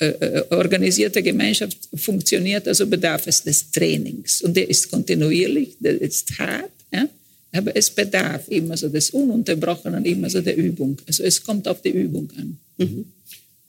[0.00, 4.42] äh, äh, organisierte Gemeinschaft funktioniert, also bedarf es des Trainings.
[4.42, 7.08] Und der ist kontinuierlich, der ist hart, ja,
[7.52, 10.98] aber es bedarf immer so des Ununterbrochenen, immer so der Übung.
[11.06, 12.58] Also es kommt auf die Übung an.
[12.78, 13.04] Mhm.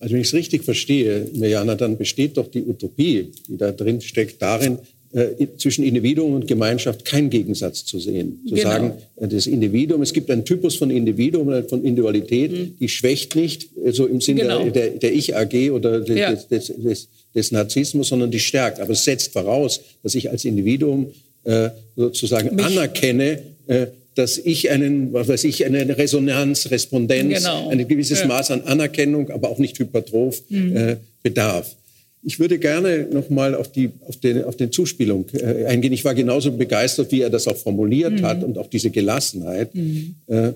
[0.05, 4.01] Also wenn ich es richtig verstehe, Mirjana, dann besteht doch die Utopie, die da drin
[4.01, 4.77] steckt, darin,
[5.13, 8.39] äh, zwischen Individuum und Gemeinschaft keinen Gegensatz zu sehen.
[8.47, 8.69] Zu genau.
[8.69, 12.77] sagen, äh, das Individuum, es gibt einen Typus von Individuum, äh, von Individualität, mhm.
[12.79, 14.69] die schwächt nicht, so im Sinne genau.
[14.69, 16.35] der, der Ich-AG oder des, ja.
[16.35, 18.79] des, des, des, Narzissmus, sondern die stärkt.
[18.79, 21.07] Aber es setzt voraus, dass ich als Individuum
[21.45, 27.69] äh, sozusagen Mich anerkenne, äh, dass ich einen, was weiß ich, eine Resonanz, Respondenz, genau.
[27.69, 28.27] ein gewisses ja.
[28.27, 30.75] Maß an Anerkennung, aber auch nicht hypertroph mhm.
[30.75, 31.75] äh, bedarf.
[32.23, 35.93] Ich würde gerne noch mal auf die auf den auf den Zuspielung äh, eingehen.
[35.93, 38.25] Ich war genauso begeistert, wie er das auch formuliert mhm.
[38.25, 39.75] hat und auch diese Gelassenheit.
[39.75, 40.15] Mhm.
[40.27, 40.53] Äh,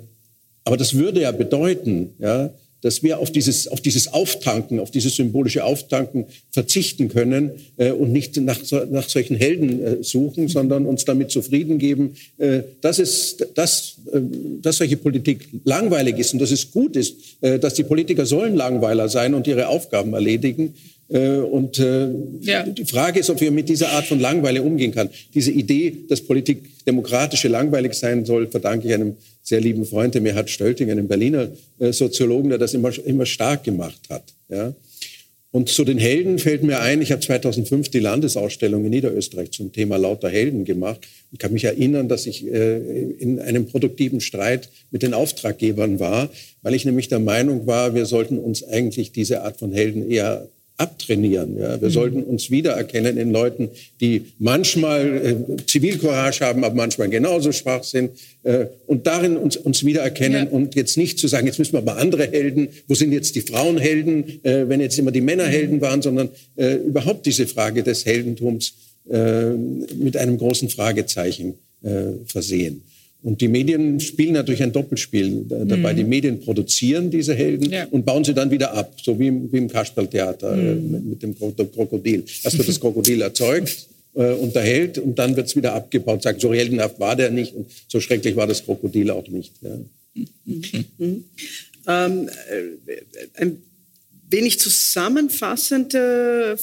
[0.64, 2.50] aber das würde ja bedeuten, ja,
[2.82, 8.12] dass wir auf dieses, auf dieses Auftanken, auf dieses symbolische Auftanken verzichten können äh, und
[8.12, 13.38] nicht nach, nach solchen Helden äh, suchen, sondern uns damit zufrieden geben, äh, dass, es,
[13.56, 14.20] dass, äh,
[14.62, 18.56] dass solche Politik langweilig ist und dass es gut ist, äh, dass die Politiker sollen
[18.56, 20.74] Langweiler sein und ihre Aufgaben erledigen.
[21.10, 22.10] Äh, und äh,
[22.42, 22.64] ja.
[22.64, 25.10] die Frage ist, ob wir mit dieser Art von Langweile umgehen kann.
[25.34, 30.22] Diese Idee, dass Politik demokratische langweilig sein soll, verdanke ich einem sehr lieben Freund, der
[30.22, 31.48] Merhard Stölting, einem Berliner
[31.80, 34.24] äh, Soziologen, der das immer, immer stark gemacht hat.
[34.50, 34.74] Ja?
[35.52, 39.74] Und zu den Helden fällt mir ein, ich habe 2005 die Landesausstellung in Niederösterreich zum
[39.74, 41.00] Thema lauter Helden gemacht.
[41.32, 42.78] Ich kann mich erinnern, dass ich äh,
[43.18, 46.30] in einem produktiven Streit mit den Auftraggebern war,
[46.62, 50.48] weil ich nämlich der Meinung war, wir sollten uns eigentlich diese Art von Helden eher
[50.80, 51.58] abtrainieren.
[51.60, 51.80] Ja?
[51.82, 51.94] Wir mhm.
[51.94, 53.70] sollten uns wiedererkennen in Leuten,
[54.00, 58.12] die manchmal äh, Zivilcourage haben, aber manchmal genauso schwach sind
[58.44, 60.52] äh, und darin uns, uns wiedererkennen ja.
[60.52, 63.42] und jetzt nicht zu sagen, jetzt müssen wir aber andere Helden, wo sind jetzt die
[63.42, 65.82] Frauenhelden, äh, wenn jetzt immer die Männerhelden mhm.
[65.82, 68.74] waren, sondern äh, überhaupt diese Frage des Heldentums
[69.10, 71.90] äh, mit einem großen Fragezeichen äh,
[72.26, 72.84] versehen.
[73.22, 75.94] Und die Medien spielen natürlich ein Doppelspiel dabei.
[75.94, 75.98] Mhm.
[75.98, 77.86] Die Medien produzieren diese Helden ja.
[77.92, 80.92] und bauen sie dann wieder ab, so wie im, wie im Kasperltheater äh, mhm.
[80.92, 82.24] mit, mit, dem Krokodil.
[82.44, 86.24] Erst wird das Krokodil erzeugt, äh, unterhält und dann wird es wieder abgebaut.
[86.24, 89.54] Sagt, so heldenhaft war der nicht und so schrecklich war das Krokodil auch nicht.
[89.62, 89.78] Ja.
[90.46, 91.26] Mhm.
[91.88, 93.62] Ähm, äh, ein
[94.30, 96.56] wenig zusammenfassend äh,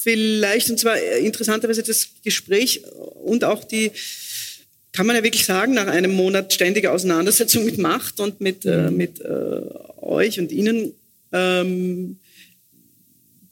[0.00, 2.82] vielleicht, und zwar interessanterweise das Gespräch
[3.22, 3.92] und auch die
[4.92, 8.90] kann man ja wirklich sagen, nach einem Monat ständiger Auseinandersetzung mit Macht und mit, äh,
[8.90, 8.96] mhm.
[8.96, 9.60] mit äh,
[10.00, 10.92] euch und Ihnen,
[11.32, 12.18] ähm,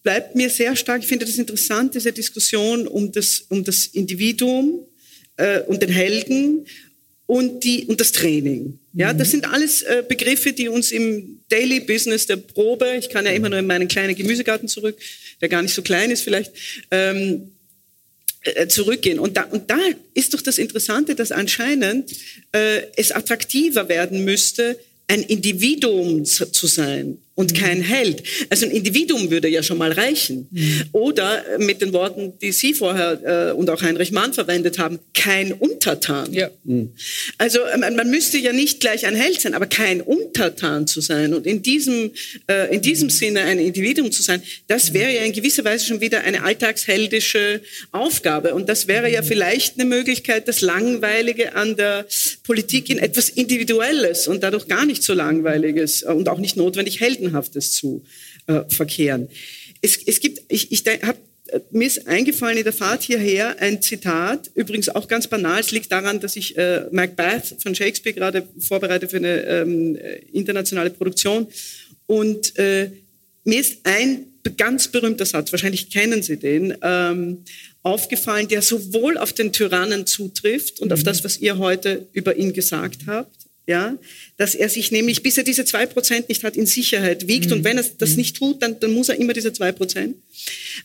[0.02, 4.86] bleibt mir sehr stark, ich finde das interessant, diese Diskussion um das, um das Individuum
[5.36, 6.66] äh, und den Helden
[7.26, 8.78] und, die, und das Training.
[8.94, 9.32] Ja, das mhm.
[9.32, 13.50] sind alles äh, Begriffe, die uns im Daily Business der Probe, ich kann ja immer
[13.50, 14.98] nur in meinen kleinen Gemüsegarten zurück,
[15.40, 16.52] der gar nicht so klein ist vielleicht,
[16.90, 17.57] ähm, äh,
[18.68, 19.18] zurückgehen.
[19.18, 19.78] Und da, und da
[20.14, 22.12] ist doch das Interessante, dass anscheinend
[22.52, 24.78] äh, es attraktiver werden müsste,
[25.08, 28.24] ein Individuum zu sein und kein Held.
[28.50, 30.48] Also ein Individuum würde ja schon mal reichen.
[30.90, 35.52] Oder mit den Worten, die Sie vorher äh, und auch Heinrich Mann verwendet haben, kein
[35.52, 36.32] Untertan.
[36.32, 36.50] Ja.
[37.38, 41.32] Also man, man, müsste ja nicht gleich ein Held sein, aber kein Untertan zu sein
[41.32, 42.10] und in diesem,
[42.50, 46.00] äh, in diesem Sinne ein Individuum zu sein, das wäre ja in gewisser Weise schon
[46.00, 47.60] wieder eine alltagsheldische
[47.92, 48.52] Aufgabe.
[48.52, 52.04] Und das wäre ja vielleicht eine Möglichkeit, das Langweilige an der
[52.42, 57.27] Politik in etwas Individuelles und dadurch gar nicht so Langweiliges und auch nicht notwendig Helden
[57.28, 58.04] Heldenhaftes zu
[58.46, 59.28] äh, verkehren.
[59.80, 61.18] Es, es gibt, ich, ich habe
[61.70, 65.90] mir ist eingefallen in der Fahrt hierher ein Zitat, übrigens auch ganz banal, es liegt
[65.90, 69.98] daran, dass ich äh, Macbeth von Shakespeare gerade vorbereite für eine ähm,
[70.30, 71.46] internationale Produktion.
[72.06, 72.90] Und äh,
[73.44, 74.26] mir ist ein
[74.58, 77.44] ganz berühmter Satz, wahrscheinlich kennen Sie den, ähm,
[77.82, 80.92] aufgefallen, der sowohl auf den Tyrannen zutrifft und mhm.
[80.92, 83.37] auf das, was ihr heute über ihn gesagt habt,
[83.68, 83.98] ja,
[84.38, 87.46] dass er sich nämlich, bis er diese zwei Prozent nicht hat, in Sicherheit wiegt.
[87.46, 87.52] Mhm.
[87.52, 88.16] Und wenn er das mhm.
[88.16, 90.16] nicht tut, dann, dann muss er immer diese zwei Prozent.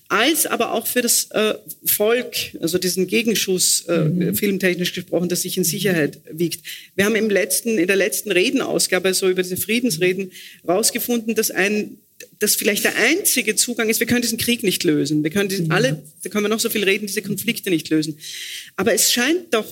[0.09, 1.53] Als aber auch für das äh,
[1.85, 4.35] Volk, also diesen Gegenschuss, äh, mhm.
[4.35, 6.65] filmtechnisch gesprochen, das sich in Sicherheit wiegt.
[6.95, 10.33] Wir haben im letzten, in der letzten Redenausgabe, so über diese Friedensreden,
[10.67, 11.97] rausgefunden, dass ein
[12.39, 15.23] dass vielleicht der einzige Zugang ist, wir können diesen Krieg nicht lösen.
[15.23, 15.71] Wir können diesen, mhm.
[15.71, 18.17] alle, da können wir noch so viel reden, diese Konflikte nicht lösen.
[18.75, 19.65] Aber es scheint doch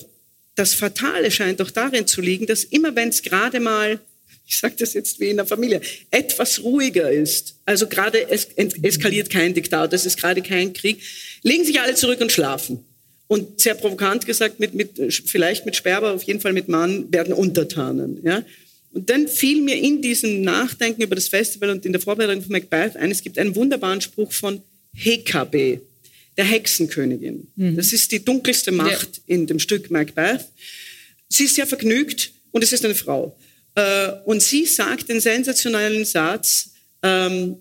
[0.55, 3.99] das Fatale scheint doch darin zu liegen, dass immer wenn es gerade mal,
[4.45, 9.29] ich sage das jetzt wie in der Familie, etwas ruhiger ist, also gerade es eskaliert
[9.29, 11.01] kein Diktat, es ist gerade kein Krieg,
[11.43, 12.85] legen sich alle zurück und schlafen.
[13.27, 14.91] Und sehr provokant gesagt, mit, mit,
[15.25, 18.19] vielleicht mit Sperber, auf jeden Fall mit Mann, werden Untertanen.
[18.25, 18.43] Ja?
[18.91, 22.51] Und dann fiel mir in diesem Nachdenken über das Festival und in der Vorbereitung von
[22.51, 24.61] Macbeth ein, es gibt einen wunderbaren Spruch von
[24.93, 25.79] Hekabe
[26.37, 27.47] der Hexenkönigin.
[27.55, 27.75] Mhm.
[27.75, 29.35] Das ist die dunkelste Macht ja.
[29.35, 30.45] in dem Stück Macbeth.
[31.29, 33.37] Sie ist sehr vergnügt und es ist eine Frau.
[33.75, 36.71] Äh, und sie sagt den sensationellen Satz,
[37.03, 37.57] ähm,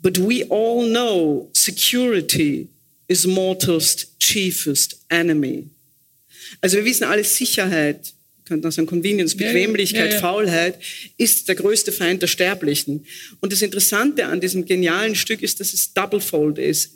[0.00, 2.68] But we all know security
[3.08, 5.64] is mortal's chiefest enemy.
[6.60, 8.12] Also wir wissen alle, Sicherheit,
[8.44, 10.78] könnte man sagen Convenience, Bequemlichkeit, ja, ja, Faulheit,
[11.16, 13.06] ist der größte Feind der Sterblichen.
[13.40, 16.92] Und das Interessante an diesem genialen Stück ist, dass es doublefold ist.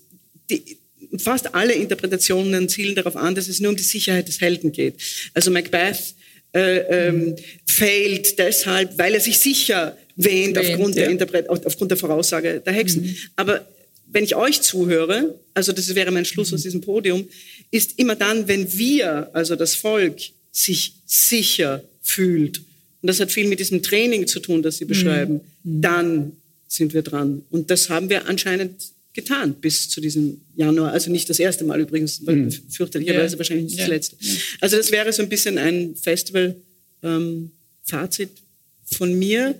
[0.50, 0.78] Die,
[1.16, 4.94] fast alle Interpretationen zielen darauf an, dass es nur um die Sicherheit des Helden geht.
[5.34, 6.14] Also Macbeth
[6.52, 7.36] äh, ähm,
[7.66, 11.02] failt deshalb, weil er sich sicher wähnt, wähnt aufgrund, ja.
[11.02, 13.02] der Interpret aufgrund der Voraussage der Hexen.
[13.02, 13.16] Mhm.
[13.36, 13.66] Aber
[14.10, 16.54] wenn ich euch zuhöre, also das wäre mein Schluss mhm.
[16.56, 17.28] aus diesem Podium,
[17.70, 20.18] ist immer dann, wenn wir, also das Volk,
[20.50, 22.58] sich sicher fühlt,
[23.00, 24.88] und das hat viel mit diesem Training zu tun, das Sie mhm.
[24.88, 25.82] beschreiben, mhm.
[25.82, 26.32] dann
[26.66, 27.42] sind wir dran.
[27.50, 28.74] Und das haben wir anscheinend
[29.14, 30.92] getan bis zu diesem Januar.
[30.92, 32.52] Also nicht das erste Mal übrigens, mhm.
[32.70, 33.38] fürchterlicherweise ja.
[33.38, 34.14] wahrscheinlich nicht das letzte.
[34.60, 38.36] Also das wäre so ein bisschen ein Festival-Fazit ähm,
[38.84, 39.56] von mir.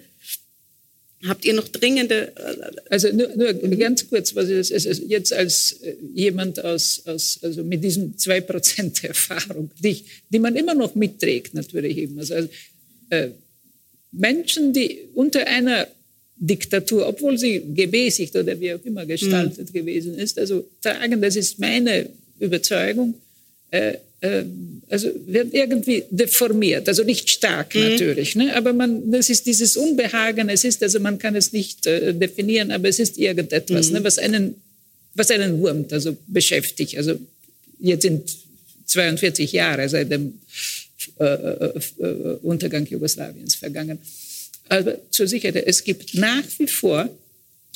[1.26, 2.32] Habt ihr noch dringende...
[2.36, 2.54] Äh,
[2.90, 7.64] also nur, nur ganz kurz, was ist, also jetzt als äh, jemand aus, aus, also
[7.64, 12.16] mit diesem 2% Erfahrung, die, die man immer noch mitträgt natürlich eben.
[12.18, 12.48] Also
[13.10, 13.30] äh,
[14.12, 15.88] Menschen, die unter einer
[16.40, 19.72] Diktatur, obwohl sie gebäßigt oder wie auch immer gestaltet mhm.
[19.72, 22.08] gewesen ist, also tragen, das ist meine
[22.38, 23.14] Überzeugung,
[23.70, 24.44] äh, äh,
[24.88, 27.82] also wird irgendwie deformiert, also nicht stark mhm.
[27.82, 28.54] natürlich, ne?
[28.54, 32.70] aber man, das ist dieses Unbehagen, es ist, also man kann es nicht äh, definieren,
[32.70, 33.94] aber es ist irgendetwas, mhm.
[33.94, 34.04] ne?
[34.04, 34.54] was einen,
[35.14, 37.18] was einen wurmt, also beschäftigt, also
[37.80, 38.30] jetzt sind
[38.86, 40.34] 42 Jahre seit dem
[41.20, 43.98] äh, äh, äh, Untergang Jugoslawiens vergangen.
[44.68, 47.08] Aber zur Sicherheit, es gibt nach wie vor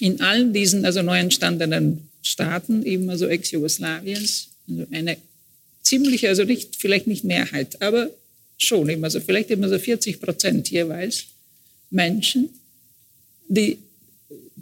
[0.01, 5.16] in allen diesen also neu entstandenen Staaten, eben also Ex-Jugoslawiens, also eine
[5.82, 8.10] ziemliche, also nicht, vielleicht nicht Mehrheit, aber
[8.59, 11.24] schon immer so, vielleicht immer so 40 Prozent jeweils
[11.90, 12.48] Menschen,
[13.48, 13.78] die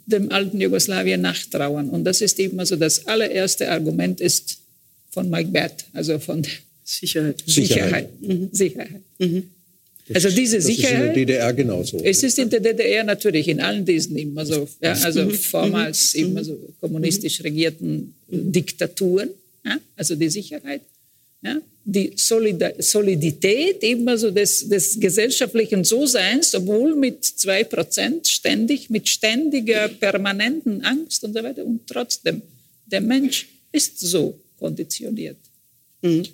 [0.06, 1.88] dem alten Jugoslawien nachtrauern.
[1.88, 4.58] Und das ist eben also das allererste Argument ist
[5.10, 6.46] von Mike Bert, also von
[6.84, 7.42] Sicherheit.
[7.46, 8.08] Sicherheit.
[8.16, 8.20] Sicherheit.
[8.20, 8.48] Mhm.
[8.52, 9.02] Sicherheit.
[9.18, 9.50] Mhm.
[10.12, 10.92] Also diese Sicherheit.
[10.92, 11.98] Ist in der DDR genauso.
[12.02, 15.30] Es ist in der DDR natürlich in allen diesen immer so, ja, also mhm.
[15.32, 16.20] vormals mhm.
[16.20, 19.30] immer so kommunistisch regierten Diktaturen,
[19.64, 20.82] ja, also die Sicherheit.
[21.42, 29.08] Ja, die Solidität eben also des, des gesellschaftlichen So-Seins, obwohl mit zwei Prozent ständig, mit
[29.08, 31.64] ständiger permanenten Angst und so weiter.
[31.64, 32.42] Und trotzdem,
[32.84, 35.38] der Mensch ist so konditioniert.
[36.02, 36.24] Mhm.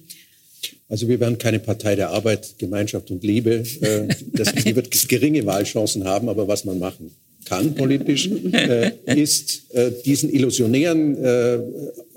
[0.88, 3.64] Also wir werden keine Partei der Arbeit, Gemeinschaft und Liebe.
[3.80, 7.10] Äh, das, die wird geringe Wahlchancen haben, aber was man machen
[7.44, 11.16] kann politisch, äh, ist äh, diesen illusionären,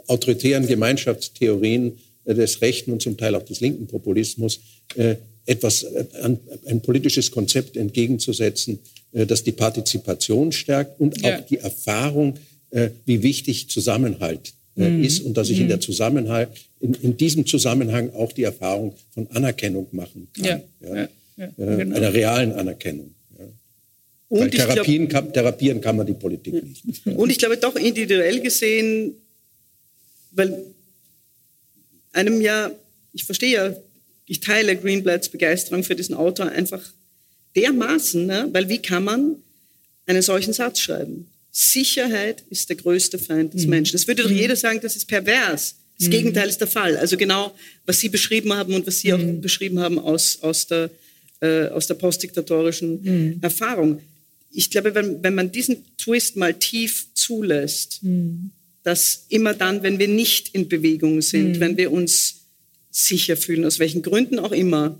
[0.07, 4.59] autoritären Gemeinschaftstheorien des rechten und zum Teil auch des linken Populismus
[5.45, 5.85] etwas,
[6.65, 8.79] ein politisches Konzept entgegenzusetzen,
[9.11, 12.39] das die Partizipation stärkt und auch die Erfahrung,
[13.05, 14.53] wie wichtig Zusammenhalt
[14.87, 15.03] mhm.
[15.03, 15.81] ist und dass ich in, der mhm.
[15.81, 16.47] Zusammenhang,
[16.79, 20.45] in, in, diesem Zusammenhang auch die Erfahrung von Anerkennung machen kann.
[20.45, 20.61] Ja.
[20.81, 21.09] Ja.
[21.37, 21.45] Ja.
[21.45, 21.95] Äh, genau.
[21.95, 23.13] Einer realen Anerkennung.
[24.29, 26.85] Und Therapien, glaub, kann, therapieren kann man die Politik nicht.
[27.07, 29.15] Und ich glaube doch individuell gesehen,
[30.31, 30.63] weil
[32.11, 32.71] einem ja,
[33.11, 33.75] ich verstehe ja,
[34.27, 36.81] ich teile Greenblatts Begeisterung für diesen Autor einfach
[37.55, 38.47] dermaßen, ne?
[38.51, 39.37] weil wie kann man
[40.05, 41.27] einen solchen Satz schreiben?
[41.61, 43.71] Sicherheit ist der größte Feind des mhm.
[43.71, 43.91] Menschen.
[43.91, 44.37] Das würde doch mhm.
[44.37, 45.75] jeder sagen, das ist pervers.
[45.97, 46.11] Das mhm.
[46.11, 46.95] Gegenteil ist der Fall.
[46.95, 47.53] Also genau,
[47.85, 49.41] was Sie beschrieben haben und was Sie auch mhm.
[49.41, 50.89] beschrieben haben aus, aus der,
[51.41, 53.39] äh, aus der postdiktatorischen mhm.
[53.41, 54.01] Erfahrung.
[54.51, 57.99] Ich glaube, wenn, wenn man diesen Twist mal tief zulässt,
[58.83, 62.45] dass immer dann, wenn wir nicht in Bewegung sind, wenn wir uns
[62.89, 64.97] sicher fühlen, aus welchen Gründen auch immer,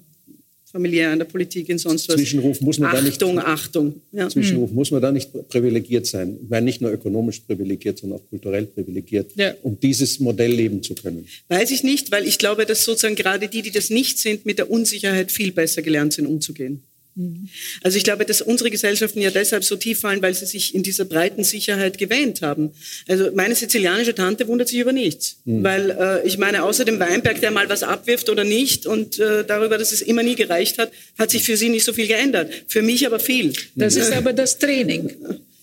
[0.72, 2.16] familiär, in der Politik, in sonst was.
[2.16, 4.02] Zwischenruf muss man Achtung, da nicht, Achtung.
[4.12, 4.30] Ja.
[4.30, 6.38] Zwischenruf muss man da nicht privilegiert sein.
[6.44, 9.56] Ich meine nicht nur ökonomisch privilegiert, sondern auch kulturell privilegiert, ja.
[9.64, 11.26] um dieses Modell leben zu können.
[11.48, 14.60] Weiß ich nicht, weil ich glaube, dass sozusagen gerade die, die das nicht sind, mit
[14.60, 16.84] der Unsicherheit viel besser gelernt sind, umzugehen.
[17.20, 17.50] Mhm.
[17.84, 20.84] Also ich glaube, dass unsere Gesellschaften ja deshalb so tief fallen, weil sie sich in
[20.84, 22.72] dieser breiten Sicherheit gewähnt haben.
[23.08, 25.64] Also meine sizilianische Tante wundert sich über nichts, mhm.
[25.64, 29.44] weil äh, ich meine, außer dem Weinberg, der mal was abwirft oder nicht und äh,
[29.44, 32.52] darüber, dass es immer nie gereicht hat, hat sich für sie nicht so viel geändert.
[32.68, 33.54] Für mich aber viel.
[33.76, 35.12] Das ist aber das Training.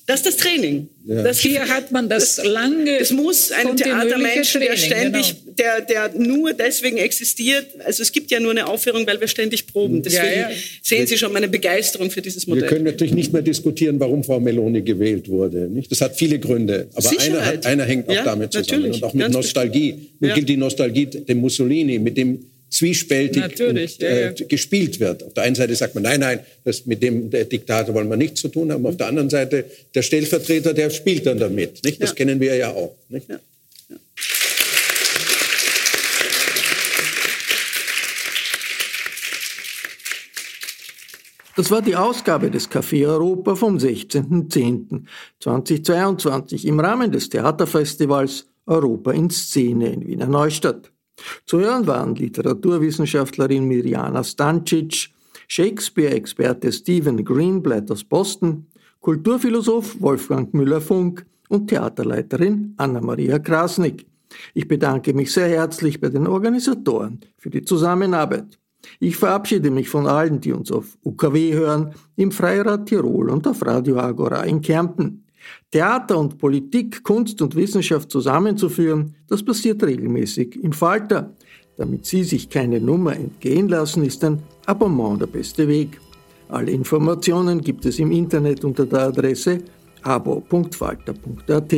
[0.07, 0.89] Das ist das Training.
[1.05, 1.23] Ja.
[1.23, 2.99] Das, Hier hat man das, das lange.
[3.01, 5.57] Es muss ein Theatermensch, Training, der ständig, genau.
[5.59, 7.67] der, der nur deswegen existiert.
[7.85, 10.03] Also es gibt ja nur eine Aufführung, weil wir ständig proben.
[10.03, 10.57] Deswegen ja, ja.
[10.81, 12.63] sehen Sie schon meine Begeisterung für dieses Modell.
[12.63, 15.69] Wir können natürlich nicht mehr diskutieren, warum Frau Meloni gewählt wurde.
[15.69, 15.91] Nicht?
[15.91, 16.89] Das hat viele Gründe.
[16.95, 18.83] Aber einer, einer, hängt auch damit zusammen.
[18.83, 19.03] Natürlich.
[19.03, 20.11] Und auch mit Ganz Nostalgie.
[20.21, 25.23] Nun gilt die Nostalgie dem Mussolini, mit dem zwiespältig und, äh, ja, gespielt wird.
[25.23, 28.41] Auf der einen Seite sagt man, nein, nein, das mit dem Diktator wollen wir nichts
[28.41, 28.87] zu tun haben.
[28.87, 29.65] Auf der anderen Seite
[29.95, 31.85] der Stellvertreter, der spielt dann damit.
[31.85, 32.03] Nicht?
[32.03, 32.97] Das kennen wir ja auch.
[33.09, 33.27] Nicht?
[41.57, 49.31] Das war die Ausgabe des Café Europa vom 16.10.2022 im Rahmen des Theaterfestivals Europa in
[49.31, 50.93] Szene in Wiener Neustadt.
[51.45, 55.11] Zu hören waren Literaturwissenschaftlerin Mirjana Stancic,
[55.49, 58.67] Shakespeare-Experte Stephen Greenblatt aus Boston,
[59.01, 64.07] Kulturphilosoph Wolfgang Müller-Funk und Theaterleiterin Anna-Maria Krasnick.
[64.55, 68.59] Ich bedanke mich sehr herzlich bei den Organisatoren für die Zusammenarbeit.
[69.01, 73.65] Ich verabschiede mich von allen, die uns auf UKW hören, im Freirad Tirol und auf
[73.65, 75.26] Radio Agora in Kärnten.
[75.71, 81.35] Theater und Politik, Kunst und Wissenschaft zusammenzuführen, das passiert regelmäßig im Falter.
[81.77, 86.01] Damit Sie sich keine Nummer entgehen lassen, ist ein Abonnement der beste Weg.
[86.49, 89.59] Alle Informationen gibt es im Internet unter der Adresse
[90.03, 91.75] abo.falter.at.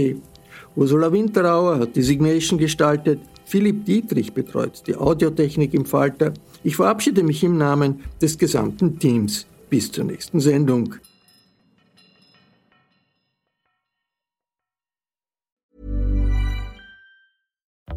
[0.77, 6.35] Ursula Winterauer hat die Signation gestaltet, Philipp Dietrich betreut die Audiotechnik im Falter.
[6.63, 9.47] Ich verabschiede mich im Namen des gesamten Teams.
[9.71, 10.95] Bis zur nächsten Sendung.